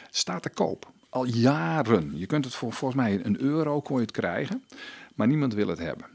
Staat 0.10 0.42
te 0.42 0.50
koop. 0.50 0.92
Al 1.10 1.26
jaren. 1.26 2.18
Je 2.18 2.26
kunt 2.26 2.46
het 2.46 2.56
voor 2.56 2.74
volgens 2.74 3.02
mij 3.02 3.26
een 3.26 3.42
euro 3.42 3.82
kon 3.82 3.96
je 3.96 4.02
het 4.02 4.12
krijgen, 4.12 4.64
maar 5.16 5.28
niemand 5.28 5.54
wil 5.54 5.68
het 5.68 5.80
hebben. 5.80 6.06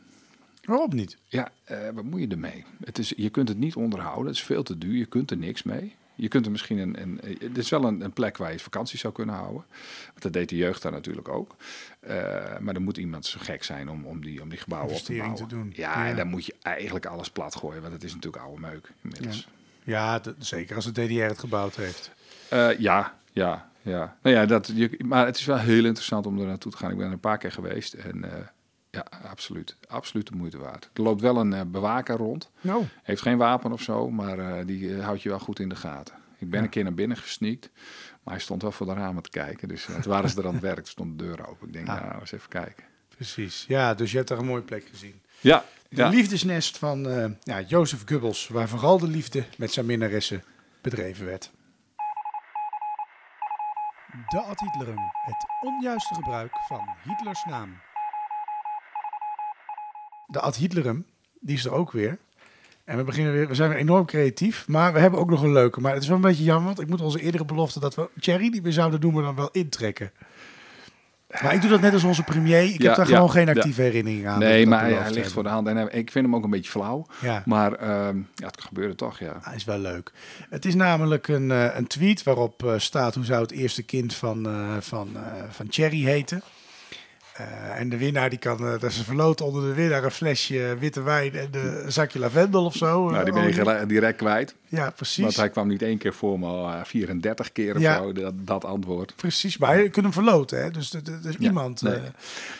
Waarom 0.69 0.95
niet? 0.95 1.17
Ja, 1.27 1.51
wat 1.95 2.05
moet 2.05 2.21
je 2.21 2.29
ermee? 2.29 2.65
Het 2.85 2.99
is, 2.99 3.13
je 3.17 3.31
kunt 3.31 3.49
het 3.49 3.59
niet 3.59 3.75
onderhouden, 3.75 4.27
het 4.27 4.35
is 4.35 4.43
veel 4.43 4.63
te 4.63 4.79
duur, 4.79 4.97
je 4.97 5.07
kunt 5.07 5.31
er 5.31 5.37
niks 5.37 5.63
mee. 5.63 5.97
Je 6.21 6.29
kunt 6.29 6.45
er 6.45 6.51
misschien 6.51 6.79
een. 6.79 7.03
een 7.03 7.21
het 7.41 7.59
is 7.59 7.69
wel 7.69 7.85
een, 7.85 8.01
een, 8.01 8.13
plek 8.13 8.37
waar 8.37 8.53
je 8.53 8.59
vakantie 8.59 8.99
zou 8.99 9.13
kunnen 9.13 9.35
houden. 9.35 9.65
Want 10.07 10.23
dat 10.23 10.33
deed 10.33 10.49
de 10.49 10.57
jeugd 10.57 10.83
daar 10.83 10.93
natuurlijk 10.93 11.29
ook. 11.29 11.57
Uh, 12.09 12.13
maar 12.59 12.75
dan 12.75 12.83
moet 12.83 12.97
iemand 12.97 13.27
zo 13.27 13.39
gek 13.43 13.65
zijn 13.65 13.89
om, 13.89 14.05
om, 14.05 14.21
die, 14.21 14.43
om 14.43 14.49
die 14.49 14.59
gebouwen 14.59 14.95
op 14.95 15.01
te 15.01 15.15
bouwen. 15.15 15.37
te 15.37 15.47
doen. 15.47 15.73
Ja, 15.77 16.03
ja, 16.03 16.09
en 16.09 16.17
dan 16.17 16.29
moet 16.29 16.47
je 16.47 16.55
eigenlijk 16.63 17.07
alles 17.07 17.31
plat 17.31 17.57
gooien. 17.57 17.81
Want 17.81 17.93
het 17.93 18.05
is 18.05 18.15
natuurlijk 18.15 18.43
oude 18.43 18.61
meuk 18.61 18.93
inmiddels. 19.03 19.49
Ja, 19.85 20.15
ja 20.15 20.35
zeker 20.39 20.77
als 20.77 20.93
de 20.93 21.07
DDR 21.07 21.23
het 21.23 21.39
gebouwd 21.39 21.77
heeft. 21.77 22.11
Uh, 22.53 22.79
ja, 22.79 23.19
ja, 23.33 23.71
ja. 23.83 24.17
Nou 24.23 24.37
ja, 24.37 24.47
dat, 24.47 24.73
je, 24.75 25.01
maar 25.05 25.27
het 25.27 25.37
is 25.37 25.45
wel 25.45 25.59
heel 25.59 25.85
interessant 25.85 26.27
om 26.27 26.39
er 26.39 26.47
naartoe 26.47 26.73
te 26.73 26.79
gaan. 26.79 26.91
Ik 26.91 26.97
ben 26.97 27.07
er 27.07 27.13
een 27.13 27.21
paar 27.21 27.39
keer 27.39 27.53
geweest. 27.53 27.93
En 27.95 28.25
ja, 28.91 29.07
absoluut. 29.29 29.77
Absoluut 29.89 30.27
de 30.27 30.37
moeite 30.37 30.59
waard. 30.59 30.91
Er 30.93 31.03
loopt 31.03 31.21
wel 31.21 31.37
een 31.37 31.53
uh, 31.53 31.61
bewaker 31.67 32.17
rond. 32.17 32.51
No. 32.61 32.87
Heeft 33.03 33.23
geen 33.23 33.37
wapen 33.37 33.73
of 33.73 33.83
zo, 33.83 34.11
maar 34.11 34.39
uh, 34.39 34.67
die 34.67 34.81
uh, 34.81 35.05
houdt 35.05 35.23
je 35.23 35.29
wel 35.29 35.39
goed 35.39 35.59
in 35.59 35.69
de 35.69 35.77
gaten. 35.77 36.15
Ik 36.39 36.51
ben 36.51 36.59
ja. 36.59 36.65
een 36.65 36.71
keer 36.71 36.85
naar 36.85 36.95
binnen 36.95 37.17
gesneakt, 37.17 37.71
maar 38.23 38.35
hij 38.35 38.43
stond 38.43 38.63
wel 38.63 38.73
voor 38.73 38.87
de 38.87 38.93
ramen 38.93 39.23
te 39.23 39.31
kijken. 39.31 39.69
Dus 39.69 39.87
het 39.87 40.05
waren 40.05 40.31
ze 40.31 40.41
er 40.41 40.47
aan 40.47 40.53
het 40.53 40.63
werk, 40.63 40.87
stond 40.87 41.19
de 41.19 41.25
deur 41.25 41.49
open. 41.49 41.67
Ik 41.67 41.73
denk, 41.73 41.89
ah. 41.89 42.03
nou, 42.03 42.21
eens 42.21 42.33
even 42.33 42.49
kijken. 42.49 42.85
Precies. 43.09 43.65
Ja, 43.69 43.95
dus 43.95 44.11
je 44.11 44.17
hebt 44.17 44.29
daar 44.29 44.39
een 44.39 44.45
mooie 44.45 44.63
plek 44.63 44.89
gezien. 44.91 45.23
Ja. 45.41 45.65
De 45.89 45.97
ja. 45.97 46.09
liefdesnest 46.09 46.79
van 46.79 47.03
ja, 47.43 47.61
Jozef 47.61 48.03
Goebbels, 48.07 48.49
waar 48.49 48.69
vooral 48.69 48.99
de 48.99 49.09
liefde 49.09 49.45
met 49.57 49.73
zijn 49.73 49.87
minnaressen 49.87 50.45
bedreven 50.81 51.27
werd. 51.27 51.51
De 54.29 54.41
ad 54.41 54.61
Hitlerum, 54.61 54.99
het 55.25 55.47
onjuiste 55.61 56.15
gebruik 56.15 56.53
van 56.69 56.89
Hitlers 57.05 57.45
naam. 57.45 57.81
De 60.31 60.41
ad 60.41 60.57
Hitlerum, 60.57 61.05
die 61.41 61.57
is 61.57 61.65
er 61.65 61.73
ook 61.73 61.93
weer. 61.93 62.19
En 62.85 62.97
we, 62.97 63.05
beginnen 63.05 63.33
weer, 63.33 63.49
we 63.49 63.55
zijn 63.55 63.69
weer 63.69 63.79
enorm 63.79 64.05
creatief, 64.07 64.69
maar 64.69 64.93
we 64.93 64.99
hebben 64.99 65.21
ook 65.21 65.31
nog 65.31 65.43
een 65.43 65.53
leuke. 65.53 65.81
Maar 65.81 65.93
het 65.93 66.03
is 66.03 66.09
wel 66.09 66.17
een 66.17 66.23
beetje 66.23 66.45
jammer, 66.45 66.65
want 66.67 66.81
ik 66.81 66.89
moet 66.89 67.01
onze 67.01 67.21
eerdere 67.21 67.45
belofte 67.45 67.81
dat 67.81 67.95
we 67.95 68.09
Thierry, 68.21 68.51
die 68.51 68.63
we 68.63 68.73
zouden 68.73 69.01
doen, 69.01 69.13
maar 69.15 69.23
dan 69.23 69.35
wel 69.35 69.49
intrekken. 69.53 70.11
Maar 71.43 71.55
ik 71.55 71.61
doe 71.61 71.71
dat 71.71 71.81
net 71.81 71.93
als 71.93 72.05
onze 72.05 72.23
premier. 72.23 72.63
Ik 72.63 72.83
Ja, 72.83 72.87
heb 72.87 72.97
daar 72.97 73.09
ja, 73.09 73.15
gewoon 73.15 73.31
geen 73.31 73.47
ja. 73.47 73.53
actieve 73.53 73.83
herinnering 73.83 74.27
aan. 74.27 74.39
Nee, 74.39 74.67
maar 74.67 74.81
hij, 74.81 74.93
hij 74.93 75.11
ligt 75.11 75.33
voor 75.33 75.43
de 75.43 75.49
hand. 75.49 75.67
En 75.69 75.77
hij- 75.77 75.85
ik 75.91 76.11
vind 76.11 76.25
hem 76.25 76.35
ook 76.37 76.45
een 76.45 76.51
beetje 76.51 76.71
flauw. 76.71 77.07
Ja. 77.21 77.43
Maar 77.47 77.73
ehm, 77.73 78.17
ja, 78.35 78.47
het 78.47 78.61
gebeurde 78.63 78.95
toch, 78.95 79.19
ja. 79.19 79.39
Ah, 79.43 79.55
is 79.55 79.65
wel 79.65 79.79
leuk. 79.79 80.13
Het 80.51 80.65
is 80.65 80.75
namelijk 80.75 81.29
een, 81.29 81.51
eh, 81.51 81.77
een 81.77 81.87
tweet 81.87 82.23
waarop 82.23 82.65
eh, 82.65 82.73
staat 82.77 83.15
hoe 83.15 83.25
zou 83.25 83.43
het 83.43 83.51
eerste 83.51 83.83
kind 83.83 84.15
van, 84.15 84.47
eh 84.47 84.77
van, 84.81 85.09
van 85.51 85.69
Thierry 85.69 86.03
heten. 86.05 86.43
Eh, 87.39 87.81
en 87.81 87.89
de 87.89 87.97
winnaar 87.97 88.31
die 88.31 88.39
kan, 88.39 88.59
eh, 88.59 88.71
dat 88.71 88.83
is 88.83 89.03
verloten 89.03 89.47
onder 89.47 89.63
de 89.63 89.75
winnaar 89.75 90.05
een 90.05 90.11
flesje 90.11 90.77
witte 90.79 91.03
wijn 91.03 91.35
en 91.35 91.49
eh, 91.53 91.85
een 91.85 91.93
zakje 91.93 92.19
lavendel 92.19 92.65
of 92.65 92.75
zo. 92.77 93.11
Nou, 93.11 93.25
die 93.25 93.33
eh, 93.35 93.65
ben 93.65 93.79
je 93.81 93.87
direct 93.87 94.17
kwijt. 94.17 94.55
Ja, 94.69 94.91
precies. 94.91 95.23
Want 95.25 95.37
hij 95.37 95.51
kwam 95.51 95.69
niet 95.69 95.83
één 95.83 95.99
keer 95.99 96.15
voor, 96.15 96.39
maar 96.39 96.49
al, 96.51 96.71
eh, 96.71 96.85
34 96.85 97.53
keer 97.53 97.75
of 97.75 97.81
Ja. 97.81 97.97
zo, 97.97 98.13
dat, 98.13 98.33
dat 98.37 98.65
antwoord. 98.65 99.13
Precies, 99.17 99.59
maar 99.59 99.79
je 99.83 99.89
kunt 99.89 100.05
hem 100.05 100.15
verloten, 100.15 100.63
hè? 100.63 100.71
dus 100.71 100.93
er 100.95 101.03
is 101.25 101.35
Ja, 101.39 101.39
iemand. 101.39 101.83
nee. 101.83 101.95
eh, 101.95 102.03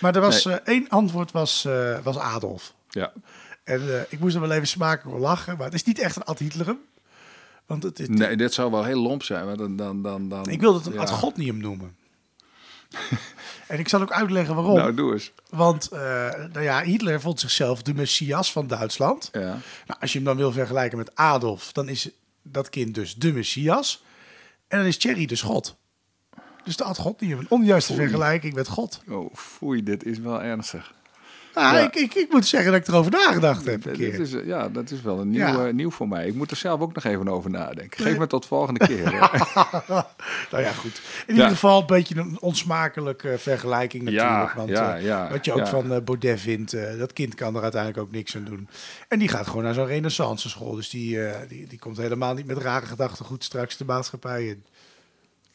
maar 0.01 0.15
er 0.15 0.21
was 0.21 0.45
eh, 0.47 0.55
één 0.65 0.89
antwoord 0.89 1.33
was, 1.33 1.65
eh, 1.65 1.99
was 2.03 2.19
Adolf. 2.19 2.75
Ja. 2.91 3.13
En 3.65 3.95
eh, 3.95 4.01
ik 4.09 4.19
moest 4.21 4.35
er 4.35 4.41
wel 4.41 4.51
even 4.51 4.67
smakelijk 4.69 5.17
om 5.17 5.23
lachen, 5.23 5.57
maar 5.57 5.65
het 5.67 5.75
is 5.75 5.85
niet 5.85 5.99
echt 5.99 6.17
een 6.17 6.25
ad 6.25 6.39
Hitlerum. 6.39 6.79
Want 7.67 7.83
het, 7.83 7.99
het, 7.99 8.09
Nee, 8.09 8.37
dit 8.37 8.53
zou 8.55 8.71
wel 8.71 8.85
heel 8.85 9.01
lomp 9.01 9.23
zijn. 9.23 9.45
Want 9.47 9.59
dan, 9.59 9.77
dan, 9.77 10.03
dan, 10.03 10.29
dan, 10.29 10.49
ik 10.51 10.61
wil 10.61 10.75
het 10.75 10.87
een 10.87 10.93
ja. 10.93 11.01
ad 11.01 11.11
Godnium 11.11 11.57
noemen. 11.59 11.97
en 13.69 13.79
ik 13.79 13.89
zal 13.89 14.01
ook 14.01 14.13
uitleggen 14.13 14.55
waarom. 14.55 14.77
Nou, 14.77 14.95
doe 14.95 15.13
eens. 15.13 15.33
Want 15.51 15.89
eh, 15.89 16.01
nou 16.53 16.61
ja, 16.61 16.83
Hitler 16.83 17.21
vond 17.21 17.41
zichzelf 17.41 17.83
de 17.83 17.95
messias 17.95 18.53
van 18.53 18.67
Duitsland. 18.67 19.29
Ja. 19.33 19.41
Nou, 19.87 20.01
als 20.01 20.13
je 20.13 20.19
hem 20.19 20.27
dan 20.27 20.37
wil 20.37 20.53
vergelijken 20.53 20.99
met 20.99 21.15
Adolf, 21.15 21.73
dan 21.73 21.89
is 21.89 22.11
dat 22.43 22.69
kind 22.69 22.95
dus 22.95 23.15
de 23.15 23.33
messias. 23.33 24.05
En 24.69 24.79
dan 24.79 24.87
is 24.87 24.97
Thierry 24.97 25.27
dus 25.27 25.43
God. 25.43 25.77
Dus 26.65 26.77
de 26.77 26.85
ad 26.85 26.99
Godnium, 26.99 27.39
een 27.39 27.51
onjuiste 27.51 27.95
vergelijking 27.95 28.55
met 28.55 28.69
God. 28.69 29.01
Oh, 29.09 29.35
foei, 29.35 29.83
dit 29.83 30.05
is 30.05 30.19
wel 30.19 30.43
ernstig. 30.43 30.95
Ah, 31.59 31.73
Ja. 31.73 31.79
ik, 31.79 31.95
ik, 31.95 32.15
ik 32.15 32.27
moet 32.33 32.47
zeggen 32.47 32.73
dat 32.73 32.81
ik 32.81 32.87
erover 32.89 33.11
nagedacht 33.11 33.65
heb 33.67 33.87
een 33.87 33.93
keer. 33.93 34.21
is, 34.21 34.33
eh, 34.33 34.47
ja, 34.47 34.69
dat 34.69 34.91
is 34.91 35.03
wel 35.03 35.19
een 35.21 35.29
nieuw, 35.31 35.39
Ja. 35.41 35.67
eh, 35.67 35.73
nieuw 35.73 35.91
voor 35.91 36.09
mij. 36.09 36.27
Ik 36.27 36.35
moet 36.35 36.51
er 36.51 36.57
zelf 36.57 36.81
ook 36.81 36.95
nog 36.95 37.05
even 37.05 37.29
over 37.29 37.51
nadenken. 37.51 38.03
Geef 38.05 38.19
me 38.19 38.27
tot 38.27 38.47
volgende 38.47 38.87
keer. 38.87 39.11
nou 40.51 40.63
ja, 40.63 40.73
goed. 40.73 41.01
In 41.27 41.35
ieder 41.35 41.49
geval 41.51 41.81
een 41.81 41.87
beetje 41.87 42.17
een 42.17 42.37
onsmakelijke 42.41 43.35
vergelijking 43.39 44.03
natuurlijk. 44.03 44.31
Ja, 44.31 44.53
want, 44.57 44.69
ja, 44.69 44.99
eh, 44.99 45.31
wat 45.31 45.45
je 45.45 45.53
ook 45.53 45.67
van 45.67 46.05
Baudet 46.05 46.41
vindt, 46.41 46.77
dat 46.99 47.13
kind 47.13 47.35
kan 47.35 47.57
er 47.57 47.63
uiteindelijk 47.63 48.03
ook 48.03 48.11
niks 48.11 48.37
aan 48.37 48.45
doen. 48.45 48.69
En 49.09 49.19
die 49.19 49.29
gaat 49.29 49.47
gewoon 49.47 49.63
naar 49.63 49.75
zo'n 49.75 49.87
renaissance 49.87 50.49
school. 50.49 50.75
Dus 50.75 50.91
die, 50.91 51.19
die, 51.49 51.67
die 51.67 51.79
komt 51.79 51.97
helemaal 51.97 52.35
niet 52.35 52.47
met 52.47 52.59
rare 52.59 52.87
gedachten 52.87 53.25
goed 53.25 53.45
straks 53.45 53.77
de 53.77 53.85
maatschappij 53.85 54.47
in. 54.47 54.65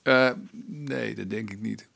Eh, 0.03 0.29
nee, 0.65 1.15
dat 1.15 1.29
denk 1.29 1.51
ik 1.51 1.61
niet. 1.61 1.87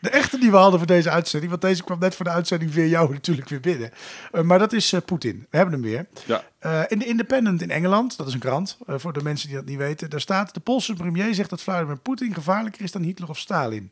De 0.00 0.10
echte 0.10 0.38
die 0.38 0.50
we 0.50 0.56
hadden 0.56 0.78
voor 0.78 0.88
deze 0.88 1.10
uitzending, 1.10 1.50
want 1.50 1.62
deze 1.62 1.84
kwam 1.84 1.98
net 1.98 2.14
voor 2.14 2.24
de 2.24 2.30
uitzending 2.30 2.72
via 2.72 2.84
jou 2.84 3.12
natuurlijk 3.12 3.48
weer 3.48 3.60
binnen. 3.60 3.90
Eh, 4.32 4.42
maar 4.42 4.58
dat 4.58 4.72
is 4.72 4.92
eh, 4.92 5.00
Poetin. 5.04 5.46
We 5.50 5.56
hebben 5.56 5.74
hem 5.74 5.82
weer. 5.82 6.06
Ja. 6.26 6.44
Eh, 6.58 6.82
in 6.88 6.98
de 6.98 7.04
Independent 7.04 7.62
in 7.62 7.70
Engeland, 7.70 8.16
dat 8.16 8.26
is 8.26 8.34
een 8.34 8.40
krant, 8.40 8.78
voor 8.86 9.12
de 9.12 9.22
mensen 9.22 9.48
die 9.48 9.56
dat 9.56 9.66
niet 9.66 9.78
weten, 9.78 10.10
daar 10.10 10.20
staat: 10.20 10.54
de 10.54 10.60
Poolse 10.60 10.94
premier 10.94 11.34
zegt 11.34 11.50
dat 11.50 11.62
Vladimir 11.62 11.98
Poetin 11.98 12.34
gevaarlijker 12.34 12.82
is 12.82 12.92
dan 12.92 13.02
Hitler 13.02 13.28
of 13.28 13.38
Stalin. 13.38 13.90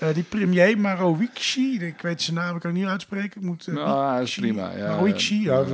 Eh, 0.00 0.14
die 0.14 0.22
premier 0.22 0.78
Marowici, 0.78 1.78
ik 1.80 2.00
weet 2.00 2.22
zijn 2.22 2.36
naam, 2.36 2.54
ik 2.54 2.60
kan 2.60 2.70
ik 2.70 2.76
niet 2.76 2.86
uitspreken. 2.86 3.40
Ik 3.40 3.46
moet, 3.46 3.66
eh, 3.66 3.74
Nou, 3.74 4.18
dat 4.18 4.28
is 4.28 4.34
prima, 4.34 4.70
ja. 4.76 4.76
Ja, 4.86 5.02
wie, 5.02 5.12
weet, 5.12 5.32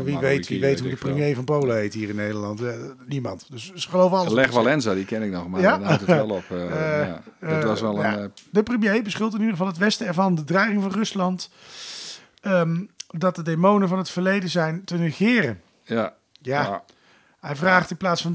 wie 0.08 0.18
weet 0.18 0.60
weet 0.60 0.80
hoe 0.80 0.90
de 0.90 0.96
premier 0.96 1.34
van 1.34 1.44
Polen 1.44 1.76
heet 1.76 1.94
hier 1.94 2.08
in 2.08 2.16
Nederland? 2.16 2.60
Eh, 2.62 2.74
niemand. 3.06 3.46
Dus 3.50 3.72
ze 3.74 3.88
geloven 3.88 4.18
alles. 4.18 4.32
Leg 4.32 4.52
Valenza, 4.52 4.94
die 4.94 5.04
ken 5.04 5.22
ik 5.22 5.30
nog, 5.30 5.48
maar 5.48 5.60
Ja? 5.60 5.76
daar 5.78 5.86
houdt 5.86 6.00
het 6.00 6.10
wel 6.10 6.28
op. 6.30 6.44
ja. 6.58 7.22
Dat 7.40 7.64
was 7.64 7.80
wel 7.80 8.04
een... 8.04 8.32
De 8.50 8.62
premier 8.62 9.02
beschuldigt 9.02 9.34
in 9.36 9.40
ieder 9.42 9.56
geval 9.56 9.72
het 9.72 9.80
Westen 9.80 10.06
ervan 10.06 10.34
de 10.34 10.44
dreiging 10.44 10.82
van 10.82 10.92
Rusland. 10.92 11.50
ehm, 12.40 12.84
dat 13.08 13.36
de 13.36 13.42
demonen 13.42 13.88
van 13.88 13.98
het 13.98 14.10
verleden 14.10 14.48
zijn 14.50 14.84
te 14.84 14.96
negeren. 14.96 15.60
ja. 15.84 16.14
Ja, 16.42 16.62
Ja. 16.62 16.84
hij 17.40 17.56
vraagt 17.56 17.90
in 17.90 17.96
plaats 17.96 18.22
van 18.22 18.32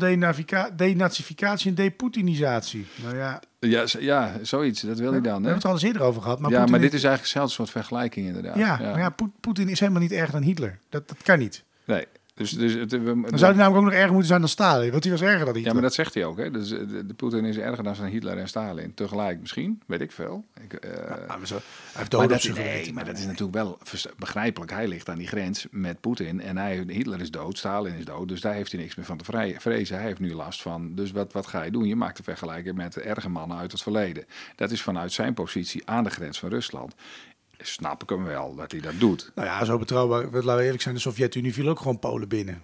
denazificatie 0.75 1.69
een 1.69 1.75
deputinisatie. 1.75 2.87
Nou 3.03 3.15
ja, 3.17 3.41
Ja, 3.69 3.83
ja, 3.99 4.33
zoiets. 4.41 4.81
Dat 4.81 4.97
wil 4.97 5.07
we 5.07 5.13
hij 5.13 5.21
dan. 5.21 5.31
hebben 5.33 5.49
Hè? 5.49 5.55
het 5.55 5.65
al 5.65 5.71
eens 5.71 5.81
eerder 5.81 6.01
over 6.01 6.21
gehad. 6.21 6.39
Maar 6.39 6.49
ja, 6.51 6.55
Poetin 6.57 6.71
maar 6.71 6.81
dit 6.81 6.93
is 6.93 7.03
eigenlijk 7.03 7.23
hetzelfde 7.33 7.53
soort 7.53 7.69
vergelijking 7.69 8.25
inderdaad. 8.27 8.55
Ja, 8.57 8.77
maar 8.81 8.99
ja, 8.99 9.09
Poet- 9.09 9.39
Poetin 9.39 9.69
is 9.69 9.79
helemaal 9.79 10.01
niet 10.01 10.11
erger 10.11 10.31
dan 10.31 10.41
Hitler. 10.41 10.79
Dat, 10.89 11.07
dat 11.07 11.17
kan 11.23 11.39
niet. 11.39 11.63
Nee, 11.85 12.05
dus, 12.33 12.51
dus 12.51 12.73
het, 12.73 12.91
we, 12.91 13.03
Dan 13.03 13.23
zou 13.39 13.43
hij 13.43 13.53
namelijk 13.53 13.75
ook 13.75 13.83
nog 13.83 13.93
erger 13.93 14.09
moeten 14.09 14.27
zijn 14.27 14.39
dan 14.39 14.49
Stalin. 14.49 14.91
Want 14.91 15.03
die 15.03 15.11
was 15.11 15.21
erger 15.21 15.37
dan 15.45 15.47
Hitler. 15.47 15.65
Ja, 15.65 15.73
maar 15.73 15.81
dat 15.81 15.93
zegt 15.93 16.13
hij 16.13 16.25
ook. 16.25 16.37
Hè? 16.37 16.51
Dus, 16.51 16.71
eh, 16.71 16.79
de, 16.87 17.05
de 17.05 17.13
Poetin 17.13 17.45
is 17.45 17.57
erger 17.57 17.83
dan 17.83 17.95
zijn 17.95 18.11
Hitler 18.11 18.37
en 18.37 18.47
Stalin. 18.47 18.93
Tegelijk 18.93 19.39
misschien, 19.39 19.81
weet 19.87 20.01
ik 20.01 20.11
veel. 20.11 20.45
Ik, 20.63 20.73
eh, 20.73 20.91
Ja, 21.27 21.37
maar 21.37 21.47
zo- 21.47 21.55
hij 21.55 21.63
heeft 21.85 21.95
maar, 21.95 22.09
dood 22.09 22.23
op 22.23 22.29
dat, 22.29 22.41
zijn 22.41 22.53
nee, 22.55 22.69
geweten. 22.71 22.93
maar 22.93 23.05
dat 23.05 23.17
is 23.17 23.25
natuurlijk 23.25 23.53
wel 23.53 23.77
begrijpelijk. 24.17 24.71
Hij 24.71 24.87
ligt 24.87 25.09
aan 25.09 25.17
die 25.17 25.27
grens 25.27 25.67
met 25.71 25.99
Poetin. 26.01 26.41
En 26.41 26.57
hij, 26.57 26.83
Hitler 26.87 27.21
is 27.21 27.31
dood, 27.31 27.57
Stalin 27.57 27.93
is 27.95 28.05
dood. 28.05 28.27
Dus 28.27 28.41
daar 28.41 28.53
heeft 28.53 28.71
hij 28.71 28.81
niks 28.81 28.95
meer 28.95 29.05
van 29.05 29.17
te 29.17 29.55
vrezen. 29.59 29.95
Hij 29.97 30.05
heeft 30.05 30.19
nu 30.19 30.33
last 30.33 30.61
van. 30.61 30.95
Dus 30.95 31.11
wat, 31.11 31.33
wat 31.33 31.47
ga 31.47 31.63
je 31.63 31.71
doen? 31.71 31.85
Je 31.87 31.95
maakt 31.95 32.17
een 32.17 32.23
vergelijking 32.23 32.75
met 32.75 32.97
erge 32.97 33.29
mannen 33.29 33.57
uit 33.57 33.71
het 33.71 33.81
verleden. 33.81 34.25
Dat 34.55 34.71
is 34.71 34.81
vanuit 34.81 35.11
zijn 35.11 35.33
positie 35.33 35.81
aan 35.85 36.03
de 36.03 36.09
grens 36.09 36.39
van 36.39 36.49
Rusland. 36.49 36.95
Snap 37.61 38.03
ik 38.03 38.09
hem 38.09 38.23
wel 38.23 38.55
dat 38.55 38.71
hij 38.71 38.81
dat 38.81 38.99
doet. 38.99 39.31
Nou 39.35 39.47
ja, 39.47 39.65
zo 39.65 39.77
betrouwbaar. 39.77 40.23
Laten 40.31 40.55
we 40.55 40.63
eerlijk 40.63 40.81
zijn, 40.81 40.95
de 40.95 41.01
Sovjet-Unie 41.01 41.53
viel 41.53 41.67
ook 41.69 41.77
gewoon 41.79 41.99
Polen 41.99 42.27
binnen. 42.27 42.61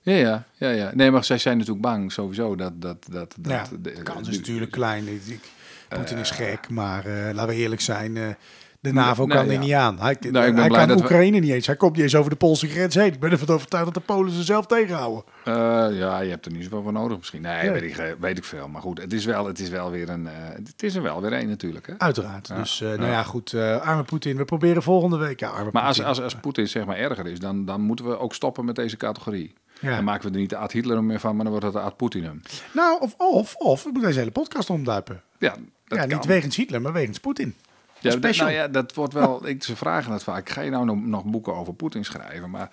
Ja, 0.00 0.14
ja, 0.14 0.44
ja, 0.56 0.68
ja. 0.70 0.90
Nee, 0.94 1.10
maar 1.10 1.24
zij 1.24 1.38
zijn 1.38 1.56
natuurlijk 1.58 1.84
bang 1.84 2.12
sowieso 2.12 2.56
dat... 2.56 2.80
dat, 2.82 3.06
dat, 3.10 3.34
dat 3.40 3.52
ja, 3.52 3.64
de- 3.70 3.80
de 3.80 4.02
kans 4.02 4.28
is 4.28 4.36
natuurlijk 4.36 4.70
klein. 4.70 5.08
Poetin 5.88 6.18
is 6.18 6.30
gek, 6.30 6.68
maar 6.68 7.06
eh, 7.06 7.34
laten 7.34 7.54
we 7.54 7.60
eerlijk 7.60 7.80
zijn. 7.80 8.16
eh, 8.16 8.28
de 8.86 8.92
NAVO 8.92 9.26
kan 9.26 9.46
er 9.46 9.52
ja. 9.52 9.58
niet 9.60 9.72
aan. 9.72 9.98
Hij, 10.00 10.16
ben 10.20 10.34
hij 10.34 10.52
blij 10.52 10.68
kan 10.68 10.88
dat 10.88 10.96
we- 10.98 11.02
Oekraïne 11.04 11.38
niet 11.38 11.50
eens. 11.50 11.66
Hij 11.66 11.76
komt 11.76 11.92
niet 11.94 12.02
eens 12.02 12.14
over 12.14 12.30
de 12.30 12.36
Poolse 12.36 12.68
grens 12.68 12.94
heen. 12.94 13.12
Ik 13.12 13.20
ben 13.20 13.30
ervan 13.30 13.54
overtuigd 13.54 13.84
dat 13.84 13.94
de 13.94 14.00
Polen 14.00 14.32
ze 14.32 14.42
zelf 14.42 14.66
tegenhouden. 14.66 15.24
Eh, 15.44 15.54
ja, 15.98 16.20
je 16.20 16.30
hebt 16.30 16.46
er 16.46 16.52
niet 16.52 16.62
zoveel 16.62 16.82
voor 16.82 16.92
nodig 16.92 17.16
misschien. 17.18 17.42
Nee, 17.42 17.62
Nee. 17.62 17.80
Weet, 17.80 17.82
ik, 17.98 18.16
weet 18.20 18.38
ik 18.38 18.44
veel. 18.44 18.68
Maar 18.68 18.82
goed, 18.82 19.00
het 19.00 19.12
is, 19.12 19.24
wel, 19.24 19.46
het 19.46 19.58
is 19.58 19.68
wel 19.68 19.90
weer 19.90 20.08
een... 20.08 20.26
eh, 20.26 20.32
het 20.54 20.82
is 20.82 20.94
er 20.94 21.02
wel 21.02 21.20
weer 21.20 21.32
een 21.32 21.48
natuurlijk, 21.48 21.86
hè? 21.86 21.94
Uiteraard. 21.98 22.48
Dus 22.56 22.80
eh, 22.80 22.88
nou 22.88 23.10
ja, 23.10 23.22
goed. 23.22 23.54
arme 23.82 24.02
Poetin. 24.02 24.36
We 24.36 24.44
proberen 24.44 24.82
volgende 24.82 25.16
week. 25.16 25.40
Ja, 25.40 25.48
arme 25.48 25.70
Maar 25.72 25.82
als, 25.82 25.96
Poetin. 25.96 26.14
als, 26.14 26.20
als 26.22 26.34
Poetin 26.36 26.68
zeg 26.68 26.84
maar 26.84 26.96
erger 26.96 27.26
is, 27.26 27.38
dan, 27.38 27.64
dan 27.64 27.80
moeten 27.80 28.08
we 28.08 28.18
ook 28.18 28.34
stoppen 28.34 28.64
met 28.64 28.74
deze 28.74 28.96
categorie. 28.96 29.54
Ja. 29.80 29.94
Dan 29.94 30.04
maken 30.04 30.28
we 30.28 30.34
er 30.34 30.40
niet 30.40 30.50
de 30.50 30.56
Ad 30.56 30.72
Hitlerum 30.72 31.06
meer 31.06 31.20
van, 31.20 31.34
maar 31.34 31.44
dan 31.44 31.52
wordt 31.52 31.64
het 31.66 31.74
de 31.74 31.80
Ad 31.80 31.96
Poetinum. 31.96 32.42
Nou, 32.72 33.00
of, 33.00 33.14
of, 33.18 33.54
of 33.54 33.82
we 33.82 33.88
moeten 33.90 34.08
deze 34.08 34.18
hele 34.18 34.30
podcast 34.30 34.70
omduipen. 34.70 35.22
Ja, 35.38 35.54
dat 35.88 35.98
ja, 35.98 36.06
kan. 36.06 36.08
niet 36.16 36.24
wegens 36.26 36.56
Hitler, 36.56 36.80
maar 36.80 36.92
wegens 36.92 37.18
Poetin. 37.20 37.54
Ja, 38.00 38.10
dat, 38.10 38.12
special. 38.12 38.46
nou 38.46 38.58
ja, 38.58 38.68
dat 38.68 38.94
wordt 38.94 39.12
wel... 39.12 39.46
Ik, 39.48 39.62
ze 39.64 39.76
vragen 39.76 40.12
het 40.12 40.22
vaak. 40.22 40.48
Ga 40.48 40.60
je 40.60 40.70
nou 40.70 40.84
nog, 40.84 41.04
nog 41.04 41.24
boeken 41.24 41.54
over 41.54 41.74
Poetin 41.74 42.04
schrijven? 42.04 42.50
Maar 42.50 42.70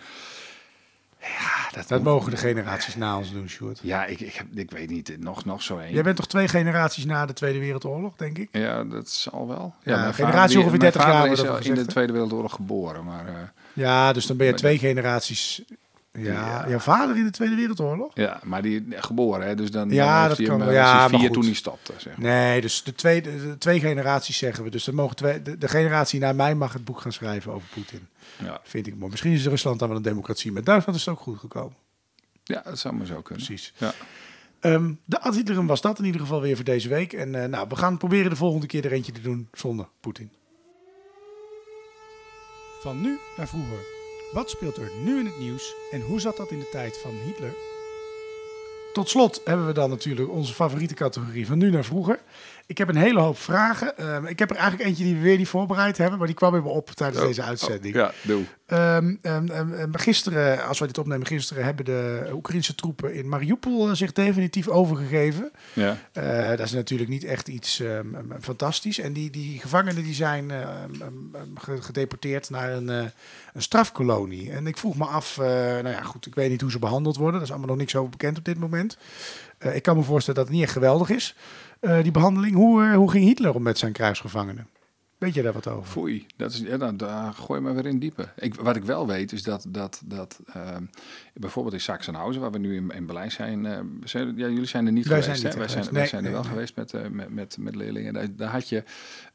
ja, 1.20 1.70
dat, 1.72 1.88
Dat 1.88 2.04
mogen 2.04 2.32
de 2.32 2.38
generaties 2.38 2.96
na 2.96 3.18
ons 3.18 3.32
doen, 3.32 3.50
Sjoerd. 3.50 3.80
Ja, 3.82 4.06
ik, 4.06 4.20
ik, 4.20 4.34
heb, 4.34 4.48
ik 4.54 4.72
weet 4.72 4.90
niet. 4.90 5.16
Nog, 5.20 5.46
nog 5.46 5.62
zo 5.64 5.78
één. 5.78 5.94
Jij 5.94 6.04
bent 6.04 6.16
toch 6.16 6.28
twee 6.28 6.48
generaties 6.48 7.06
na 7.06 7.26
de 7.26 7.34
Tweede 7.34 7.60
Wereldoorlog, 7.60 8.16
denk 8.16 8.38
ik? 8.38 8.50
Ja, 8.52 8.84
dat 8.84 9.10
zal 9.10 9.48
wel. 9.48 9.76
Ja, 9.84 10.00
mijn 10.02 10.14
generatie 10.14 10.58
ongeveer 10.60 10.80
mijn 10.80 10.92
30 10.92 11.02
vader 11.02 11.46
jaar 11.46 11.60
is 11.60 11.66
in 11.66 11.74
de? 11.76 11.86
Tweede 11.86 12.12
Wereldoorlog 12.12 12.54
geboren, 12.54 13.04
maar... 13.04 13.28
eh, 13.28 13.34
Ja, 13.74 14.14
dus 14.14 14.26
dan 14.26 14.38
ben 14.38 14.46
je 14.46 14.52
Maar 14.52 14.62
twee 14.62 14.78
generaties. 14.78 15.62
Ja, 16.20 16.24
Ja. 16.34 16.70
jouw 16.70 16.80
vader 16.80 17.16
in 17.18 17.24
de 17.24 17.30
Tweede 17.32 17.56
Wereldoorlog? 17.56 18.12
Ja, 18.14 18.40
maar 18.44 18.62
die 18.62 18.86
geboren, 18.90 19.48
hè? 19.48 19.56
Dus 19.56 19.72
dan, 19.72 19.90
Ja, 19.90 20.20
dan 20.20 20.28
dat 20.30 20.38
hij 20.38 20.46
kan 20.48 20.60
hem, 20.60 20.68
wel. 20.70 20.76
eh, 20.78 20.82
was 20.84 20.92
Ja, 20.92 21.00
hij 21.02 21.10
maar 21.10 21.20
vier 21.20 21.32
toen 21.32 21.44
hij 21.44 21.54
stopte, 21.54 21.94
zeg 21.98 22.18
maar. 22.18 22.30
Nee, 22.30 22.62
dus 22.62 22.84
de 22.84 22.94
twee, 22.96 23.22
de, 23.22 23.38
de 23.48 23.58
twee 23.58 23.80
generaties 23.80 24.38
zeggen 24.38 24.64
we. 24.64 24.70
Dus 24.70 24.84
dan 24.84 24.96
mogen 24.96 25.16
twee, 25.16 25.42
de, 25.42 25.58
de 25.58 25.68
generatie 25.68 26.20
na 26.20 26.34
mij 26.34 26.56
mag 26.56 26.74
het 26.74 26.86
boek 26.86 27.02
gaan 27.02 27.12
schrijven 27.14 27.52
over 27.54 27.68
Poetin. 27.74 28.08
Ja. 28.44 28.60
Vind 28.64 28.88
ik 28.88 28.96
mooi. 28.96 29.12
Misschien 29.12 29.32
is 29.32 29.46
Rusland 29.48 29.80
dan 29.80 29.88
wel 29.88 29.98
een 29.98 30.04
democratie. 30.04 30.52
Met 30.52 30.66
Duitsland 30.66 31.00
is 31.00 31.06
het 31.06 31.14
ook 31.16 31.22
goed 31.22 31.40
gekomen. 31.40 31.76
ja, 32.44 32.62
dat 32.66 32.80
zou 32.80 32.94
maar 32.96 33.06
zo 33.06 33.22
kunnen. 33.22 33.46
Precies. 33.46 33.74
Ja. 33.78 33.94
Ehm, 34.60 34.94
de 35.06 35.20
ad 35.22 35.36
Hitlerum 35.36 35.68
was 35.68 35.82
dat 35.82 36.00
in 36.00 36.06
ieder 36.06 36.22
geval 36.22 36.42
weer 36.42 36.56
voor 36.56 36.66
deze 36.66 36.90
week. 36.90 37.14
En 37.14 37.44
eh, 37.44 37.50
nou, 37.50 37.66
we 37.70 37.76
gaan 37.76 37.98
proberen 37.98 38.30
de 38.30 38.36
volgende 38.36 38.66
keer 38.68 38.86
er 38.86 38.92
eentje 38.92 39.12
te 39.12 39.22
doen 39.22 39.48
zonder 39.52 39.88
Poetin. 40.00 40.32
Van 42.82 43.02
nu 43.02 43.18
naar 43.38 43.48
vroeger. 43.48 43.93
Wat 44.34 44.50
speelt 44.50 44.78
er 44.78 44.92
nu 45.04 45.20
in 45.20 45.26
het 45.26 45.40
nieuws 45.40 45.76
en 45.92 46.02
hoe 46.02 46.20
zat 46.20 46.38
dat 46.38 46.52
in 46.52 46.60
de 46.60 46.70
tijd 46.70 46.98
van 46.98 47.12
Hitler? 47.26 47.54
Tot 48.94 49.10
slot 49.10 49.42
hebben 49.44 49.66
we 49.66 49.74
dan 49.74 49.90
natuurlijk 49.90 50.30
onze 50.30 50.54
favoriete 50.54 50.94
categorie 50.94 51.48
van 51.48 51.58
nu 51.58 51.70
naar 51.70 51.86
vroeger. 51.86 52.20
Ik 52.66 52.78
heb 52.78 52.88
een 52.90 52.96
hele 52.96 53.20
hoop 53.20 53.38
vragen. 53.38 53.98
Ehm, 53.98 54.26
ik 54.26 54.40
heb 54.40 54.50
er 54.50 54.56
eigenlijk 54.56 54.90
eentje 54.90 55.04
die 55.04 55.16
we 55.16 55.22
weer 55.22 55.38
niet 55.38 55.48
voorbereid 55.48 55.98
hebben, 55.98 56.18
maar 56.18 56.28
die 56.28 56.36
kwam 56.36 56.52
me 56.54 56.62
op 56.70 56.90
tijdens 56.90 57.22
Oh, 57.22 57.28
deze 57.28 57.42
uitzending. 57.42 57.96
oh, 57.96 58.02
ja, 58.02 58.12
doe. 58.22 58.44
Ehm, 58.66 59.16
ehm, 59.22 59.90
gisteren, 59.92 60.66
als 60.68 60.80
wij 60.80 60.88
dit 60.88 60.98
opnemen, 60.98 61.28
gisteren 61.28 61.64
hebben 61.64 61.86
de 61.86 62.30
Oekraïnse 62.34 62.76
troepen 62.76 63.14
in 63.14 63.30
Mariupol 63.30 63.90
eh, 63.90 63.96
zich 63.96 64.12
definitief 64.14 64.68
overgegeven. 64.68 65.52
Ja. 65.74 65.98
Eh, 66.12 66.48
dat 66.50 66.60
is 66.60 66.72
natuurlijk 66.72 67.10
niet 67.10 67.24
echt 67.24 67.48
iets 67.48 67.82
fantastisch. 68.42 69.00
En 69.00 69.14
die, 69.14 69.30
die 69.30 69.60
gevangenen 69.60 70.04
die 70.04 70.14
zijn 70.14 70.52
ge- 71.56 71.82
gedeporteerd 71.82 72.50
naar 72.50 72.72
een, 72.72 72.90
eh, 72.90 73.04
een 73.54 73.62
strafkolonie. 73.62 74.52
En 74.52 74.68
ik 74.68 74.78
vroeg 74.78 74.96
me 74.98 75.06
af, 75.06 75.38
nou 75.38 75.90
ja, 75.90 76.02
goed, 76.02 76.26
ik 76.26 76.36
weet 76.36 76.50
niet 76.50 76.62
hoe 76.62 76.72
ze 76.72 76.80
behandeld 76.80 77.18
worden. 77.18 77.36
Er 77.40 77.46
is 77.46 77.50
allemaal 77.52 77.68
nog 77.70 77.78
niks 77.78 77.96
over 77.96 78.10
bekend 78.10 78.38
op 78.38 78.46
dit 78.46 78.60
moment. 78.60 78.98
Ik 79.74 79.84
kan 79.84 79.98
me 79.98 80.04
voorstellen 80.04 80.40
dat 80.40 80.48
het 80.50 80.56
niet 80.56 80.64
echt 80.66 80.74
geweldig 80.74 81.10
is, 81.10 81.36
die 82.02 82.12
behandeling. 82.12 82.56
Hoe, 82.56 82.84
eh, 82.84 82.96
hoe 82.96 83.12
ging 83.12 83.26
Hitler 83.26 83.56
om 83.56 83.62
met 83.64 83.78
zijn 83.78 83.92
krijgsgevangenen? 83.92 84.68
Weet 85.18 85.34
je 85.34 85.42
daar 85.42 85.54
wat 85.54 85.68
over? 85.68 85.90
Foei, 85.92 86.26
dat 86.38 86.52
is, 86.52 86.60
ja, 86.60 86.78
dan, 86.78 86.98
daar 86.98 87.34
gooi 87.34 87.60
je 87.62 87.66
me 87.68 87.74
weer 87.74 87.86
in 87.86 88.00
diepe. 88.00 88.28
Ik, 88.36 88.56
wat 88.56 88.76
ik 88.76 88.84
wel 88.84 89.08
weet 89.08 89.32
is 89.32 89.44
dat, 89.44 89.66
dat, 89.70 90.02
dat 90.06 90.40
ehm, 90.54 90.84
bijvoorbeeld 91.34 91.74
in 91.76 91.82
Sachsenhausen, 91.82 92.42
waar 92.42 92.52
we 92.52 92.58
nu 92.58 92.76
in, 92.76 92.90
in 92.92 93.06
Berlijn 93.06 93.32
zijn, 93.32 93.66
eh, 93.66 93.80
zijn 94.04 94.28
ja, 94.38 94.48
jullie 94.48 94.66
zijn 94.66 94.86
er 94.86 94.92
niet 94.92 95.08
Wij 95.08 95.22
geweest. 95.22 95.40
zijn 95.42 95.52
niet 95.52 95.60
wij 95.60 95.84
zijn, 95.84 95.94
wij 95.94 96.10
Nee, 96.12 96.22
er 96.22 96.32
wel 96.32 96.42
nee, 96.42 96.50
geweest 96.52 96.76
met, 96.76 96.94
eh, 96.94 97.08
met, 97.08 97.30
met, 97.30 97.58
met 97.60 97.76
leerlingen. 97.76 98.14
Daar, 98.14 98.36
daar 98.36 98.52
had 98.52 98.70
je 98.70 98.84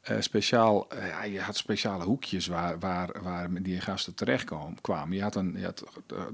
eh, 0.01 0.15
speciaal, 0.19 0.89
eh, 0.89 1.07
ja, 1.07 1.23
je 1.23 1.39
had 1.41 1.55
speciale 1.57 2.03
hoekjes 2.03 2.47
waar, 2.47 2.79
waar, 2.79 3.09
waar 3.23 3.63
die 3.63 3.81
gasten 3.81 4.15
terecht 4.15 4.43
kwam- 4.43 4.81
kwamen. 4.81 5.15
Je 5.15 5.21
had, 5.23 5.35
een, 5.35 5.55
je 5.57 5.65
had 5.65 5.83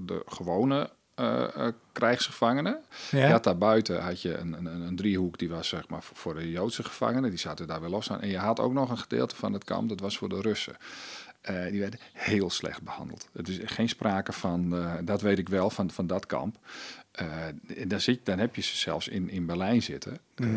de 0.06 0.22
gewone 0.26 0.90
eh, 1.16 1.44
eh, 1.68 1.74
krijgsgevangenen. 1.92 2.80
Ja? 3.12 3.26
Je 3.26 3.32
had 3.32 3.44
daar 3.44 3.58
buiten 3.58 4.02
had 4.04 4.22
je 4.22 4.38
een, 4.38 4.54
een, 4.54 4.66
een 4.66 4.96
driehoek, 4.96 5.38
die 5.38 5.50
was 5.50 5.68
zeg 5.68 5.88
maar 5.88 6.04
voor- 6.04 6.36
de 6.36 6.52
Joodse 6.52 6.84
gevangenen. 6.84 7.30
Die 7.30 7.40
zaten 7.40 7.68
daar 7.68 7.82
weer 7.82 7.90
los 7.90 8.12
aan. 8.12 8.22
En 8.22 8.28
je 8.30 8.38
had 8.38 8.60
ook 8.60 8.74
nog 8.74 8.90
een 8.90 8.98
gedeelte 8.98 9.36
van 9.36 9.54
het 9.54 9.64
kamp, 9.64 9.90
dat 9.90 10.00
was 10.00 10.18
voor 10.18 10.30
de 10.30 10.42
Russen. 10.42 10.76
Eh, 11.42 11.66
die 11.66 11.80
werden 11.80 12.00
heel 12.14 12.50
slecht 12.50 12.82
behandeld. 12.82 13.30
Het 13.34 13.48
is 13.48 13.60
geen 13.66 13.90
sprake 13.90 14.32
van, 14.32 14.76
dat 15.04 15.22
weet 15.22 15.38
ik 15.38 15.50
wel, 15.50 15.70
van, 15.70 15.92
van 15.92 16.08
dat 16.08 16.26
kamp. 16.26 16.58
Dan, 17.88 18.02
zit, 18.02 18.26
dan 18.26 18.40
heb 18.40 18.56
je 18.56 18.62
ze 18.62 18.78
zelfs 18.78 19.08
in, 19.08 19.30
in 19.30 19.46
Berlijn 19.46 19.82
zitten. 19.82 20.20
Eh, 20.36 20.48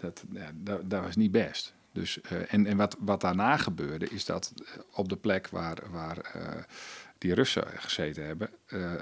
dat, 0.00 0.24
ja, 0.32 0.50
dat, 0.54 0.90
dat 0.90 1.02
was 1.02 1.16
niet 1.16 1.30
best. 1.30 1.74
Dus, 1.92 2.20
en 2.48 2.66
en 2.66 2.76
wat, 2.76 2.96
wat 2.98 3.20
daarna 3.20 3.56
gebeurde, 3.56 4.08
is 4.08 4.24
dat 4.24 4.52
op 4.92 5.08
de 5.08 5.16
plek 5.16 5.48
waar, 5.48 5.78
waar 5.90 6.18
die 7.20 7.34
Russen 7.34 7.64
gezeten 7.76 8.26
hebben, 8.26 8.48
eh, 8.66 8.94
eh, 8.94 9.00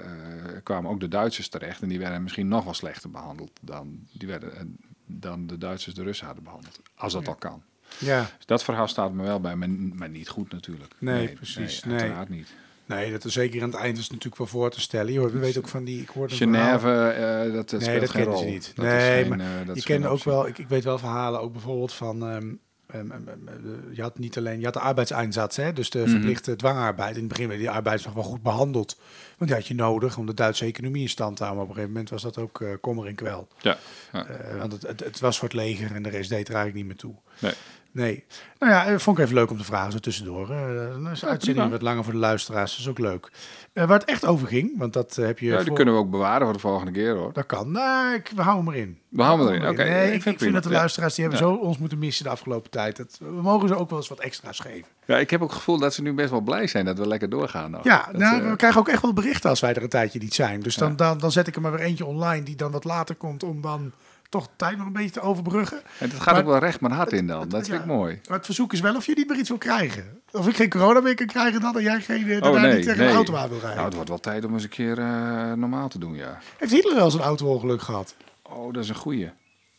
kwamen 0.63 0.91
ook 0.91 0.99
de 0.99 1.07
Duitsers 1.07 1.47
terecht. 1.49 1.81
En 1.81 1.89
die 1.89 1.99
werden 1.99 2.23
misschien 2.23 2.47
nog 2.47 2.63
wel 2.63 2.73
slechter 2.73 3.09
behandeld 3.11 3.51
dan, 3.61 3.99
die 4.11 4.27
werden, 4.27 4.55
eh, 4.55 4.61
dan 5.05 5.47
de 5.47 5.57
Duitsers 5.57 5.95
de 5.95 6.03
Russen 6.03 6.25
hadden 6.25 6.43
behandeld. 6.43 6.79
Als 6.95 7.13
dat 7.13 7.27
al 7.27 7.35
kan. 7.35 7.63
ja. 7.97 8.21
Dus 8.37 8.45
dat 8.45 8.63
verhaal 8.63 8.87
staat 8.87 9.13
me 9.13 9.23
wel 9.23 9.39
bij, 9.39 9.55
maar, 9.55 9.69
maar 9.69 10.09
niet 10.09 10.29
goed 10.29 10.51
natuurlijk. 10.51 10.93
Nee, 10.99 11.33
precies. 11.33 11.83
Nee. 11.83 11.99
uiteraard 11.99 12.29
niet. 12.29 12.47
Nee, 12.85 13.11
dat 13.11 13.25
is 13.25 13.33
zeker 13.33 13.61
aan 13.61 13.69
het 13.71 13.79
eind 13.79 13.97
is 13.97 14.09
natuurlijk 14.09 14.37
wel 14.37 14.47
voor 14.47 14.69
te 14.69 14.81
stellen. 14.81 15.13
Je 15.13 15.31
we 15.31 15.39
weten 15.39 15.61
ook 15.61 15.67
van 15.67 15.83
die... 15.83 16.01
Ik 16.01 16.09
hoorde 16.09 16.35
Genève, 16.35 16.89
eh, 16.91 17.53
dat, 17.53 17.69
dat 17.69 17.81
Nee, 17.81 17.99
dat 17.99 18.09
geen 18.09 18.21
kennen 18.23 18.39
rol. 18.39 18.43
ze 18.43 18.49
niet. 18.49 18.71
Dat 18.75 18.85
Nee, 18.85 19.23
geen, 19.23 19.37
maar 19.37 19.75
je 19.75 19.81
kent 19.81 20.05
ook 20.05 20.11
optie. 20.13 20.31
wel, 20.31 20.47
ik, 20.47 20.57
ik 20.57 20.67
weet 20.67 20.83
wel 20.83 20.97
verhalen 20.97 21.41
ook 21.41 21.51
bijvoorbeeld 21.51 21.93
van, 21.93 22.27
ehm, 22.29 22.53
ehm, 22.93 23.11
ehm, 23.11 23.27
ehm, 23.27 23.61
de- 23.63 23.89
je 23.93 24.01
had 24.01 24.17
niet 24.19 24.37
alleen 24.37 24.59
je 24.59 24.65
had 24.65 24.73
de 24.73 24.79
arbeidseinsatz, 24.79 25.55
hè, 25.57 25.73
dus 25.73 25.89
Mhm. 25.91 26.03
de 26.03 26.09
verplichte 26.09 26.55
dwangarbeid. 26.55 27.13
In 27.15 27.19
het 27.19 27.27
begin 27.29 27.47
werd 27.47 27.59
die 27.59 27.69
arbeiders 27.69 28.05
nog 28.05 28.13
wel 28.13 28.23
goed 28.23 28.41
behandeld. 28.43 28.97
Want 29.37 29.49
die 29.51 29.59
had 29.59 29.67
je 29.67 29.75
nodig 29.75 30.17
om 30.17 30.25
de 30.25 30.33
Duitse 30.33 30.65
economie 30.65 31.01
in 31.01 31.09
stand 31.09 31.37
te 31.37 31.43
houden. 31.43 31.63
Maar 31.65 31.71
op 31.75 31.77
een 31.77 31.89
gegeven 31.89 32.09
moment 32.09 32.23
was 32.23 32.33
dat 32.35 32.43
ook 32.43 32.61
eh, 32.61 32.69
kommer 32.81 33.07
en 33.07 33.15
kwel. 33.15 33.47
Ja. 33.61 33.77
ja. 34.11 34.25
Eh, 34.25 34.57
want 34.57 34.71
het, 34.71 34.81
het, 34.81 34.99
het 34.99 35.19
was 35.19 35.37
voor 35.39 35.47
het 35.47 35.57
leger 35.57 35.95
en 35.95 36.03
de 36.03 36.09
rest 36.09 36.29
deed 36.29 36.47
er 36.47 36.55
eigenlijk 36.55 36.75
niet 36.75 36.85
meer 36.85 36.95
toe. 37.11 37.15
Nee. 37.39 37.53
Nee. 37.91 38.25
Nou 38.59 38.71
ja, 38.71 38.85
eh, 38.85 38.97
vond 38.97 39.17
ik 39.17 39.23
even 39.23 39.35
leuk 39.35 39.51
om 39.51 39.57
te 39.57 39.63
vragen, 39.63 39.91
zo 39.91 39.97
tussendoor. 39.99 40.49
Eh 40.49 40.91
dan 40.91 41.09
is 41.11 41.25
uitzending 41.25 41.69
wat 41.71 41.81
langer 41.81 42.03
voor 42.03 42.13
de 42.13 42.19
luisteraars, 42.19 42.71
dat 42.71 42.79
is 42.79 42.87
ook 42.87 42.99
leuk. 42.99 43.31
Eh, 43.73 43.85
waar 43.85 43.99
het 43.99 44.09
echt 44.09 44.25
over 44.25 44.47
ging, 44.47 44.71
want 44.77 44.93
dat 44.93 45.17
eh, 45.17 45.25
heb 45.25 45.39
je... 45.39 45.45
Ja, 45.45 45.63
die 45.63 45.73
kunnen 45.73 45.93
we 45.93 45.99
ook 45.99 46.09
bewaren 46.09 46.43
voor 46.43 46.53
de 46.53 46.59
volgende 46.59 46.91
keer 46.91 47.15
hoor. 47.15 47.33
Dat 47.33 47.45
kan. 47.45 47.71
Nee, 47.71 48.15
ik, 48.15 48.31
we 48.35 48.41
houden 48.41 48.65
hem 48.65 48.73
erin. 48.73 48.99
We 49.09 49.21
houden 49.23 49.45
hem 49.47 49.55
erin, 49.55 49.69
oké. 49.69 49.83
Nee, 49.83 50.07
ik 50.07 50.13
ik, 50.13 50.21
vind 50.21 50.37
prima. 50.37 50.53
dat 50.53 50.63
de 50.63 50.69
luisteraars, 50.69 51.15
die 51.15 51.25
hebben 51.25 51.47
Ja. 51.47 51.49
zo 51.53 51.55
ons 51.59 51.77
moeten 51.77 51.97
missen 51.99 52.23
de 52.23 52.29
afgelopen 52.29 52.69
tijd. 52.71 52.97
Dat, 52.97 53.17
we 53.19 53.41
mogen 53.41 53.67
ze 53.67 53.75
ook 53.75 53.89
wel 53.89 53.99
eens 53.99 54.07
wat 54.07 54.19
extra's 54.19 54.59
geven. 54.59 54.87
Ja, 55.05 55.17
ik 55.17 55.29
heb 55.29 55.41
ook 55.41 55.49
het 55.49 55.57
gevoel 55.57 55.77
dat 55.79 55.93
ze 55.93 56.01
nu 56.01 56.13
best 56.13 56.29
wel 56.29 56.41
blij 56.41 56.67
zijn 56.67 56.85
dat 56.85 56.97
we 56.97 57.07
lekker 57.07 57.29
doorgaan. 57.29 57.71
Nog. 57.71 57.83
Ja, 57.83 58.05
Dat, 58.11 58.21
nou, 58.21 58.41
eh, 58.43 58.49
we 58.49 58.55
krijgen 58.55 58.79
ook 58.79 58.87
echt 58.89 59.01
wel 59.01 59.13
berichten 59.13 59.49
als 59.49 59.59
wij 59.59 59.73
er 59.73 59.83
een 59.83 59.89
tijdje 59.89 60.19
niet 60.19 60.33
zijn. 60.33 60.59
Dus 60.59 60.75
dan, 60.75 60.95
dan, 60.95 61.17
dan 61.17 61.31
zet 61.31 61.47
ik 61.47 61.55
er 61.55 61.61
maar 61.61 61.71
weer 61.71 61.81
eentje 61.81 62.05
online 62.05 62.43
die 62.43 62.55
dan 62.55 62.71
wat 62.71 62.83
later 62.83 63.15
komt 63.15 63.43
om 63.43 63.61
dan 63.61 63.91
toch 64.29 64.45
de 64.45 64.51
tijd 64.55 64.77
nog 64.77 64.85
een 64.85 64.93
beetje 64.93 65.09
te 65.11 65.21
overbruggen. 65.21 65.77
en 65.77 66.09
het 66.09 66.13
gaat 66.13 66.25
maar- 66.33 66.43
ook 66.43 66.49
wel 66.49 66.57
recht 66.59 66.81
mijn 66.81 66.93
hart 66.93 67.11
in 67.11 67.27
dan. 67.27 67.39
het- 67.41 67.49
Dat 67.51 67.65
vind 67.65 67.73
ja. 67.77 67.79
ik 67.83 67.85
mooi. 67.89 68.19
Maar 68.27 68.37
het 68.37 68.45
verzoek 68.45 68.73
is 68.73 68.79
wel 68.79 68.95
of 68.95 69.05
je 69.05 69.13
niet 69.15 69.27
meer 69.29 69.37
iets 69.37 69.49
wil 69.49 69.57
krijgen. 69.57 70.21
Of 70.31 70.47
ik 70.47 70.55
geen 70.55 70.69
corona 70.69 70.99
meer 71.01 71.15
kan 71.15 71.25
krijgen 71.27 71.61
dan 71.61 71.75
en 71.77 71.83
jij 71.83 72.01
geen, 72.01 72.23
eh, 72.29 72.41
daarna 72.41 72.47
Oh 72.49 72.61
nee, 72.61 72.75
niet 72.75 72.83
tegen 72.85 72.99
nee. 72.99 73.09
een 73.09 73.15
auto 73.15 73.35
aan 73.35 73.49
wil 73.49 73.57
rijden. 73.57 73.73
Nou, 73.75 73.85
het 73.85 73.93
wordt 73.95 74.09
wel 74.09 74.19
tijd 74.19 74.45
om 74.45 74.53
eens 74.53 74.63
een 74.63 74.69
keer 74.69 74.99
eh, 74.99 75.53
normaal 75.53 75.87
te 75.89 75.99
doen, 75.99 76.15
ja. 76.15 76.37
Heeft 76.57 76.71
Hitler 76.71 76.95
wel 76.95 77.05
eens 77.05 77.13
een 77.13 77.19
auto-ongeluk 77.21 77.81
gehad? 77.81 78.15
Oh, 78.43 78.73
dat 78.73 78.83
is 78.83 78.89
een 78.89 78.95
goeie. 78.95 79.29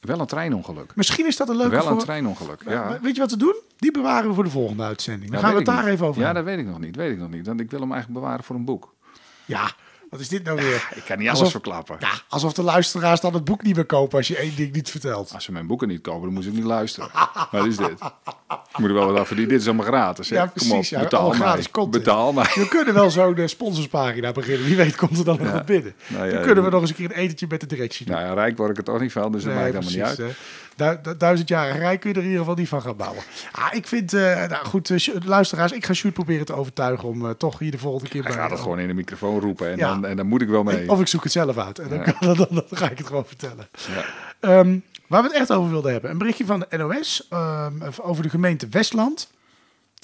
Wel 0.00 0.20
een 0.20 0.26
treinongeluk. 0.26 0.92
Misschien 0.94 1.26
is 1.26 1.36
dat 1.36 1.48
een 1.48 1.56
leuke 1.56 1.74
Wel 1.76 1.86
een 1.88 1.98
treinongeluk, 1.98 2.64
Maar 2.64 2.74
ja. 2.74 2.98
Weet 3.02 3.14
je 3.14 3.20
wat 3.20 3.30
we 3.30 3.36
doen? 3.36 3.54
Die 3.76 3.90
bewaren 3.90 4.28
we 4.28 4.34
voor 4.34 4.44
de 4.44 4.50
volgende 4.50 4.82
uitzending. 4.82 5.30
Dan 5.30 5.40
Ja, 5.40 5.46
gaan 5.46 5.54
we 5.54 5.60
het 5.62 5.70
daar 5.76 5.86
even 5.86 6.06
over 6.06 6.22
Ja, 6.22 6.32
dat 6.32 6.44
weet 6.44 6.58
ik 6.58 6.66
nog 6.66 6.78
niet. 6.78 6.96
Weet 6.96 7.12
ik 7.12 7.18
nog 7.18 7.30
niet. 7.30 7.46
Want 7.46 7.60
ik 7.60 7.70
wil 7.70 7.80
hem 7.80 7.92
eigenlijk 7.92 8.20
bewaren 8.20 8.44
voor 8.44 8.56
een 8.56 8.64
boek. 8.64 8.94
Ja, 9.44 9.70
wat 10.10 10.20
is 10.20 10.28
dit 10.28 10.44
nou 10.44 10.56
weer? 10.60 10.88
Ik 10.94 11.02
kan 11.04 11.18
niet 11.18 11.26
alles 11.28 11.38
Alsof- 11.40 11.50
verklappen. 11.50 11.96
Ja, 12.00 12.10
alsof 12.28 12.52
de 12.52 12.62
luisteraars 12.62 13.20
dan 13.20 13.34
het 13.34 13.44
boek 13.44 13.62
niet 13.62 13.74
meer 13.76 13.84
kopen 13.84 14.18
als 14.18 14.28
je 14.28 14.36
één 14.36 14.56
ding 14.56 14.72
niet 14.72 14.90
vertelt. 14.90 15.34
Als 15.34 15.44
ze 15.44 15.52
mijn 15.52 15.66
boeken 15.66 15.88
niet 15.88 16.00
kopen, 16.00 16.34
dan 16.34 16.42
ze 16.42 16.48
ook 16.48 16.54
niet 16.54 16.64
luisteren. 16.64 17.10
Wat 17.50 17.66
is 17.66 17.76
dit? 17.76 17.90
Ik 18.72 18.78
moet 18.78 18.88
er 18.88 18.94
wel 18.94 19.06
wat 19.06 19.16
af 19.18 19.26
verdienen. 19.26 19.52
Dit 19.52 19.62
is 19.62 19.66
allemaal 19.68 19.86
gratis. 19.86 20.30
Hè? 20.30 20.36
Ja, 20.36 20.42
Kom 20.42 20.52
precies, 20.52 20.92
op, 20.92 20.98
ja, 20.98 21.00
betaal 21.02 21.28
mij. 21.28 21.36
gratis. 21.38 21.70
Betaal 21.90 22.32
mij. 22.32 22.50
We 22.54 22.68
kunnen 22.68 22.94
wel 22.94 23.10
zo'n 23.10 23.36
eh, 23.36 23.46
sponsorspagina 23.46 24.32
beginnen. 24.32 24.66
Wie 24.66 24.76
weet 24.76 24.96
komt 24.96 25.18
er 25.18 25.24
dan 25.24 25.38
nog 25.42 25.52
wat 25.52 25.66
binnen. 25.66 25.94
Nou 26.06 26.30
dan 26.30 26.42
kunnen 26.42 26.64
we 26.64 26.70
nog 26.70 26.80
eens 26.80 26.90
een 26.90 26.96
keer 26.96 27.04
een 27.10 27.16
etentje 27.16 27.46
met 27.48 27.60
de 27.60 27.66
directie 27.66 28.06
doen. 28.06 28.14
Nou 28.14 28.26
ja, 28.28 28.34
rijk 28.34 28.56
word 28.56 28.70
ik 28.70 28.76
er 28.76 28.84
toch 28.84 29.00
niet 29.00 29.12
van, 29.12 29.32
dus 29.32 29.42
dat 29.44 29.54
Nee, 29.54 29.62
maakt 29.72 29.74
helemaal 29.86 30.08
niet 30.08 30.18
uit. 30.18 30.18
hè. 30.18 30.34
Du- 30.76 31.42
jaren 31.44 31.78
rijk 31.78 32.00
kun 32.00 32.10
je 32.10 32.14
er 32.16 32.20
in 32.22 32.26
ieder 32.28 32.40
geval 32.44 32.58
niet 32.58 32.68
van 32.68 32.82
gaan 32.82 32.96
bouwen. 32.96 33.22
Ah, 33.52 33.74
ik 33.74 33.86
vind, 33.86 34.12
eh, 34.12 34.20
nou 34.48 34.64
goed, 34.66 34.90
eh, 34.90 35.14
luisteraars, 35.24 35.72
ik 35.72 35.84
ga 35.86 35.92
Sjoerd 35.92 36.14
proberen 36.14 36.46
te 36.46 36.54
overtuigen 36.54 37.08
om 37.08 37.24
eh, 37.26 37.30
toch 37.30 37.58
hier 37.58 37.70
de 37.70 37.78
volgende 37.78 38.08
keer 38.10 38.22
bij... 38.22 38.32
gaat 38.32 38.50
het 38.50 38.60
gewoon 38.60 38.78
in 38.78 38.86
de 38.88 38.94
microfoon 38.94 39.40
roepen 39.40 39.70
en, 39.70 39.76
Ja. 39.76 39.88
dan, 39.88 40.06
en 40.06 40.16
dan 40.16 40.26
moet 40.26 40.42
ik 40.42 40.48
wel 40.48 40.62
mee. 40.62 40.90
Of 40.90 41.00
ik 41.00 41.06
zoek 41.06 41.22
het 41.22 41.32
zelf 41.32 41.56
uit 41.58 41.78
en 41.78 41.88
dan, 41.88 41.98
Ja. 41.98 42.04
kan- 42.12 42.36
dan, 42.36 42.46
dan 42.50 42.64
ga 42.70 42.90
ik 42.90 42.98
het 42.98 43.06
gewoon 43.06 43.26
vertellen. 43.26 43.68
Ja. 43.94 44.04
Ehm, 44.40 44.78
waar 45.06 45.22
we 45.22 45.28
het 45.28 45.36
echt 45.36 45.52
over 45.52 45.70
wilden 45.70 45.92
hebben. 45.92 46.10
Een 46.10 46.18
berichtje 46.18 46.44
van 46.46 46.64
de 46.68 46.76
NOS 46.76 47.26
ehm, 47.30 47.72
over 48.02 48.22
de 48.22 48.28
gemeente 48.30 48.68
Westland. 48.68 49.30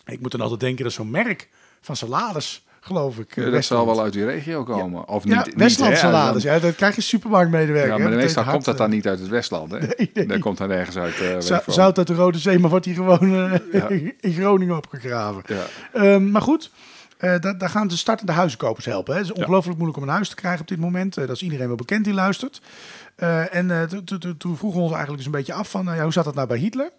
Ik 0.05 0.21
moet 0.21 0.31
dan 0.31 0.41
altijd 0.41 0.61
denken 0.61 0.85
dat 0.85 0.93
zo'n 0.93 1.11
merk 1.11 1.49
van 1.81 1.97
salades, 1.97 2.66
geloof 2.87 3.19
ik. 3.19 3.37
eh, 3.37 3.53
dat 3.53 3.65
zal 3.65 3.87
wel 3.87 4.01
uit 4.03 4.13
die 4.13 4.25
regio 4.25 4.63
komen. 4.65 5.09
Of 5.09 5.25
niet, 5.25 5.35
Ja, 5.35 5.47
Westland 5.57 5.97
salades. 5.97 6.43
Ja, 6.43 6.59
dat 6.59 6.75
krijg 6.75 6.95
je 6.95 7.01
supermarktmedewerker. 7.01 7.91
Ja, 7.91 7.97
maar 7.99 8.05
meteen 8.09 8.25
meestal 8.25 8.45
komt 8.45 8.65
dat 8.65 8.75
eh, 8.75 8.81
dan 8.81 8.91
niet 8.91 9.07
uit 9.09 9.19
het 9.19 9.29
Westland. 9.29 9.71
Hè? 9.71 9.79
Nee, 9.97 10.11
nee. 10.15 10.27
Dat 10.27 10.39
komt 10.39 10.59
dan 10.59 10.71
ergens 10.71 10.97
uit. 10.97 11.21
eh 11.21 11.35
ik 11.37 11.43
veel. 11.43 11.73
Zout 11.73 11.99
uit 11.99 12.07
de 12.07 12.15
Rode 12.15 12.39
Zee, 12.39 12.59
maar 12.59 12.71
wordt 12.71 12.85
hier 12.85 12.95
gewoon 12.95 13.21
eh, 13.21 13.53
Ja. 13.73 13.89
in 14.21 14.33
Groningen 14.33 14.77
opgegraven. 14.77 15.43
Ehm, 15.93 16.31
maar 16.31 16.43
goed, 16.43 16.71
eh, 17.19 17.35
da- 17.41 17.53
daar 17.55 17.69
gaan 17.71 17.89
de 17.89 17.97
startende 17.97 18.33
huizenkopers 18.33 18.85
helpen. 18.87 19.13
Hè. 19.15 19.21
Het 19.21 19.29
is 19.31 19.37
ongelooflijk 19.37 19.77
moeilijk 19.79 19.99
om 20.03 20.09
een 20.09 20.15
huis 20.15 20.29
te 20.29 20.35
krijgen 20.35 20.61
op 20.61 20.69
dit 20.69 20.79
moment. 20.81 21.17
Eh, 21.17 21.27
dat 21.27 21.37
is 21.37 21.43
iedereen 21.43 21.67
wel 21.67 21.77
bekend 21.77 22.05
die 22.05 22.15
luistert. 22.15 22.61
Eh, 23.17 23.55
en 23.55 23.71
eh, 23.71 23.83
to- 23.83 24.05
to- 24.05 24.19
to- 24.19 24.37
toen 24.37 24.57
vroegen 24.57 24.79
we 24.81 24.85
ons 24.87 24.95
eigenlijk 24.95 25.17
eens 25.17 25.27
een 25.27 25.39
beetje 25.39 25.53
af 25.55 25.71
van, 25.71 25.91
eh, 25.91 26.03
hoe 26.03 26.13
zat 26.13 26.25
dat 26.25 26.35
nou 26.35 26.47
bij 26.47 26.59
Hitler? 26.59 26.91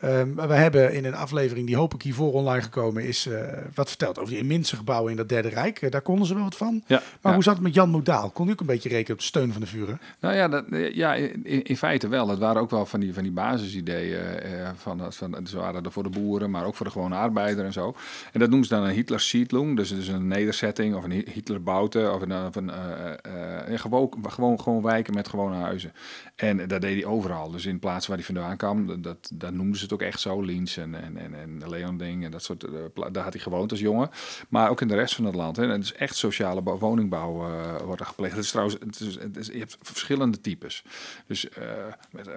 Ehm, 0.00 0.34
we 0.34 0.54
hebben 0.54 0.92
in 0.94 1.04
een 1.04 1.14
aflevering 1.14 1.66
die 1.66 1.76
hoop 1.76 1.94
ik 1.94 2.02
hiervoor 2.02 2.32
online 2.32 2.62
gekomen 2.62 3.04
is, 3.04 3.26
eh, 3.26 3.42
wat 3.74 3.88
verteld 3.88 4.18
over 4.18 4.30
die 4.32 4.42
immense 4.42 4.76
gebouwen 4.76 5.10
in 5.10 5.16
dat 5.16 5.28
Derde 5.28 5.48
Rijk. 5.48 5.82
Eh, 5.82 5.90
daar 5.90 6.00
konden 6.02 6.26
ze 6.26 6.34
wel 6.34 6.42
wat 6.42 6.56
van. 6.56 6.82
Ja, 6.86 6.96
Maar 6.96 7.18
ja. 7.22 7.32
hoe 7.34 7.42
zat 7.42 7.54
het 7.54 7.62
met 7.62 7.74
Jan 7.74 7.90
Modaal? 7.90 8.30
Kon 8.30 8.44
hij 8.44 8.52
ook 8.54 8.60
een 8.60 8.66
beetje 8.66 8.88
rekenen 8.88 9.12
op 9.12 9.18
de 9.18 9.24
steun 9.24 9.52
van 9.52 9.60
de 9.60 9.66
vuren? 9.66 10.00
Nou 10.20 10.34
ja, 10.34 10.48
dat, 10.48 10.64
ja 10.92 11.14
in, 11.14 11.44
in 11.64 11.76
feite 11.76 12.08
wel. 12.08 12.28
Het 12.28 12.38
waren 12.38 12.62
ook 12.62 12.70
wel 12.70 12.86
van 12.86 13.00
die, 13.00 13.14
van 13.14 13.22
die 13.22 13.32
basisideeën. 13.32 14.18
eh, 14.20 14.68
van, 14.76 15.12
van, 15.12 15.46
ze 15.46 15.56
waren 15.56 15.84
er 15.84 15.92
voor 15.92 16.02
de 16.02 16.08
boeren, 16.08 16.50
maar 16.50 16.64
ook 16.64 16.74
voor 16.74 16.86
de 16.86 16.92
gewone 16.92 17.14
arbeider 17.14 17.64
en 17.64 17.72
zo. 17.72 17.94
En 18.32 18.40
dat 18.40 18.48
noemen 18.48 18.68
ze 18.68 18.74
dan 18.74 18.84
een 18.84 18.94
Hitler 18.94 19.20
Siedlung. 19.20 19.76
Dus, 19.76 19.88
dus 19.88 20.08
een 20.08 20.26
nederzetting 20.28 20.94
of 20.94 21.04
een 21.04 21.10
Hi- 21.12 21.30
Hitler 21.32 21.62
Baute. 21.62 22.10
Of 22.14 22.20
een, 22.22 22.32
of 22.46 22.56
een 22.56 22.70
eh, 22.70 23.72
eh, 23.72 23.80
gewoon, 23.80 24.10
gewoon, 24.28 24.60
gewoon 24.60 24.82
wijken 24.82 25.14
met 25.14 25.28
gewone 25.28 25.56
huizen. 25.56 25.92
En 26.36 26.56
dat 26.68 26.80
deed 26.80 26.94
hij 27.02 27.04
overal. 27.04 27.50
Dus 27.50 27.66
in 27.66 27.78
plaatsen 27.78 28.08
waar 28.10 28.18
hij 28.24 28.34
vandaan 28.34 28.56
kwam, 28.56 29.02
dat, 29.02 29.30
dat 29.34 29.52
noemden 29.52 29.78
ze 29.78 29.86
het 29.90 30.00
ook 30.00 30.06
echt 30.06 30.20
zo. 30.20 30.40
Liens 30.40 30.76
en, 30.76 30.94
en, 30.94 31.16
en, 31.16 31.34
en 31.34 31.68
Leonding 31.68 32.24
en 32.24 32.30
dat 32.30 32.42
soort. 32.42 32.64
eh, 32.64 32.70
daar 33.12 33.22
had 33.24 33.32
hij 33.32 33.42
gewoond 33.42 33.70
als 33.70 33.80
jongen. 33.80 34.10
Maar 34.48 34.70
ook 34.70 34.80
in 34.80 34.88
de 34.88 34.94
rest 34.94 35.14
van 35.14 35.24
het 35.24 35.34
land. 35.34 35.56
Hè. 35.56 35.62
En 35.62 35.68
het 35.70 35.82
is 35.82 35.92
echt 35.92 36.16
sociale 36.16 36.60
bouw- 36.60 36.78
woningbouw 36.78 37.48
eh, 37.48 37.76
wordt 37.80 38.00
er 38.00 38.06
gepleegd. 38.06 38.34
Het 38.34 38.44
is 38.44 38.50
trouwens, 38.50 38.76
het 38.80 39.00
is, 39.00 39.14
het 39.18 39.36
is, 39.36 39.46
je 39.46 39.58
hebt 39.58 39.76
verschillende 39.82 40.40
types. 40.40 40.84
Dus 41.26 41.48
eh, 41.48 41.64
met 42.10 42.28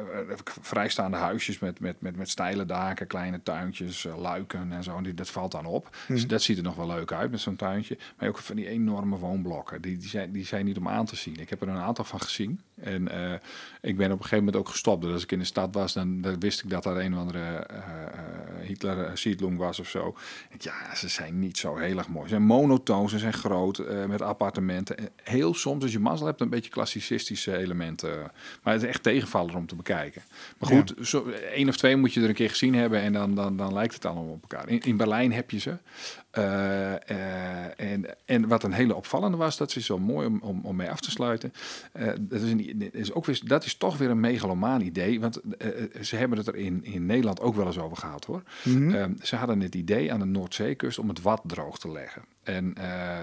vrijstaande 0.62 1.18
huisjes 1.18 1.60
met, 1.60 1.80
met, 1.80 2.02
met, 2.02 2.16
met 2.16 2.30
steile 2.30 2.66
daken, 2.66 3.08
kleine 3.08 3.44
tuintjes, 3.44 4.08
luiken 4.18 4.72
en 4.72 4.84
zo. 4.84 4.98
En 4.98 5.04
die, 5.04 5.14
dat 5.14 5.30
valt 5.30 5.52
dan 5.52 5.66
op. 5.66 5.96
Dus 6.08 6.28
dat 6.28 6.42
ziet 6.42 6.58
er 6.58 6.64
nog 6.64 6.76
wel 6.76 6.88
leuk 6.88 7.12
uit 7.12 7.32
met 7.32 7.40
zo'n 7.40 7.56
tuintje. 7.56 7.98
Maar 8.18 8.28
ook 8.30 8.38
van 8.38 8.56
die 8.56 8.68
enorme 8.68 9.18
woonblokken. 9.18 9.82
Die, 9.82 9.98
die, 9.98 10.10
zijn, 10.10 10.32
die 10.32 10.46
zijn 10.46 10.66
niet 10.66 10.78
om 10.78 10.88
aan 10.88 11.06
te 11.06 11.16
zien. 11.16 11.36
Ik 11.40 11.50
heb 11.50 11.62
er 11.62 11.68
een 11.68 11.78
aantal 11.78 12.06
van 12.06 12.22
gezien. 12.22 12.62
En 12.76 13.08
eh, 13.08 13.40
ik 13.82 13.98
ben 13.98 14.06
op 14.06 14.18
een 14.18 14.24
gegeven 14.24 14.38
moment 14.38 14.56
ook 14.56 14.70
gestopt. 14.70 15.02
Dus 15.02 15.14
als 15.14 15.24
ik 15.24 15.32
in 15.32 15.40
de 15.40 15.46
stad 15.46 15.76
was, 15.76 15.94
dan, 15.94 16.40
wist 16.40 16.64
ik 16.64 16.70
dat 16.70 16.84
daar 16.84 16.98
een 16.98 17.14
of 17.14 17.20
andere 17.20 17.40
eh, 17.40 17.78
eh, 17.78 18.53
Hitler 18.64 19.18
Siedlung 19.18 19.58
was 19.58 19.80
of 19.80 19.90
zo. 19.90 20.16
Ja, 20.60 20.96
ze 20.96 21.08
zijn 21.08 21.40
niet 21.40 21.58
zo 21.58 21.78
heel 21.78 21.98
erg 21.98 22.08
mooi. 22.08 22.24
Ze 22.24 22.30
zijn 22.30 22.46
monotoon, 22.46 23.10
ze 23.10 23.20
zijn 23.20 23.34
groot, 23.34 23.78
eh, 23.78 24.06
met 24.06 24.22
appartementen. 24.22 24.98
En 24.98 25.10
Heel 25.24 25.54
soms, 25.54 25.84
als 25.84 25.92
je 25.92 26.00
mazzel 26.00 26.26
hebt, 26.28 26.42
een 26.42 26.50
beetje 26.50 26.70
klassicistische 26.70 27.58
elementen. 27.58 28.32
Maar 28.64 28.74
het 28.74 28.84
is 28.84 28.90
echt 28.90 29.04
tegenvaller 29.04 29.56
om 29.56 29.68
te 29.68 29.76
bekijken. 29.76 30.22
Maar 30.58 30.70
goed, 30.70 30.94
zo, 31.02 31.26
één 31.54 31.70
of 31.70 31.78
twee 31.78 31.96
moet 31.96 32.14
je 32.14 32.22
er 32.22 32.30
een 32.30 32.36
keer 32.36 32.50
gezien 32.50 32.76
hebben 32.76 33.02
en 33.02 33.14
dan, 33.14 33.36
dan, 33.36 33.58
dan 33.58 33.74
lijkt 33.74 33.94
het 33.94 34.06
allemaal 34.06 34.24
op 34.24 34.42
elkaar. 34.42 34.70
In, 34.70 34.80
in 34.80 34.98
Berlijn 34.98 35.34
heb 35.34 35.52
je 35.52 35.60
ze. 35.60 35.78
Eh, 36.32 37.10
eh, 37.10 37.80
en, 37.92 38.06
en 38.26 38.48
wat 38.48 38.64
een 38.64 38.74
hele 38.74 38.96
opvallende 38.96 39.38
was, 39.38 39.58
dat 39.58 39.76
is 39.76 39.86
zo 39.86 40.00
mooi 40.00 40.28
om, 40.28 40.40
om, 40.42 40.60
om 40.64 40.76
mee 40.76 40.90
af 40.90 41.00
te 41.00 41.12
sluiten. 41.12 41.54
Eh, 41.92 42.08
dat, 42.20 42.42
is 42.42 42.52
een, 42.52 42.94
is 42.94 43.14
ook 43.14 43.26
weer, 43.26 43.42
dat 43.46 43.66
is 43.66 43.76
toch 43.76 43.98
weer 43.98 44.10
een 44.10 44.20
megalomaan 44.20 44.82
idee. 44.82 45.20
Want 45.20 45.42
eh, 45.42 45.84
eh, 45.84 46.02
ze 46.02 46.16
hebben 46.16 46.38
het 46.38 46.48
er 46.48 46.56
in, 46.56 46.84
in 46.84 47.06
Nederland 47.06 47.42
ook 47.42 47.56
wel 47.56 47.66
eens 47.66 47.80
over 47.80 47.98
gehad 47.98 48.26
hoor. 48.26 48.44
Eh, 48.66 49.06
ze 49.22 49.36
hadden 49.36 49.60
het 49.62 49.76
idee 49.76 50.14
aan 50.14 50.20
de 50.20 50.26
Noordzeekust 50.26 51.00
om 51.00 51.10
het 51.10 51.22
wat 51.22 51.42
droog 51.46 51.80
te 51.80 51.92
leggen. 51.92 52.22
En 52.44 52.74
eh, 52.76 53.20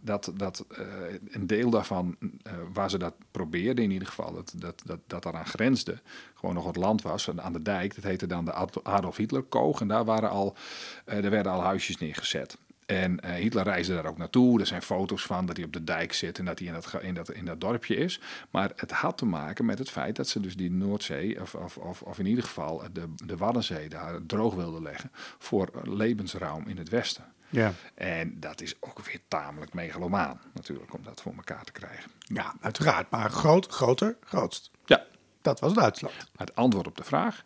dat, 0.00 0.32
dat, 0.36 0.64
eh, 0.68 0.86
een 1.30 1.46
deel 1.46 1.70
daarvan, 1.70 2.16
eh, 2.42 2.52
waar 2.72 2.90
ze 2.90 2.98
dat 2.98 3.14
probeerden 3.30 3.84
in 3.84 3.90
ieder 3.90 4.08
geval, 4.08 4.32
dat, 4.32 4.52
dat, 4.56 4.82
dat, 5.06 5.22
daaraan 5.22 5.46
grensde, 5.46 6.00
gewoon 6.34 6.54
nog 6.54 6.64
wat 6.64 6.76
land 6.76 7.02
was, 7.02 7.30
aan 7.36 7.52
de 7.52 7.62
dijk. 7.62 7.94
Dat 7.94 8.04
heette 8.04 8.26
dan 8.26 8.44
de 8.44 8.52
Ad- 8.52 8.84
Adolf 8.84 9.16
Hitler 9.16 9.42
Koog. 9.42 9.80
En 9.80 9.88
daar, 9.88 10.04
waren 10.04 10.30
al, 10.30 10.56
er 11.04 11.30
werden 11.30 11.52
al 11.52 11.62
huisjes 11.62 11.98
neergezet. 11.98 12.58
En 12.86 13.20
eh, 13.20 13.34
Hitler 13.34 13.64
reisde 13.64 13.94
daar 13.94 14.06
ook 14.06 14.18
naartoe. 14.18 14.60
Er 14.60 14.66
zijn 14.66 14.82
foto's 14.82 15.22
van 15.22 15.46
dat 15.46 15.56
hij 15.56 15.64
op 15.64 15.72
de 15.72 15.84
dijk 15.84 16.12
zit 16.12 16.38
en 16.38 16.44
dat 16.44 16.58
hij 16.58 16.68
in 16.68 16.74
dat, 16.74 17.02
in 17.02 17.14
dat, 17.14 17.30
in 17.30 17.44
dat 17.44 17.60
dorpje 17.60 17.96
is. 17.96 18.20
Maar 18.50 18.72
het 18.76 18.90
had 18.90 19.18
te 19.18 19.24
maken 19.24 19.64
met 19.64 19.78
het 19.78 19.90
feit 19.90 20.16
dat 20.16 20.28
ze 20.28 20.40
dus 20.40 20.56
die 20.56 20.70
Noordzee, 20.70 21.40
of, 21.40 21.54
of, 21.54 21.76
of, 21.76 22.02
of 22.02 22.18
in 22.18 22.26
ieder 22.26 22.44
geval 22.44 22.82
de, 22.92 23.14
de 23.24 23.36
Waddenzee, 23.36 23.88
daar 23.88 24.26
droog 24.26 24.54
wilden 24.54 24.82
leggen 24.82 25.10
voor 25.38 25.70
levensruim 25.82 26.66
in 26.66 26.76
het 26.78 26.88
westen. 26.88 27.24
Ja. 27.48 27.72
En 27.94 28.40
dat 28.40 28.60
is 28.60 28.74
ook 28.80 29.00
weer 29.04 29.20
tamelijk 29.28 29.74
megalomaan 29.74 30.40
natuurlijk 30.54 30.94
om 30.94 31.02
dat 31.02 31.22
voor 31.22 31.34
elkaar 31.36 31.64
te 31.64 31.72
krijgen. 31.72 32.10
ja, 32.18 32.54
uiteraard. 32.60 33.10
Maar 33.10 33.30
groot, 33.30 33.66
groter, 33.66 34.16
grootst. 34.24 34.70
Ja, 34.84 35.04
Dat 35.42 35.60
was 35.60 35.74
Duitsland. 35.74 36.14
het 36.36 36.54
antwoord 36.54 36.86
op 36.86 36.96
de 36.96 37.04
vraag, 37.04 37.44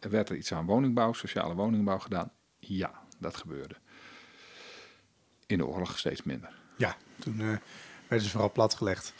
werd 0.00 0.28
er 0.28 0.36
iets 0.36 0.52
aan 0.52 0.66
woningbouw, 0.66 1.12
sociale 1.12 1.54
woningbouw 1.54 1.98
gedaan? 1.98 2.30
Ja, 2.58 2.90
dat 3.18 3.36
gebeurde. 3.36 3.74
In 5.46 5.58
de 5.58 5.66
oorlog 5.66 5.98
steeds 5.98 6.22
minder. 6.22 6.50
Ja, 6.76 6.96
toen 7.18 7.40
eh, 7.40 7.46
werden 8.08 8.26
ze 8.26 8.30
vooral 8.30 8.52
platgelegd. 8.52 9.12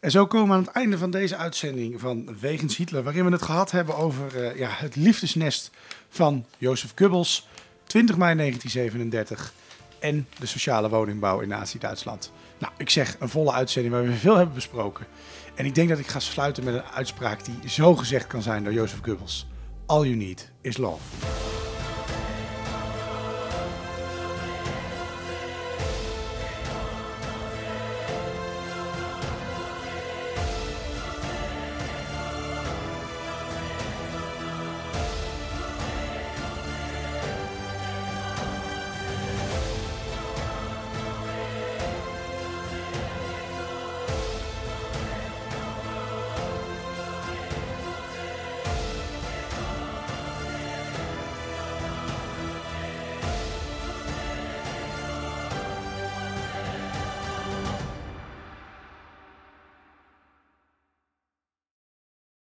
En 0.00 0.10
zo 0.10 0.26
komen 0.26 0.48
we 0.48 0.54
aan 0.54 0.60
het 0.60 0.74
einde 0.74 0.98
van 0.98 1.10
deze 1.10 1.36
uitzending 1.36 2.00
van 2.00 2.38
Wegens 2.40 2.76
Hitler, 2.76 3.02
waarin 3.02 3.24
we 3.24 3.32
het 3.32 3.42
gehad 3.42 3.70
hebben 3.70 3.96
over 3.96 4.44
eh, 4.44 4.58
ja, 4.58 4.68
het 4.70 4.96
liefdesnest 4.96 5.70
van 6.08 6.46
Jozef 6.58 6.92
Goebbels, 6.96 7.48
20 7.84 8.16
mei 8.16 8.36
1937, 8.36 9.52
en 9.98 10.26
de 10.38 10.46
sociale 10.46 10.88
woningbouw 10.88 11.40
in 11.40 11.48
Nazi-Duitsland. 11.48 12.32
Nou, 12.58 12.72
ik 12.76 12.90
zeg 12.90 13.16
een 13.18 13.28
volle 13.28 13.52
uitzending 13.52 13.94
waar 13.94 14.04
we 14.04 14.12
veel 14.12 14.36
hebben 14.36 14.54
besproken. 14.54 15.06
En 15.54 15.66
ik 15.66 15.74
denk 15.74 15.88
dat 15.88 15.98
ik 15.98 16.06
ga 16.06 16.20
sluiten 16.20 16.64
met 16.64 16.74
een 16.74 16.84
uitspraak 16.84 17.44
die 17.44 17.70
zo 17.70 17.94
gezegd 17.94 18.26
kan 18.26 18.42
zijn 18.42 18.64
door 18.64 18.72
Jozef 18.72 18.98
Goebbels. 19.02 19.46
All 19.86 20.02
you 20.02 20.14
need 20.16 20.50
is 20.60 20.76
love. 20.76 21.49